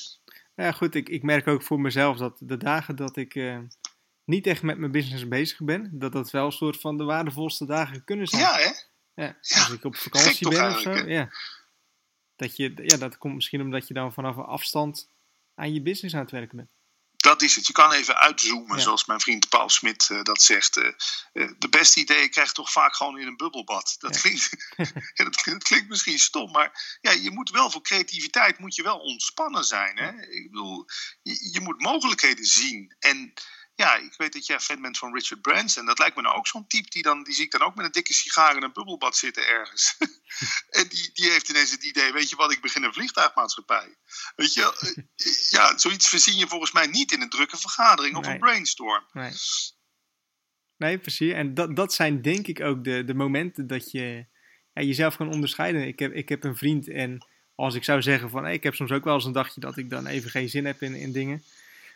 Ja, 0.54 0.72
goed, 0.72 0.94
ik, 0.94 1.08
ik 1.08 1.22
merk 1.22 1.46
ook 1.46 1.62
voor 1.62 1.80
mezelf 1.80 2.16
dat 2.16 2.36
de 2.38 2.56
dagen 2.56 2.96
dat 2.96 3.16
ik 3.16 3.34
uh, 3.34 3.58
niet 4.24 4.46
echt 4.46 4.62
met 4.62 4.78
mijn 4.78 4.92
business 4.92 5.28
bezig 5.28 5.64
ben, 5.64 5.90
dat 5.92 6.12
dat 6.12 6.30
wel 6.30 6.46
een 6.46 6.52
soort 6.52 6.80
van 6.80 6.96
de 6.96 7.04
waardevolste 7.04 7.66
dagen 7.66 8.04
kunnen 8.04 8.26
zijn. 8.26 8.42
Ja, 8.42 8.56
hè? 8.56 8.70
Ja, 9.14 9.36
als 9.40 9.70
ik 9.70 9.84
op 9.84 9.96
vakantie 9.96 10.48
ben 10.48 10.70
of 10.70 10.80
zo, 10.80 10.92
ja. 10.94 11.30
Dat, 12.36 12.56
je, 12.56 12.72
ja, 12.82 12.96
dat 12.96 13.18
komt 13.18 13.34
misschien 13.34 13.60
omdat 13.60 13.88
je 13.88 13.94
dan 13.94 14.12
vanaf 14.12 14.36
een 14.36 14.44
afstand 14.44 15.08
aan 15.54 15.74
je 15.74 15.82
business 15.82 16.14
aan 16.14 16.20
het 16.20 16.30
werken 16.30 16.56
bent. 16.56 16.70
Dat 17.22 17.42
is 17.42 17.56
het. 17.56 17.66
Je 17.66 17.72
kan 17.72 17.92
even 17.92 18.18
uitzoomen, 18.18 18.80
zoals 18.80 19.04
mijn 19.04 19.20
vriend 19.20 19.48
Paul 19.48 19.68
Smit 19.68 20.08
uh, 20.12 20.22
dat 20.22 20.42
zegt. 20.42 20.76
Uh, 20.76 20.84
uh, 21.32 21.50
de 21.58 21.68
beste 21.68 22.00
ideeën 22.00 22.30
krijg 22.30 22.48
je 22.48 22.54
toch 22.54 22.72
vaak 22.72 22.96
gewoon 22.96 23.18
in 23.18 23.26
een 23.26 23.36
bubbelbad. 23.36 23.94
Dat, 23.98 24.20
klinkt, 24.20 24.50
dat, 25.14 25.42
dat, 25.44 25.62
klinkt 25.62 25.88
misschien 25.88 26.18
stom, 26.18 26.50
maar 26.50 26.98
ja, 27.00 27.10
je 27.10 27.30
moet 27.30 27.50
wel 27.50 27.70
voor 27.70 27.82
creativiteit 27.82 28.58
moet 28.58 28.74
je 28.74 28.82
wel 28.82 28.98
ontspannen 28.98 29.64
zijn. 29.64 29.98
Hè? 29.98 30.22
Ik 30.22 30.50
bedoel, 30.50 30.86
je, 31.22 31.50
je 31.52 31.60
moet 31.60 31.80
mogelijkheden 31.80 32.44
zien. 32.44 32.94
En 32.98 33.32
ja, 33.74 33.96
ik 33.96 34.14
weet 34.16 34.32
dat 34.32 34.46
jij 34.46 34.60
fan 34.60 34.82
bent 34.82 34.98
van 34.98 35.14
Richard 35.14 35.40
Branson. 35.40 35.86
Dat 35.86 35.98
lijkt 35.98 36.16
me 36.16 36.22
nou 36.22 36.36
ook 36.36 36.46
zo'n 36.46 36.66
type. 36.66 36.90
Die, 36.90 37.02
dan, 37.02 37.22
die 37.22 37.34
zie 37.34 37.44
ik 37.44 37.50
dan 37.50 37.62
ook 37.62 37.74
met 37.74 37.84
een 37.84 37.92
dikke 37.92 38.12
sigaar 38.12 38.56
in 38.56 38.62
een 38.62 38.72
bubbelbad 38.72 39.16
zitten 39.16 39.46
ergens. 39.46 39.96
en 40.80 40.88
die, 40.88 41.10
die 41.12 41.30
heeft 41.30 41.48
ineens 41.48 41.70
het 41.70 41.84
idee, 41.84 42.12
weet 42.12 42.30
je 42.30 42.36
wat, 42.36 42.52
ik 42.52 42.60
begin 42.60 42.82
een 42.82 42.92
vliegtuigmaatschappij. 42.92 43.96
Weet 44.36 44.54
je, 44.54 44.62
eh, 44.78 45.50
ja, 45.50 45.78
zoiets 45.78 46.08
verzin 46.08 46.36
je 46.36 46.48
volgens 46.48 46.72
mij 46.72 46.86
niet 46.86 47.12
in 47.12 47.20
een 47.20 47.30
drukke 47.30 47.56
vergadering 47.56 48.16
of 48.16 48.26
een 48.26 48.38
brainstorm. 48.38 49.04
Nee. 49.12 49.32
nee, 50.76 50.98
precies. 50.98 51.32
En 51.32 51.54
dat, 51.54 51.76
dat 51.76 51.94
zijn 51.94 52.22
denk 52.22 52.46
ik 52.46 52.60
ook 52.60 52.84
de, 52.84 53.04
de 53.04 53.14
momenten 53.14 53.66
dat 53.66 53.90
je 53.90 54.26
ja, 54.72 54.82
jezelf 54.82 55.16
kan 55.16 55.32
onderscheiden. 55.32 55.86
Ik 55.86 55.98
heb, 55.98 56.12
ik 56.12 56.28
heb 56.28 56.44
een 56.44 56.56
vriend 56.56 56.88
en 56.88 57.26
als 57.54 57.74
ik 57.74 57.84
zou 57.84 58.02
zeggen 58.02 58.30
van, 58.30 58.44
hey, 58.44 58.54
ik 58.54 58.62
heb 58.62 58.74
soms 58.74 58.90
ook 58.90 59.04
wel 59.04 59.14
eens 59.14 59.24
een 59.24 59.32
dagje 59.32 59.60
dat 59.60 59.76
ik 59.76 59.90
dan 59.90 60.06
even 60.06 60.30
geen 60.30 60.48
zin 60.48 60.64
heb 60.64 60.82
in, 60.82 60.94
in 60.94 61.12
dingen 61.12 61.44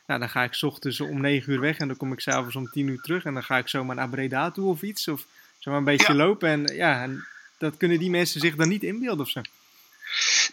nou, 0.06 0.20
dan 0.20 0.28
ga 0.28 0.42
ik 0.42 0.58
ochtends 0.60 1.00
om 1.00 1.20
9 1.20 1.52
uur 1.52 1.60
weg 1.60 1.78
en 1.78 1.88
dan 1.88 1.96
kom 1.96 2.12
ik 2.12 2.20
s'avonds 2.20 2.56
om 2.56 2.70
10 2.70 2.86
uur 2.86 3.00
terug. 3.00 3.24
En 3.24 3.34
dan 3.34 3.44
ga 3.44 3.58
ik 3.58 3.68
zomaar 3.68 3.96
naar 3.96 4.08
Breda 4.08 4.50
toe 4.50 4.68
of 4.68 4.82
iets. 4.82 5.08
Of 5.08 5.26
zomaar 5.58 5.78
een 5.78 5.84
beetje 5.84 6.14
lopen. 6.14 6.48
En 6.48 6.74
ja, 6.74 7.02
en 7.02 7.26
dat 7.58 7.76
kunnen 7.76 7.98
die 7.98 8.10
mensen 8.10 8.40
zich 8.40 8.56
dan 8.56 8.68
niet 8.68 8.82
inbeelden 8.82 9.24
of 9.24 9.30
zo. 9.30 9.40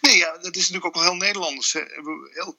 Nee, 0.02 0.18
ja, 0.18 0.32
dat 0.32 0.56
is 0.56 0.70
natuurlijk 0.70 0.86
ook 0.86 0.94
wel 0.94 1.04
heel 1.04 1.16
Nederlanders. 1.16 1.74
Hè. 1.74 1.82
Heel 2.32 2.58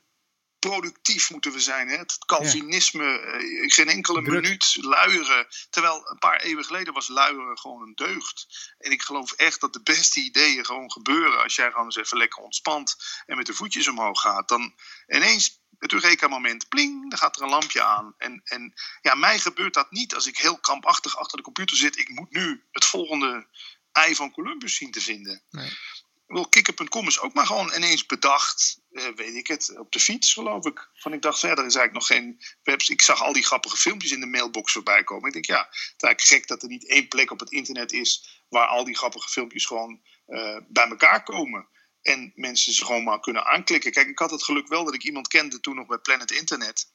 productief 0.68 1.30
moeten 1.30 1.52
we 1.52 1.60
zijn. 1.60 1.88
Hè? 1.88 1.96
Het 1.96 2.18
Calvinisme, 2.26 3.04
ja. 3.04 3.68
geen 3.68 3.88
enkele 3.88 4.20
minuut 4.20 4.76
luieren. 4.80 5.46
Terwijl 5.70 6.10
een 6.10 6.18
paar 6.18 6.40
eeuwen 6.40 6.64
geleden 6.64 6.92
was 6.92 7.08
luieren 7.08 7.58
gewoon 7.58 7.82
een 7.82 7.94
deugd. 7.94 8.46
En 8.78 8.90
ik 8.90 9.02
geloof 9.02 9.32
echt 9.32 9.60
dat 9.60 9.72
de 9.72 9.82
beste 9.82 10.20
ideeën 10.20 10.64
gewoon 10.64 10.92
gebeuren 10.92 11.42
als 11.42 11.54
jij 11.54 11.70
gewoon 11.70 11.84
eens 11.84 11.96
even 11.96 12.18
lekker 12.18 12.42
ontspant 12.42 12.96
en 13.26 13.36
met 13.36 13.46
de 13.46 13.54
voetjes 13.54 13.88
omhoog 13.88 14.20
gaat. 14.20 14.48
Dan 14.48 14.74
ineens 15.06 15.62
het 15.78 15.92
Eureka-moment, 15.92 16.68
pling, 16.68 17.10
dan 17.10 17.18
gaat 17.18 17.36
er 17.36 17.42
een 17.42 17.48
lampje 17.48 17.82
aan. 17.82 18.14
En, 18.18 18.40
en 18.44 18.74
ja, 19.00 19.14
mij 19.14 19.38
gebeurt 19.38 19.74
dat 19.74 19.90
niet 19.90 20.14
als 20.14 20.26
ik 20.26 20.36
heel 20.36 20.58
krampachtig 20.58 21.16
achter 21.16 21.36
de 21.36 21.44
computer 21.44 21.76
zit. 21.76 21.98
Ik 21.98 22.08
moet 22.08 22.30
nu 22.30 22.64
het 22.70 22.84
volgende 22.84 23.46
ei 23.92 24.14
van 24.14 24.32
Columbus 24.32 24.76
zien 24.76 24.90
te 24.90 25.00
vinden. 25.00 25.42
Nee. 25.50 25.70
Kikker.com 26.26 27.06
is 27.06 27.20
ook 27.20 27.34
maar 27.34 27.46
gewoon 27.46 27.72
ineens 27.74 28.06
bedacht, 28.06 28.80
eh, 28.90 29.04
weet 29.14 29.34
ik 29.34 29.46
het, 29.46 29.78
op 29.78 29.92
de 29.92 30.00
fiets 30.00 30.32
geloof 30.32 30.66
ik. 30.66 30.90
Van 30.94 31.12
ik 31.12 31.22
dacht 31.22 31.38
verder 31.38 31.64
is 31.64 31.74
eigenlijk 31.74 31.92
nog 31.92 32.18
geen 32.18 32.40
webs. 32.62 32.88
Ik 32.88 33.02
zag 33.02 33.22
al 33.22 33.32
die 33.32 33.44
grappige 33.44 33.76
filmpjes 33.76 34.10
in 34.10 34.20
de 34.20 34.26
mailbox 34.26 34.72
voorbij 34.72 35.04
komen. 35.04 35.26
Ik 35.26 35.32
denk 35.32 35.44
ja, 35.44 35.58
het 35.58 35.94
is 35.96 36.02
eigenlijk 36.02 36.20
gek 36.20 36.46
dat 36.46 36.62
er 36.62 36.68
niet 36.68 36.88
één 36.88 37.08
plek 37.08 37.30
op 37.30 37.40
het 37.40 37.50
internet 37.50 37.92
is 37.92 38.42
waar 38.48 38.66
al 38.66 38.84
die 38.84 38.96
grappige 38.96 39.28
filmpjes 39.28 39.66
gewoon 39.66 40.00
uh, 40.26 40.58
bij 40.68 40.88
elkaar 40.88 41.22
komen. 41.22 41.68
En 42.02 42.32
mensen 42.34 42.72
ze 42.72 42.84
gewoon 42.84 43.04
maar 43.04 43.20
kunnen 43.20 43.44
aanklikken. 43.44 43.92
Kijk, 43.92 44.08
ik 44.08 44.18
had 44.18 44.30
het 44.30 44.44
geluk 44.44 44.68
wel 44.68 44.84
dat 44.84 44.94
ik 44.94 45.04
iemand 45.04 45.28
kende 45.28 45.60
toen 45.60 45.74
nog 45.74 45.86
bij 45.86 45.98
Planet 45.98 46.30
Internet. 46.30 46.92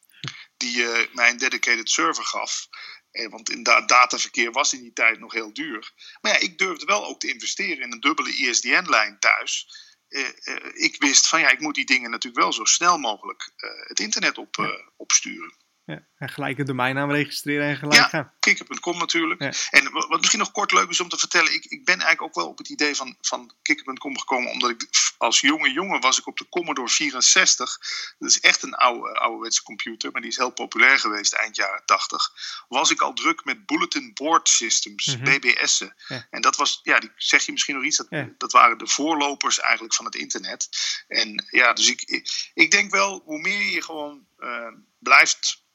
Die 0.58 0.78
uh, 0.78 1.14
mij 1.14 1.30
een 1.30 1.38
dedicated 1.38 1.90
server 1.90 2.24
gaf. 2.24 2.68
Eh, 3.12 3.30
want 3.30 3.50
inderdaad, 3.50 3.90
dataverkeer 3.90 4.52
was 4.52 4.74
in 4.74 4.82
die 4.82 4.94
tijd 4.94 5.20
nog 5.20 5.34
heel 5.34 5.54
duur. 5.54 5.94
Maar 6.22 6.32
ja, 6.32 6.40
ik 6.40 6.58
durfde 6.58 6.86
wel 6.86 7.06
ook 7.06 7.20
te 7.20 7.34
investeren 7.34 7.84
in 7.84 7.92
een 7.92 8.00
dubbele 8.00 8.36
ISDN-lijn 8.36 9.20
thuis. 9.20 9.68
Uh, 10.10 10.28
uh, 10.44 10.56
ik 10.74 10.96
wist 11.00 11.28
van 11.28 11.40
ja, 11.40 11.50
ik 11.50 11.60
moet 11.60 11.76
die 11.76 11.86
dingen 11.86 12.12
natuurlijk 12.12 12.44
wel 12.44 12.54
zo 12.54 12.66
snel 12.66 12.98
mogelijk 12.98 13.52
uh, 13.58 13.88
het 13.88 14.00
internet 14.00 14.38
op, 14.38 14.80
opsturen. 14.98 15.54
Ja, 15.90 16.04
en 16.18 16.30
gelijk 16.30 16.58
een 16.58 16.66
domeinnaam 16.66 17.12
registreren 17.12 17.68
en 17.68 17.78
gelijk 17.78 18.02
ja, 18.02 18.08
gaan. 18.08 18.34
Kikker.com 18.40 18.98
natuurlijk. 18.98 19.42
Ja. 19.42 19.54
En 19.70 19.92
wat 19.92 20.18
misschien 20.18 20.40
nog 20.40 20.52
kort 20.52 20.72
leuk 20.72 20.90
is 20.90 21.00
om 21.00 21.10
te 21.10 21.18
vertellen, 21.18 21.54
ik, 21.54 21.66
ik 21.66 21.86
ben 21.86 22.00
eigenlijk 22.00 22.22
ook 22.22 22.36
wel 22.36 22.48
op 22.48 22.58
het 22.58 22.70
idee 22.70 22.96
van, 22.96 23.18
van 23.22 23.52
Kikker.com 23.62 24.18
gekomen, 24.18 24.52
omdat 24.52 24.70
ik 24.70 24.88
als 25.18 25.40
jonge 25.40 25.72
jongen 25.72 26.02
was 26.02 26.20
ik 26.20 26.28
op 26.28 26.38
de 26.38 26.50
Commodore 26.50 26.90
64. 26.90 27.80
Dat 28.20 28.30
is 28.30 28.40
echt 28.40 28.64
een 28.64 28.74
oude, 28.74 29.14
ouderwetse 29.14 29.64
computer, 29.64 30.12
maar 30.12 30.22
die 30.22 30.30
is 30.30 30.38
heel 30.38 30.52
populair 30.52 31.00
geweest 31.00 31.34
eind 31.34 31.56
jaren 31.56 31.86
80. 31.86 32.32
Was 32.68 32.92
ik 32.92 33.02
al 33.02 33.14
druk 33.14 33.46
met 33.46 33.66
Bulletin 33.66 34.14
Board 34.14 34.50
Systems, 34.50 35.06
mm 35.06 35.24
-hmm. 35.24 35.40
BBS'en. 35.40 35.94
Ja. 36.08 36.28
En 36.30 36.42
dat 36.42 36.56
was, 36.56 36.80
ja, 36.84 37.00
die 37.00 37.12
zeg 37.16 37.46
je 37.46 37.52
misschien 37.52 37.76
nog 37.76 37.84
iets, 37.84 37.98
dat, 37.98 38.38
dat 38.38 38.52
waren 38.52 38.78
de 38.78 38.88
voorlopers 38.88 39.60
eigenlijk 39.60 39.94
van 39.94 40.06
het 40.06 40.16
internet. 40.16 40.70
En 41.08 41.48
ja, 41.50 41.74
dus 41.74 41.90
ik, 41.90 42.02
ik, 42.02 42.52
ik 42.54 42.72
denk 42.72 42.92
wel, 42.92 43.22
hoe 43.26 43.40
meer 43.40 43.66
je 43.66 43.84
gewoon 43.84 44.28
uh, 44.40 44.68
blijft 45.00 45.68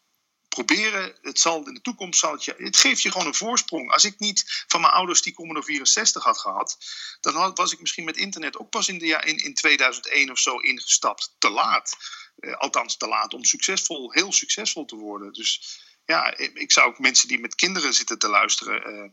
proberen. 0.55 1.15
Het 1.23 1.39
zal 1.39 1.67
in 1.67 1.75
de 1.75 1.81
toekomst 1.81 2.21
zal 2.21 2.33
het 2.33 2.45
je. 2.45 2.55
Het 2.59 2.77
geeft 2.77 3.03
je 3.03 3.11
gewoon 3.11 3.27
een 3.27 3.35
voorsprong. 3.35 3.91
Als 3.91 4.05
ik 4.05 4.19
niet 4.19 4.65
van 4.67 4.81
mijn 4.81 4.93
ouders 4.93 5.23
die 5.23 5.35
Commodore 5.35 5.67
64 5.67 6.25
had 6.25 6.39
gehad, 6.39 6.79
dan 7.21 7.55
was 7.55 7.73
ik 7.73 7.81
misschien 7.81 8.05
met 8.05 8.17
internet 8.17 8.59
ook 8.59 8.71
pas 8.71 8.89
in, 8.89 8.99
de, 8.99 9.07
in, 9.07 9.37
in 9.37 9.55
2001 9.55 10.31
of 10.31 10.39
zo 10.39 10.57
ingestapt. 10.57 11.35
Te 11.39 11.51
laat. 11.51 11.97
Uh, 12.37 12.57
althans, 12.57 12.97
te 12.97 13.09
laat 13.09 13.35
om 13.35 13.45
succesvol, 13.45 14.13
heel 14.13 14.33
succesvol 14.33 14.85
te 14.85 14.97
worden. 14.97 15.33
Dus 15.33 15.81
ja, 16.05 16.37
ik 16.37 16.73
zou 16.73 16.89
ook 16.89 16.99
mensen 16.99 17.29
die 17.29 17.41
met 17.41 17.55
kinderen 17.55 17.95
zitten 17.95 18.19
te 18.19 18.29
luisteren. 18.29 19.13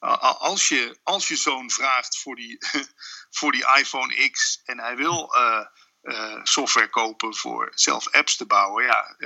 Uh, 0.00 0.16
als, 0.38 0.68
je, 0.68 0.98
als 1.02 1.28
je 1.28 1.36
zoon 1.36 1.70
vraagt 1.70 2.18
voor 2.18 2.36
die, 2.36 2.58
voor 3.38 3.52
die 3.52 3.66
iPhone 3.78 4.30
X 4.30 4.60
en 4.64 4.78
hij 4.78 4.96
wil 4.96 5.34
uh, 6.02 6.40
software 6.42 6.90
kopen 6.90 7.34
voor 7.34 7.72
zelf 7.74 8.10
apps 8.10 8.36
te 8.36 8.46
bouwen, 8.46 8.84
ja, 8.84 9.16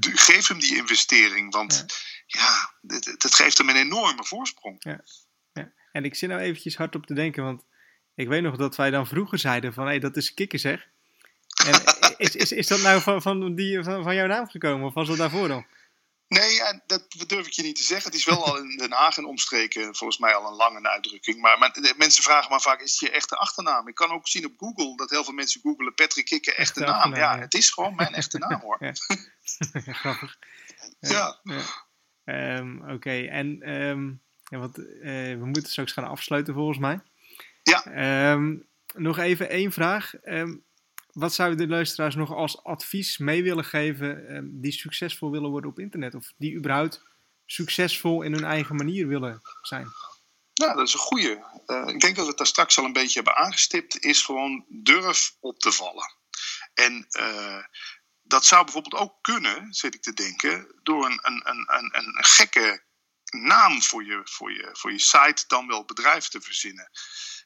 geef 0.00 0.48
hem 0.48 0.58
die 0.58 0.76
investering. 0.76 1.52
Want 1.52 1.84
ja, 2.26 2.40
ja 2.40 3.16
dat, 3.18 3.34
geeft 3.34 3.58
hem 3.58 3.68
een 3.68 3.76
enorme 3.76 4.24
voorsprong. 4.24 4.76
Ja. 4.78 5.00
ja. 5.52 5.72
En 5.92 6.04
ik 6.04 6.14
zit 6.14 6.28
nou 6.28 6.40
eventjes 6.40 6.76
hard 6.76 6.94
op 6.94 7.06
te 7.06 7.14
denken, 7.14 7.44
want 7.44 7.62
ik 8.14 8.28
weet 8.28 8.42
nog 8.42 8.56
dat 8.56 8.76
wij 8.76 8.90
dan 8.90 9.06
vroeger 9.06 9.38
zeiden 9.38 9.72
van, 9.72 9.84
hé, 9.84 9.90
hey, 9.90 9.98
dat 9.98 10.16
is 10.16 10.34
kikker 10.34 10.58
zeg. 10.58 10.88
En 11.66 11.82
is, 12.26 12.36
is, 12.36 12.52
is 12.52 12.66
dat 12.66 12.80
nou 12.80 13.00
van, 13.00 13.22
van, 13.22 13.54
die, 13.54 13.82
van, 13.82 14.02
van 14.02 14.14
jouw 14.14 14.26
naam 14.26 14.48
gekomen 14.48 14.86
of 14.86 14.94
was 14.94 15.08
dat 15.08 15.16
daarvoor 15.16 15.48
dan? 15.48 15.66
Nee, 16.28 16.54
ja, 16.54 16.82
dat 16.86 17.06
durf 17.26 17.46
ik 17.46 17.52
je 17.52 17.62
niet 17.62 17.76
te 17.76 17.82
zeggen. 17.82 18.10
Het 18.10 18.18
is 18.18 18.24
wel 18.24 18.46
al 18.46 18.56
in 18.58 18.76
Den 18.76 18.92
Haag 18.92 19.16
en 19.16 19.24
omstreken 19.24 19.96
volgens 19.96 20.18
mij 20.18 20.34
al 20.34 20.46
een 20.46 20.56
lange 20.56 20.88
uitdrukking. 20.88 21.40
Maar, 21.40 21.58
maar, 21.58 21.94
mensen 21.96 22.22
vragen 22.22 22.50
maar 22.50 22.60
vaak, 22.60 22.80
is 22.80 22.90
het 22.90 23.00
je 23.00 23.10
echte 23.10 23.36
achternaam? 23.36 23.88
Ik 23.88 23.94
kan 23.94 24.10
ook 24.10 24.28
zien 24.28 24.44
op 24.44 24.52
Google 24.56 24.96
dat 24.96 25.10
heel 25.10 25.24
veel 25.24 25.34
mensen 25.34 25.60
googelen 25.60 25.94
Patrick 25.94 26.24
Kikker, 26.24 26.54
echte 26.54 26.80
naam. 26.80 27.14
Ja, 27.14 27.34
ja, 27.34 27.38
het 27.38 27.54
is 27.54 27.70
gewoon 27.70 27.94
mijn 27.94 28.14
echte 28.22 28.38
naam 28.38 28.60
hoor. 28.60 28.76
Ja. 28.80 28.92
Grappig. 30.02 30.38
Ja. 31.00 31.40
ja. 31.42 31.64
Um, 32.58 32.80
Oké, 32.82 32.92
okay. 32.92 33.28
en 33.28 33.70
um, 33.70 34.22
ja, 34.44 34.58
wat, 34.58 34.78
uh, 34.78 35.38
we 35.38 35.44
moeten 35.44 35.70
straks 35.70 35.92
gaan 35.92 36.08
afsluiten 36.08 36.54
volgens 36.54 36.78
mij. 36.78 37.00
Ja. 37.62 38.32
Um, 38.32 38.68
nog 38.94 39.18
even 39.18 39.48
één 39.48 39.72
vraag 39.72 40.12
wat 41.16 41.34
zouden 41.34 41.58
de 41.58 41.74
luisteraars 41.74 42.14
nog 42.14 42.34
als 42.34 42.62
advies 42.64 43.18
mee 43.18 43.42
willen 43.42 43.64
geven 43.64 44.28
eh, 44.28 44.40
die 44.44 44.72
succesvol 44.72 45.30
willen 45.30 45.50
worden 45.50 45.70
op 45.70 45.78
internet? 45.78 46.14
Of 46.14 46.32
die 46.36 46.54
überhaupt 46.56 47.02
succesvol 47.46 48.22
in 48.22 48.32
hun 48.32 48.44
eigen 48.44 48.76
manier 48.76 49.08
willen 49.08 49.40
zijn? 49.62 49.88
Nou, 50.54 50.76
dat 50.76 50.86
is 50.86 50.92
een 50.92 51.00
goede. 51.00 51.44
Uh, 51.66 51.88
ik 51.88 52.00
denk 52.00 52.16
dat 52.16 52.24
we 52.24 52.28
het 52.28 52.38
daar 52.38 52.46
straks 52.46 52.78
al 52.78 52.84
een 52.84 52.92
beetje 52.92 53.22
hebben 53.22 53.36
aangestipt. 53.36 54.04
Is 54.04 54.22
gewoon 54.22 54.64
durf 54.68 55.36
op 55.40 55.58
te 55.58 55.72
vallen. 55.72 56.14
En 56.74 57.06
uh, 57.18 57.64
dat 58.22 58.44
zou 58.44 58.64
bijvoorbeeld 58.64 59.02
ook 59.02 59.22
kunnen, 59.22 59.72
zit 59.74 59.94
ik 59.94 60.02
te 60.02 60.12
denken, 60.12 60.80
door 60.82 61.04
een, 61.04 61.18
een, 61.22 61.42
een, 61.44 61.66
een, 61.68 61.92
een 61.92 62.24
gekke 62.24 62.84
naam 63.30 63.82
voor 63.82 64.04
je, 64.04 64.20
voor, 64.24 64.52
je, 64.52 64.68
voor 64.72 64.92
je 64.92 64.98
site 64.98 65.44
dan 65.46 65.66
wel 65.66 65.84
bedrijf 65.84 66.28
te 66.28 66.40
verzinnen. 66.40 66.90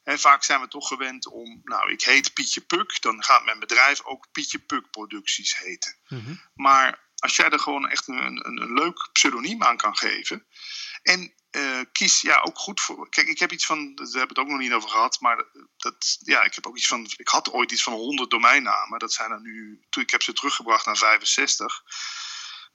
En 0.03 0.19
vaak 0.19 0.45
zijn 0.45 0.61
we 0.61 0.69
toch 0.69 0.89
gewend 0.89 1.27
om, 1.27 1.61
nou, 1.65 1.93
ik 1.93 2.03
heet 2.03 2.33
Pietje 2.33 2.61
Puk, 2.61 3.01
dan 3.01 3.25
gaat 3.25 3.45
mijn 3.45 3.59
bedrijf 3.59 4.05
ook 4.05 4.27
Pietje 4.33 4.59
Puk 4.59 4.91
Producties 4.91 5.59
heten. 5.59 5.97
Mm 6.09 6.25
-hmm. 6.25 6.41
Maar 6.55 7.09
als 7.15 7.37
jij 7.37 7.51
er 7.51 7.59
gewoon 7.59 7.89
echt 7.89 8.09
een, 8.09 8.19
een, 8.27 8.63
een 8.63 8.73
leuk 8.73 9.09
pseudoniem 9.13 9.63
aan 9.63 9.77
kan 9.77 9.97
geven. 9.97 10.47
En 11.03 11.35
uh, 11.51 11.81
kies 11.93 12.21
ja 12.21 12.41
ook 12.41 12.59
goed 12.59 12.81
voor. 12.81 13.09
Kijk, 13.09 13.29
ik 13.29 13.39
heb 13.39 13.53
iets 13.53 13.67
van, 13.67 13.95
we 13.95 14.03
hebben 14.03 14.29
het 14.29 14.39
ook 14.39 14.49
nog 14.49 14.59
niet 14.59 14.73
over 14.73 14.91
gehad, 14.91 15.21
maar 15.21 15.45
dat, 15.77 16.19
ja, 16.21 16.43
ik 16.43 16.55
heb 16.55 16.67
ook 16.67 16.77
iets 16.77 16.87
van, 16.87 17.11
ik 17.17 17.29
had 17.29 17.53
ooit 17.53 17.73
iets 17.73 17.83
van 17.83 17.93
100 17.93 18.31
domeinnamen. 18.31 18.99
Dat 18.99 19.13
zijn 19.13 19.31
er 19.31 19.41
nu, 19.41 19.85
ik 19.91 20.11
heb 20.11 20.23
ze 20.23 20.33
teruggebracht 20.33 20.87
naar 20.87 20.97
65. 20.97 21.83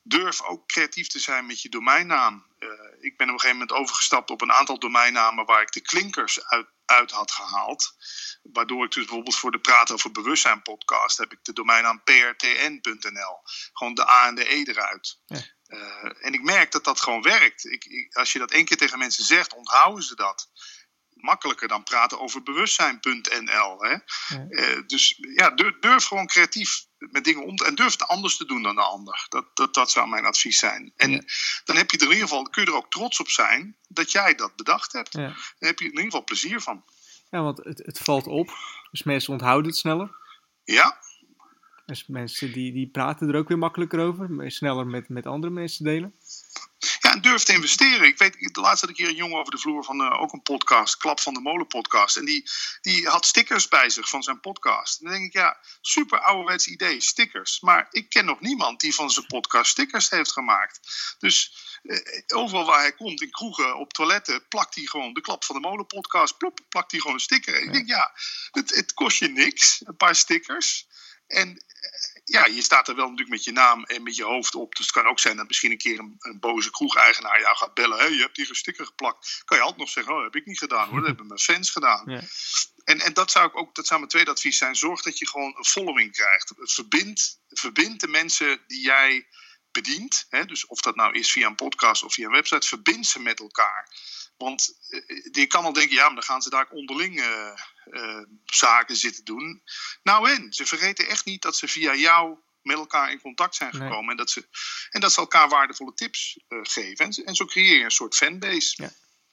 Durf 0.08 0.42
ook 0.42 0.68
creatief 0.68 1.08
te 1.08 1.20
zijn 1.20 1.46
met 1.46 1.62
je 1.62 1.70
domeinnaam. 1.70 2.46
Uh, 2.60 2.70
ik 3.00 3.18
ben 3.18 3.28
op 3.28 3.34
een 3.34 3.40
gegeven 3.40 3.58
moment 3.58 3.72
overgestapt 3.72 4.30
op 4.30 4.42
een 4.42 4.52
aantal 4.52 4.80
domeinnamen 4.80 5.46
waar 5.46 5.62
ik 5.62 5.72
de 5.72 5.82
klinkers 5.82 6.46
uit, 6.46 6.68
uit 6.86 7.12
had 7.12 7.32
gehaald. 7.32 7.96
Waardoor 8.44 8.86
ik 8.86 8.92
dus 8.92 9.06
bijvoorbeeld 9.06 9.36
voor 9.36 9.52
de 9.52 9.60
Praten 9.60 9.94
over 9.94 10.12
Bewustzijn 10.12 10.62
podcast 10.62 11.18
heb 11.18 11.32
ik 11.32 11.40
de 11.42 11.54
domeinnaam 11.54 12.04
prtn.nl. 12.04 13.40
Gewoon 13.74 13.94
de 13.94 14.10
A 14.10 14.28
en 14.28 14.36
de 14.36 14.54
E 14.54 14.64
eruit. 14.64 15.20
Ja. 15.26 15.42
Uh, 15.68 16.26
en 16.26 16.34
ik 16.34 16.42
merk 16.42 16.72
dat 16.72 16.84
dat 16.84 17.02
gewoon 17.02 17.22
werkt. 17.22 17.66
Ik, 17.66 17.86
ik, 17.86 18.16
als 18.16 18.34
je 18.34 18.40
dat 18.40 18.52
één 18.52 18.66
keer 18.66 18.78
tegen 18.78 19.00
mensen 19.00 19.24
zegt, 19.24 19.54
onthouden 19.54 20.04
ze 20.04 20.16
dat 20.16 20.50
makkelijker 21.16 21.68
dan 21.68 21.84
praten 21.84 22.20
over 22.20 22.44
bewustzijn.nl. 22.44 23.82
Hè? 23.82 23.90
Ja. 23.90 24.46
Uh, 24.50 24.82
dus 24.88 25.18
ja, 25.36 25.50
durf, 25.50 25.80
durf, 25.80 26.06
gewoon 26.06 26.28
creatief 26.28 26.86
met 26.98 27.24
dingen 27.24 27.46
om 27.46 27.56
te, 27.56 27.66
en 27.66 27.76
durf 27.76 27.92
het 27.92 28.08
anders 28.08 28.38
te 28.38 28.46
doen 28.46 28.64
dan 28.64 28.76
de 28.76 28.82
ander. 28.82 29.26
Dat, 29.30 29.46
dat, 29.54 29.74
dat 29.74 29.92
zou 29.92 30.08
mijn 30.08 30.26
advies 30.26 30.60
zijn. 30.60 30.94
En 30.96 31.12
ja. 31.12 31.22
dan 31.64 31.76
heb 31.76 31.92
je 31.92 31.98
er 31.98 32.06
in 32.06 32.12
ieder 32.12 32.28
geval, 32.28 32.44
kun 32.44 32.64
je 32.64 32.70
er 32.70 32.76
ook 32.76 32.92
trots 32.92 33.20
op 33.20 33.30
zijn 33.30 33.78
dat 33.88 34.12
jij 34.12 34.36
dat 34.36 34.56
bedacht 34.56 34.92
hebt. 34.92 35.14
Ja. 35.14 35.28
Dan 35.28 35.70
heb 35.70 35.80
je 35.80 35.86
in 35.86 35.92
ieder 35.92 36.04
geval 36.04 36.24
plezier 36.24 36.62
van. 36.62 36.84
Ja, 37.30 37.42
want 37.42 37.58
het, 37.58 37.82
het 37.86 37.98
valt 37.98 38.28
op. 38.28 38.50
Dus 38.92 39.04
mensen 39.04 39.34
onthouden 39.34 39.70
het 39.70 39.80
sneller. 39.80 40.16
Ja. 40.64 41.00
Dus 41.86 42.08
mensen 42.08 42.52
die, 42.54 42.74
die 42.74 42.90
praten 42.90 43.30
er 43.30 43.36
ook 43.36 43.48
weer 43.48 43.58
makkelijker 43.58 44.00
over. 44.00 44.52
Sneller 44.52 44.88
met, 44.88 45.10
met 45.10 45.26
andere 45.26 45.54
mensen 45.54 45.84
delen. 45.84 46.16
Ja, 47.06 47.12
en 47.12 47.22
durf 47.22 47.44
te 47.44 47.54
investeren. 47.54 48.08
Ik 48.08 48.18
weet, 48.18 48.54
de 48.54 48.60
laatste 48.60 48.90
hier 48.94 49.08
een 49.08 49.16
jongen 49.16 49.40
over 49.40 49.52
de 49.52 49.58
vloer 49.58 49.84
van 49.84 50.02
uh, 50.02 50.22
ook 50.22 50.34
een 50.34 50.42
podcast, 50.42 50.98
Klap 50.98 51.20
van 51.20 51.34
de 51.34 51.40
Molen 51.40 51.68
podcast. 51.68 52.18
En 52.18 52.26
die, 52.26 52.50
die 52.82 53.08
had 53.08 53.26
stickers 53.26 53.68
bij 53.68 53.90
zich 53.90 54.10
van 54.10 54.24
zijn 54.24 54.40
podcast. 54.40 55.00
En 55.00 55.06
dan 55.06 55.14
denk 55.14 55.26
ik, 55.26 55.34
ja, 55.34 55.58
super 55.82 56.20
ouderwets 56.20 56.68
idee, 56.68 57.02
stickers. 57.02 57.60
Maar 57.60 57.88
ik 57.92 58.10
ken 58.10 58.26
nog 58.26 58.40
niemand 58.40 58.80
die 58.80 58.96
van 58.96 59.12
zijn 59.12 59.26
podcast 59.26 59.72
stickers 59.72 60.10
heeft 60.10 60.32
gemaakt. 60.32 60.80
Dus 61.20 61.54
uh, 61.84 62.00
overal 62.28 62.66
waar 62.66 62.80
hij 62.80 62.94
komt, 62.94 63.22
in 63.22 63.32
kroegen, 63.32 63.78
op 63.78 63.94
toiletten, 63.94 64.48
plakt 64.48 64.76
hij 64.76 64.84
gewoon 64.84 65.14
de 65.14 65.22
Klap 65.22 65.44
van 65.44 65.56
de 65.56 65.62
Molen 65.62 65.88
podcast. 65.88 66.38
Plop, 66.38 66.60
plakt 66.70 66.92
hij 66.92 67.00
gewoon 67.00 67.16
een 67.16 67.22
sticker. 67.22 67.56
En 67.56 67.64
ik 67.64 67.74
denk, 67.74 67.88
ja, 67.88 68.12
het, 68.52 68.76
het 68.76 68.94
kost 68.94 69.18
je 69.18 69.28
niks, 69.28 69.82
een 69.84 69.98
paar 69.98 70.16
stickers. 70.16 70.88
En 71.28 71.64
ja, 72.28 72.46
je 72.46 72.62
staat 72.62 72.88
er 72.88 72.96
wel 72.96 73.06
natuurlijk 73.06 73.36
met 73.36 73.44
je 73.44 73.52
naam 73.52 73.84
en 73.84 74.04
met 74.04 74.16
je 74.16 74.24
hoofd 74.24 74.56
op. 74.56 74.76
Dus 74.76 74.86
het 74.86 74.96
kan 74.96 75.06
ook 75.06 75.20
zijn 75.20 75.38
dat 75.38 75.48
misschien 75.48 75.72
een 75.72 75.78
keer 75.78 76.00
een, 76.00 76.16
een 76.20 76.40
boze 76.40 76.70
kroegeigenaar 76.72 77.40
jou 77.40 77.56
gaat 77.56 77.74
bellen. 77.74 77.98
Hé, 77.98 78.04
hey, 78.04 78.14
je 78.14 78.22
hebt 78.22 78.38
hier 78.38 78.50
een 78.50 78.56
sticker 78.56 78.86
geplakt. 78.86 79.42
Kan 79.46 79.58
je 79.58 79.64
altijd 79.64 79.82
nog 79.82 79.90
zeggen, 79.90 80.14
oh, 80.14 80.24
dat 80.24 80.34
heb 80.34 80.42
ik 80.42 80.48
niet 80.48 80.58
gedaan 80.58 80.88
hoor. 80.88 80.98
Dat 80.98 81.08
hebben 81.08 81.28
mijn 81.28 81.40
fans 81.40 81.70
gedaan. 81.70 82.04
Ja. 82.06 82.22
En, 82.84 83.00
en 83.00 83.14
dat 83.14 83.32
zou 83.32 83.48
ik 83.48 83.58
ook, 83.58 83.76
dat 83.76 83.88
zou 83.88 84.00
mijn 84.00 84.12
tweede 84.12 84.32
advies 84.32 84.58
zijn. 84.58 84.76
Zorg 84.76 85.02
dat 85.02 85.18
je 85.18 85.28
gewoon 85.28 85.54
een 85.58 85.66
following 85.66 86.12
krijgt. 86.12 86.54
Verbind, 86.58 87.40
verbind 87.50 88.00
de 88.00 88.08
mensen 88.08 88.64
die 88.68 88.82
jij 88.82 89.28
bedient. 89.72 90.26
Hè? 90.30 90.46
Dus 90.46 90.66
of 90.66 90.82
dat 90.82 90.96
nou 90.96 91.14
is 91.14 91.32
via 91.32 91.48
een 91.48 91.56
podcast 91.56 92.04
of 92.04 92.14
via 92.14 92.26
een 92.26 92.32
website. 92.32 92.68
Verbind 92.68 93.08
ze 93.08 93.20
met 93.20 93.40
elkaar. 93.40 93.90
Want 94.38 94.78
je 95.32 95.48
kan 95.48 95.64
al 95.64 95.74
denken, 95.74 95.96
ja, 95.96 96.06
maar 96.06 96.16
dan 96.16 96.24
gaan 96.24 96.42
ze 96.42 96.50
daar 96.50 96.70
onderling 96.70 97.20
uh, 97.20 97.52
uh, 97.86 98.24
zaken 98.46 98.96
zitten 98.96 99.26
doen. 99.26 99.62
Nou 100.04 100.30
en, 100.30 100.54
ze 100.54 100.66
vergeten 100.66 101.08
echt 101.08 101.26
niet 101.26 101.42
dat 101.42 101.58
ze 101.58 101.68
via 101.68 101.96
jou 101.96 102.38
met 102.62 102.78
elkaar 102.78 103.12
in 103.12 103.22
contact 103.22 103.56
zijn 103.56 103.72
gekomen. 103.74 104.00
Nee. 104.00 104.10
En, 104.10 104.18
dat 104.18 104.30
ze, 104.30 104.48
en 104.90 105.02
dat 105.02 105.12
ze 105.12 105.20
elkaar 105.20 105.50
waardevolle 105.50 105.94
tips 105.94 106.40
uh, 106.50 106.60
geven. 106.62 107.06
En, 107.06 107.26
en, 107.26 107.36
zo 107.36 107.46
creëer 107.46 107.78
je 107.78 107.84
een 107.84 107.92
soort 107.92 108.16
fanbase. 108.16 108.84
Ja. 108.84 108.90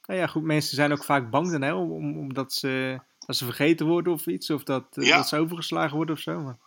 Nou 0.06 0.20
ja, 0.20 0.26
goed, 0.26 0.42
mensen 0.42 0.76
zijn 0.76 0.92
ook 0.92 1.04
vaak 1.04 1.30
bang 1.30 1.50
dan, 1.50 1.62
hè, 1.62 1.72
om, 1.72 2.18
omdat 2.18 2.52
ze, 2.52 3.00
dat 3.18 3.36
ze 3.36 3.44
vergeten 3.44 3.86
worden 3.86 4.12
of 4.12 4.26
iets. 4.26 4.50
Of 4.50 4.62
dat, 4.62 4.86
ja. 4.90 5.16
dat 5.16 5.28
ze 5.28 5.36
overgeslagen 5.36 5.96
worden 5.96 6.14
of 6.14 6.20
zo. 6.20 6.40
Maar... 6.40 6.58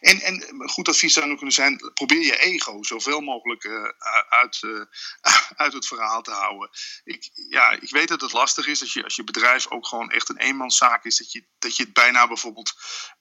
En, 0.00 0.20
en 0.20 0.68
goed 0.68 0.88
advies 0.88 1.12
zou 1.12 1.36
kunnen 1.36 1.54
zijn: 1.54 1.92
probeer 1.94 2.24
je 2.24 2.38
ego 2.38 2.82
zoveel 2.82 3.20
mogelijk 3.20 3.64
uh, 3.64 3.88
uit, 4.28 4.62
uh, 4.62 4.84
uit 5.64 5.72
het 5.72 5.86
verhaal 5.86 6.22
te 6.22 6.30
houden. 6.30 6.70
Ik, 7.04 7.30
ja, 7.48 7.70
ik 7.70 7.90
weet 7.90 8.08
dat 8.08 8.20
het 8.20 8.32
lastig 8.32 8.66
is 8.66 8.80
als 8.80 8.92
je, 8.92 9.04
als 9.04 9.16
je 9.16 9.24
bedrijf 9.24 9.70
ook 9.70 9.86
gewoon 9.86 10.10
echt 10.10 10.28
een 10.28 10.38
eenmanszaak 10.38 11.04
is. 11.04 11.16
Dat 11.16 11.32
je, 11.32 11.46
dat 11.58 11.76
je 11.76 11.82
het 11.82 11.92
bijna 11.92 12.26
bijvoorbeeld 12.26 12.72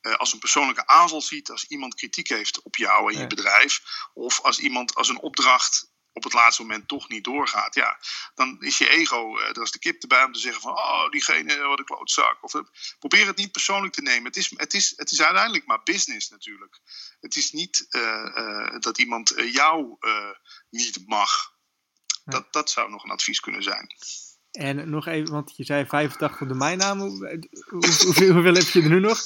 uh, 0.02 0.16
als 0.16 0.34
een 0.34 0.40
persoonlijke 0.40 0.88
aanval 0.88 1.22
ziet. 1.22 1.50
Als 1.50 1.66
iemand 1.68 1.96
kritiek 1.96 2.28
heeft 2.28 2.62
op 2.62 2.76
jou 2.76 3.08
en 3.08 3.14
je 3.14 3.22
ja. 3.22 3.28
bedrijf. 3.28 3.82
Of 4.14 4.42
als 4.42 4.60
iemand 4.60 4.96
als 4.96 5.10
een 5.10 5.22
opdracht 5.22 5.92
op 6.20 6.32
het 6.32 6.42
laatste 6.42 6.62
moment 6.62 6.88
toch 6.88 7.10
niet 7.10 7.24
doorgaat, 7.24 7.76
ja, 7.76 7.98
dan 8.36 8.58
is 8.62 8.78
je 8.78 8.90
ego, 8.90 9.38
uh, 9.38 9.48
er 9.48 9.62
is 9.62 9.72
de 9.72 9.80
kip 9.80 10.02
erbij 10.02 10.24
om 10.24 10.32
te 10.32 10.40
zeggen 10.40 10.62
van, 10.62 10.72
oh, 10.72 11.10
diegene, 11.10 11.58
wat 11.58 11.80
een 11.80 11.86
klootzak. 11.86 12.38
Of, 12.42 12.54
uh, 12.54 12.62
probeer 13.00 13.28
het 13.28 13.38
niet 13.38 13.52
persoonlijk 13.52 13.94
te 13.94 14.02
nemen. 14.02 14.24
Het 14.24 14.36
is, 14.36 14.54
het, 14.56 14.74
is, 14.74 14.94
het 14.96 15.12
is 15.12 15.22
uiteindelijk 15.22 15.66
maar 15.66 15.84
business 15.84 16.30
natuurlijk. 16.30 16.80
Het 17.20 17.36
is 17.36 17.52
niet 17.52 17.88
uh, 17.90 18.80
dat 18.80 18.98
iemand 18.98 19.34
jou 19.52 19.98
niet 20.70 21.04
mag. 21.08 21.58
Dat, 22.26 22.54
dat 22.54 22.70
zou 22.70 22.90
nog 22.90 23.04
een 23.04 23.12
advies 23.12 23.40
kunnen 23.40 23.64
zijn. 23.64 23.88
En 24.52 24.90
nog 24.90 25.08
even, 25.08 25.32
want 25.32 25.54
je 25.56 25.64
zei 25.64 25.86
85 25.86 26.48
domeinnamen. 26.48 27.10
Hoeveel, 27.70 28.34
hoeveel 28.34 28.54
heb 28.54 28.68
je 28.68 28.82
er 28.82 28.90
nu 28.90 29.00
nog? 29.00 29.22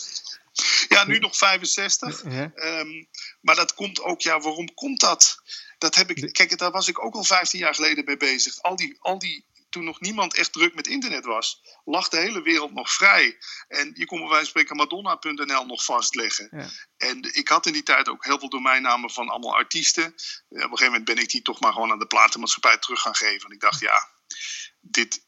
Ja, 0.94 1.06
nu 1.06 1.20
nog 1.20 1.38
65. 1.38 2.24
Ja. 2.24 2.52
Um, 2.56 3.10
maar 3.42 3.56
dat 3.56 3.74
komt 3.74 4.02
ook, 4.02 4.22
ja, 4.22 4.40
waarom 4.40 4.74
komt 4.74 5.00
dat? 5.00 5.42
Dat 5.78 5.96
heb 5.96 6.10
ik, 6.10 6.34
kijk, 6.34 6.58
daar 6.58 6.72
was 6.72 6.88
ik 6.88 7.04
ook 7.04 7.14
al 7.14 7.24
15 7.24 7.60
jaar 7.60 7.76
geleden 7.76 8.06
mee 8.06 8.18
bezig. 8.18 8.62
Al 8.62 8.76
die, 8.76 8.98
al 9.00 9.20
die, 9.20 9.46
toen 9.70 9.84
nog 9.84 10.00
niemand 10.00 10.34
echt 10.34 10.54
druk 10.54 10.76
met 10.76 10.88
internet 10.88 11.26
was, 11.26 11.62
lag 11.86 12.10
de 12.10 12.18
hele 12.20 12.42
wereld 12.42 12.74
nog 12.74 12.92
vrij. 12.92 13.38
En 13.68 13.92
je 13.94 14.06
kon 14.06 14.20
bij 14.20 14.28
wijze 14.28 14.42
van 14.44 14.50
spreken 14.50 14.76
Madonna.nl 14.76 15.66
nog 15.66 15.84
vastleggen. 15.84 16.48
Ja. 16.52 16.70
En 16.98 17.36
ik 17.36 17.48
had 17.48 17.66
in 17.66 17.74
die 17.74 17.84
tijd 17.84 18.10
ook 18.10 18.26
heel 18.26 18.40
veel 18.40 18.50
domeinnamen 18.50 19.10
van 19.10 19.30
allemaal 19.30 19.56
artiesten. 19.56 20.06
Op 20.06 20.14
een 20.50 20.62
gegeven 20.62 20.86
moment 20.86 21.06
ben 21.06 21.18
ik 21.18 21.30
die 21.30 21.42
toch 21.42 21.60
maar 21.60 21.74
gewoon 21.74 21.92
aan 21.92 22.00
de 22.00 22.08
platenmaatschappij 22.08 22.78
terug 22.78 23.02
gaan 23.02 23.16
geven. 23.16 23.50
En 23.50 23.56
ik 23.56 23.62
dacht, 23.62 23.80
ja, 23.80 24.10
dit, 24.80 25.26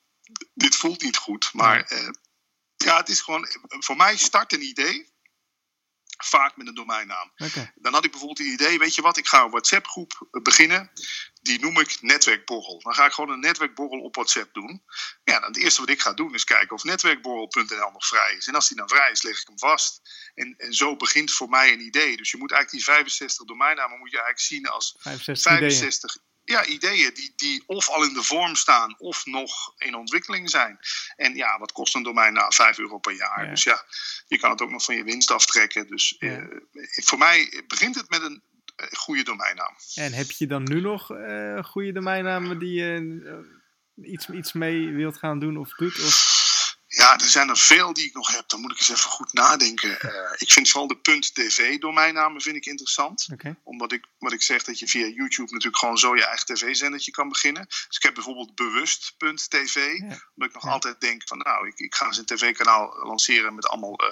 dit 0.53 0.75
voelt 0.75 1.01
niet 1.01 1.17
goed. 1.17 1.49
Maar 1.53 1.93
ja. 1.93 2.01
Uh, 2.01 2.09
ja, 2.75 2.97
het 2.97 3.09
is 3.09 3.21
gewoon, 3.21 3.47
voor 3.67 3.95
mij 3.95 4.17
start 4.17 4.53
een 4.53 4.63
idee 4.63 5.13
vaak 6.17 6.57
met 6.57 6.67
een 6.67 6.73
domeinnaam. 6.73 7.31
Okay. 7.37 7.71
Dan 7.75 7.93
had 7.93 8.05
ik 8.05 8.11
bijvoorbeeld 8.11 8.47
het 8.47 8.61
idee, 8.61 8.77
weet 8.77 8.95
je 8.95 9.01
wat, 9.01 9.17
ik 9.17 9.27
ga 9.27 9.43
een 9.43 9.49
WhatsApp 9.49 9.87
groep 9.87 10.27
beginnen. 10.31 10.91
Die 11.41 11.59
noem 11.59 11.79
ik 11.79 12.01
netwerkborrel. 12.01 12.79
Dan 12.83 12.93
ga 12.93 13.05
ik 13.05 13.11
gewoon 13.11 13.29
een 13.29 13.39
netwerkborrel 13.39 13.99
op 13.99 14.15
WhatsApp 14.15 14.53
doen. 14.53 14.83
Ja, 15.23 15.39
dan 15.39 15.49
het 15.49 15.57
eerste 15.57 15.81
wat 15.81 15.89
ik 15.89 16.01
ga 16.01 16.13
doen 16.13 16.33
is 16.33 16.43
kijken 16.43 16.75
of 16.75 16.83
netwerkborrel.nl 16.83 17.91
nog 17.91 18.07
vrij 18.07 18.35
is. 18.37 18.47
En 18.47 18.55
als 18.55 18.67
die 18.67 18.77
dan 18.77 18.89
vrij 18.89 19.11
is, 19.11 19.21
leg 19.21 19.41
ik 19.41 19.47
hem 19.47 19.59
vast. 19.59 20.01
En, 20.35 20.53
en 20.57 20.73
zo 20.73 20.95
begint 20.95 21.31
voor 21.31 21.49
mij 21.49 21.73
een 21.73 21.85
idee. 21.85 22.17
Dus 22.17 22.31
je 22.31 22.37
moet 22.37 22.51
eigenlijk 22.51 22.85
die 22.85 22.93
65 22.93 23.45
domeinnamen 23.45 23.99
moet 23.99 24.11
je 24.11 24.17
eigenlijk 24.17 24.45
zien 24.45 24.67
als 24.67 24.95
65, 24.99 25.57
65 25.57 26.17
ja, 26.45 26.65
ideeën 26.65 27.13
die, 27.13 27.33
die 27.35 27.63
of 27.65 27.89
al 27.89 28.03
in 28.03 28.13
de 28.13 28.23
vorm 28.23 28.55
staan 28.55 28.95
of 28.99 29.25
nog 29.25 29.73
in 29.77 29.95
ontwikkeling 29.95 30.49
zijn. 30.49 30.79
En 31.15 31.35
ja, 31.35 31.59
wat 31.59 31.71
kost 31.71 31.95
een 31.95 32.03
domein? 32.03 32.33
Nou, 32.33 32.53
5 32.53 32.77
euro 32.77 32.97
per 32.97 33.15
jaar. 33.15 33.43
Ja. 33.43 33.49
Dus 33.49 33.63
ja, 33.63 33.85
je 34.27 34.39
kan 34.39 34.49
het 34.49 34.61
ook 34.61 34.71
nog 34.71 34.83
van 34.83 34.95
je 34.95 35.03
winst 35.03 35.31
aftrekken. 35.31 35.87
Dus 35.87 36.15
ja. 36.19 36.39
uh, 36.39 36.59
voor 37.03 37.17
mij 37.17 37.63
begint 37.67 37.95
het 37.95 38.09
met 38.09 38.21
een 38.21 38.43
uh, 38.77 38.87
goede 38.91 39.23
domeinnaam. 39.23 39.75
En 39.95 40.13
heb 40.13 40.31
je 40.31 40.47
dan 40.47 40.63
nu 40.63 40.81
nog 40.81 41.11
uh, 41.11 41.63
goede 41.63 41.91
domeinnamen 41.91 42.59
die 42.59 42.73
je 42.73 43.63
iets, 43.95 44.29
iets 44.29 44.53
mee 44.53 44.91
wilt 44.91 45.17
gaan 45.17 45.39
doen 45.39 45.57
of 45.57 45.69
doet? 45.69 46.03
Of? 46.05 46.34
Ja, 46.95 47.13
er 47.13 47.29
zijn 47.29 47.49
er 47.49 47.57
veel 47.57 47.93
die 47.93 48.05
ik 48.05 48.13
nog 48.13 48.31
heb. 48.31 48.49
Dan 48.49 48.61
moet 48.61 48.71
ik 48.71 48.77
eens 48.77 48.89
even 48.89 49.09
goed 49.09 49.33
nadenken. 49.33 49.89
Uh, 49.89 50.33
ik 50.37 50.51
vind 50.51 50.69
vooral 50.69 50.87
de 50.87 51.21
.tv 51.33 51.79
domeinnamen 51.79 52.41
vind 52.41 52.55
ik 52.55 52.65
interessant. 52.65 53.27
Okay. 53.33 53.55
Omdat 53.63 53.91
ik, 53.91 54.05
wat 54.19 54.33
ik 54.33 54.41
zeg, 54.41 54.63
dat 54.63 54.79
je 54.79 54.87
via 54.87 55.05
YouTube 55.05 55.51
natuurlijk 55.51 55.77
gewoon 55.77 55.97
zo 55.97 56.15
je 56.15 56.25
eigen 56.25 56.45
tv-zendertje 56.45 57.11
kan 57.11 57.29
beginnen. 57.29 57.65
Dus 57.65 57.97
ik 57.97 58.03
heb 58.03 58.13
bijvoorbeeld 58.13 58.55
bewust.tv. 58.55 59.75
Ja. 59.75 60.05
Omdat 60.05 60.49
ik 60.49 60.53
nog 60.53 60.63
ja. 60.63 60.69
altijd 60.69 61.01
denk 61.01 61.27
van 61.27 61.37
nou, 61.37 61.67
ik, 61.67 61.79
ik 61.79 61.95
ga 61.95 62.05
eens 62.05 62.17
een 62.17 62.25
tv-kanaal 62.25 62.99
lanceren 63.03 63.55
met 63.55 63.67
allemaal 63.67 64.03
uh, 64.03 64.09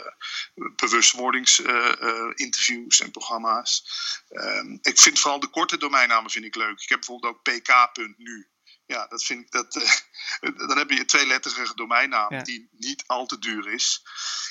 bewustwordingsinterviews 0.76 3.00
uh, 3.00 3.06
en 3.06 3.12
programma's. 3.12 3.86
Um, 4.30 4.80
ik 4.82 5.00
vind 5.00 5.20
vooral 5.20 5.40
de 5.40 5.48
korte 5.48 5.78
domeinnamen 5.78 6.32
vind 6.32 6.46
ik 6.46 6.56
leuk. 6.56 6.82
Ik 6.82 6.90
heb 6.90 7.00
bijvoorbeeld 7.00 7.34
ook 7.34 7.44
pk.nu 7.44 8.48
ja, 8.86 9.08
dat 9.08 9.24
vind 9.24 9.46
ik 9.46 9.52
dat. 9.52 9.76
Uh, 9.76 10.58
dan 10.68 10.78
heb 10.78 10.90
je 10.90 11.06
twee 11.06 11.28
letterige 11.28 11.76
domeinnaam 11.76 12.34
ja. 12.34 12.44
die 12.44 12.68
niet 12.72 13.04
al 13.08 13.26
te 13.26 13.40
duur 13.40 13.74
is. 13.74 14.02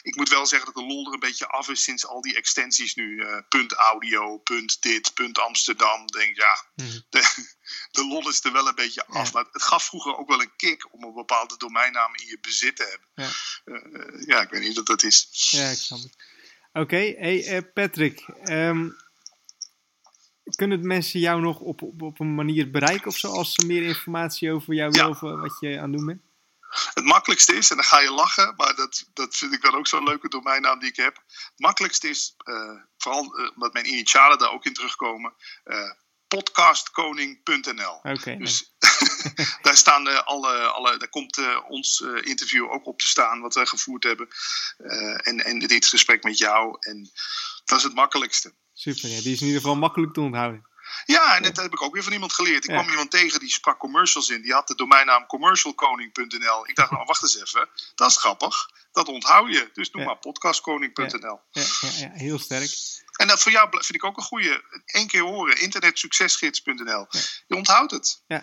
Ik 0.03 0.17
moet 0.17 0.29
wel 0.29 0.47
zeggen 0.47 0.73
dat 0.73 0.83
de 0.83 0.91
lol 0.91 1.07
er 1.07 1.13
een 1.13 1.21
beetje 1.21 1.47
af 1.47 1.69
is 1.69 1.83
sinds 1.83 2.07
al 2.07 2.21
die 2.21 2.37
extensies 2.37 2.95
nu. 2.95 3.05
Uh, 3.05 3.39
punt 3.49 3.73
audio, 3.73 4.39
punt 4.39 4.83
dit, 4.83 5.15
punt 5.15 5.39
Amsterdam. 5.39 6.07
Denk 6.07 6.37
ja, 6.37 6.65
mm. 6.75 7.03
de, 7.11 7.51
de 7.91 8.07
lol 8.07 8.29
is 8.29 8.45
er 8.45 8.53
wel 8.53 8.69
een 8.69 8.75
beetje 8.75 9.07
af. 9.07 9.27
Ja. 9.27 9.33
Maar 9.33 9.45
het 9.53 9.63
gaf 9.63 9.85
vroeger 9.85 10.17
ook 10.17 10.29
wel 10.29 10.41
een 10.41 10.57
kick 10.57 10.95
om 10.95 11.03
een 11.03 11.15
bepaalde 11.15 11.57
domeinnaam 11.57 12.15
in 12.15 12.27
je 12.27 12.39
bezit 12.41 12.77
te 12.77 12.85
hebben. 12.91 13.09
Ja, 13.15 13.31
uh, 13.65 14.27
ja 14.27 14.41
ik 14.41 14.51
weet 14.51 14.63
niet 14.63 14.77
wat 14.77 14.87
dat 14.87 15.03
is. 15.03 15.29
Ja, 15.51 15.71
ik 15.71 15.79
snap 15.79 15.99
het. 15.99 16.17
Oké, 16.73 16.81
okay, 16.81 17.17
hey 17.19 17.63
Patrick. 17.63 18.25
Um, 18.45 18.97
kunnen 20.57 20.87
mensen 20.87 21.21
jou 21.21 21.41
nog 21.41 21.59
op, 21.59 21.83
op, 21.83 22.03
op 22.03 22.21
een 22.21 22.35
manier 22.35 22.71
bereiken 22.71 23.07
of 23.07 23.17
zo, 23.17 23.29
als 23.29 23.53
ze 23.55 23.67
meer 23.67 23.83
informatie 23.83 24.53
over 24.53 24.75
jou 24.75 24.91
willen 24.91 25.07
ja. 25.07 25.13
of 25.13 25.21
wat 25.21 25.57
je 25.61 25.77
aan 25.77 25.91
het 25.91 25.99
doen 25.99 26.07
bent? 26.07 26.23
Het 26.95 27.05
makkelijkste 27.05 27.55
is, 27.55 27.71
en 27.71 27.77
dan 27.77 27.85
ga 27.85 28.01
je 28.01 28.11
lachen, 28.11 28.55
maar 28.57 28.75
dat, 28.75 29.05
dat 29.13 29.37
vind 29.37 29.53
ik 29.53 29.63
dan 29.63 29.75
ook 29.75 29.87
zo'n 29.87 30.05
leuke 30.05 30.29
domeinnaam 30.29 30.79
die 30.79 30.89
ik 30.89 30.97
heb. 30.97 31.17
Het 31.27 31.53
makkelijkste 31.57 32.09
is, 32.09 32.35
uh, 32.45 32.81
vooral 32.97 33.41
uh, 33.41 33.51
omdat 33.55 33.73
mijn 33.73 33.89
initialen 33.89 34.39
daar 34.39 34.53
ook 34.53 34.65
in 34.65 34.73
terugkomen, 34.73 35.35
uh, 35.65 35.91
podcastkoning.nl. 36.29 38.01
Dus 38.39 38.75
daar 39.63 39.77
staan 39.77 40.09
uh, 40.09 40.23
alle, 40.23 40.67
alle, 40.67 40.97
daar 40.97 41.09
komt 41.09 41.39
uh, 41.39 41.59
ons 41.69 42.01
uh, 42.01 42.23
interview 42.23 42.71
ook 42.71 42.87
op 42.87 42.99
te 42.99 43.07
staan 43.07 43.41
wat 43.41 43.55
we 43.55 43.67
gevoerd 43.67 44.03
hebben. 44.03 44.29
en, 45.17 45.45
en 45.45 45.59
dit 45.59 45.87
gesprek 45.87 46.23
met 46.23 46.39
jou. 46.39 46.77
En 46.81 47.11
dat 47.65 47.79
is 47.79 47.85
het 47.85 47.95
makkelijkste. 47.95 48.55
Super, 48.73 49.09
ja, 49.09 49.21
die 49.21 49.33
is 49.33 49.41
in 49.41 49.47
ieder 49.47 49.61
geval 49.61 49.77
makkelijk 49.77 50.13
te 50.13 50.21
onthouden. 50.21 50.71
Ja, 51.05 51.37
en 51.37 51.43
dat 51.43 51.57
heb 51.57 51.73
ik 51.73 51.83
ook 51.83 51.95
weer 51.95 52.03
van 52.03 52.13
iemand 52.13 52.33
geleerd. 52.33 52.65
Ik 52.65 52.71
ja. 52.71 52.77
kwam 52.77 52.91
iemand 52.91 53.11
tegen 53.11 53.41
die 53.41 53.51
sprak 53.51 53.79
commercials 53.79 54.29
in. 54.29 54.43
Die 54.43 54.53
had 54.53 54.69
de 54.69 54.75
domeinnaam 54.75 55.27
commercialkoning.nl. 55.27 56.69
Ik 56.69 56.77
dacht, 56.77 56.91
nou 56.91 57.05
wacht 57.05 57.23
eens 57.23 57.41
even. 57.41 57.69
Dat 57.95 58.11
is 58.11 58.17
grappig. 58.17 58.71
Dat 58.93 59.09
onthoud 59.09 59.53
je. 59.53 59.71
Dus 59.73 59.91
doe 59.91 60.01
ja. 60.01 60.07
maar 60.07 60.19
podcastkoning.nl. 60.19 61.41
Ja. 61.51 61.63
Ja, 61.99 62.11
heel 62.13 62.39
sterk. 62.39 62.71
En 63.17 63.27
dat 63.27 63.43
voor 63.43 63.53
jou 63.53 63.69
vind 63.71 63.95
ik 63.95 64.05
ook 64.05 64.17
een 64.17 64.23
goede. 64.23 64.65
Eén 64.87 65.07
keer 65.07 65.23
horen. 65.23 65.61
Internetsuccesgids.nl. 65.61 67.07
Je 67.47 67.57
onthoudt 67.57 67.91
het. 67.91 68.23
Ja. 68.27 68.43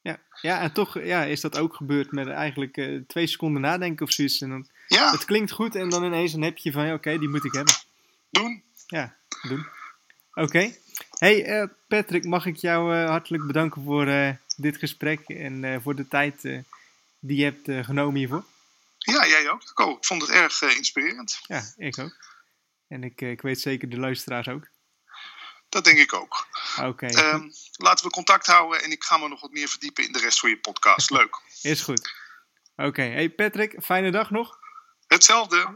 Ja, 0.00 0.22
ja, 0.40 0.60
en 0.60 0.72
toch 0.72 0.94
ja, 1.04 1.22
is 1.22 1.40
dat 1.40 1.58
ook 1.58 1.74
gebeurd 1.74 2.12
met 2.12 2.28
eigenlijk 2.28 2.76
uh, 2.76 3.02
twee 3.06 3.26
seconden 3.26 3.62
nadenken 3.62 4.06
of 4.06 4.12
zoiets. 4.12 4.40
En 4.40 4.48
dan, 4.48 4.68
ja. 4.86 5.10
Het 5.10 5.24
klinkt 5.24 5.52
goed 5.52 5.74
en 5.74 5.88
dan 5.88 6.04
ineens 6.04 6.32
een 6.32 6.42
heb 6.42 6.58
je 6.58 6.72
van, 6.72 6.84
oké, 6.84 6.92
okay, 6.92 7.18
die 7.18 7.28
moet 7.28 7.44
ik 7.44 7.52
hebben. 7.52 7.74
Doen. 8.34 8.62
Ja, 8.86 9.16
doen. 9.42 9.66
Oké. 10.30 10.42
Okay. 10.42 10.78
Hey 11.18 11.60
uh, 11.60 11.68
Patrick, 11.88 12.24
mag 12.24 12.46
ik 12.46 12.56
jou 12.56 12.96
uh, 12.96 13.08
hartelijk 13.08 13.46
bedanken 13.46 13.84
voor 13.84 14.06
uh, 14.06 14.30
dit 14.56 14.76
gesprek 14.76 15.28
en 15.28 15.82
voor 15.82 15.94
de 15.94 16.08
tijd 16.08 16.42
die 17.20 17.36
je 17.36 17.44
hebt 17.44 17.86
genomen 17.86 18.14
hiervoor. 18.14 18.44
Ja, 18.98 19.26
jij 19.26 19.50
ook. 19.50 19.62
Ik 19.62 20.04
vond 20.04 20.22
het 20.22 20.30
erg 20.30 20.62
inspirerend. 20.62 21.40
Ja, 21.46 21.62
ik 21.76 21.98
ook. 21.98 22.16
En 22.88 23.04
ik, 23.04 23.20
ik 23.20 23.42
weet 23.42 23.60
zeker 23.60 23.88
de 23.88 23.98
luisteraars 23.98 24.48
ook. 24.48 24.68
Dat 25.68 25.84
denk 25.84 25.98
ik 25.98 26.12
ook. 26.12 26.46
Oké. 26.76 26.86
Okay. 26.86 27.32
Um, 27.32 27.52
laten 27.76 28.04
we 28.04 28.10
contact 28.10 28.46
houden 28.46 28.82
en 28.82 28.90
ik 28.90 29.04
ga 29.04 29.16
me 29.16 29.28
nog 29.28 29.40
wat 29.40 29.50
meer 29.50 29.68
verdiepen 29.68 30.04
in 30.04 30.12
de 30.12 30.18
rest 30.18 30.40
van 30.40 30.50
je 30.50 30.58
podcast. 30.58 31.10
Leuk. 31.10 31.40
Is 31.62 31.82
goed. 31.82 32.12
Oké. 32.76 32.88
Okay. 32.88 33.10
Hey 33.10 33.30
Patrick, 33.30 33.76
fijne 33.82 34.10
dag 34.10 34.30
nog. 34.30 34.58
Hetzelfde. 35.06 35.68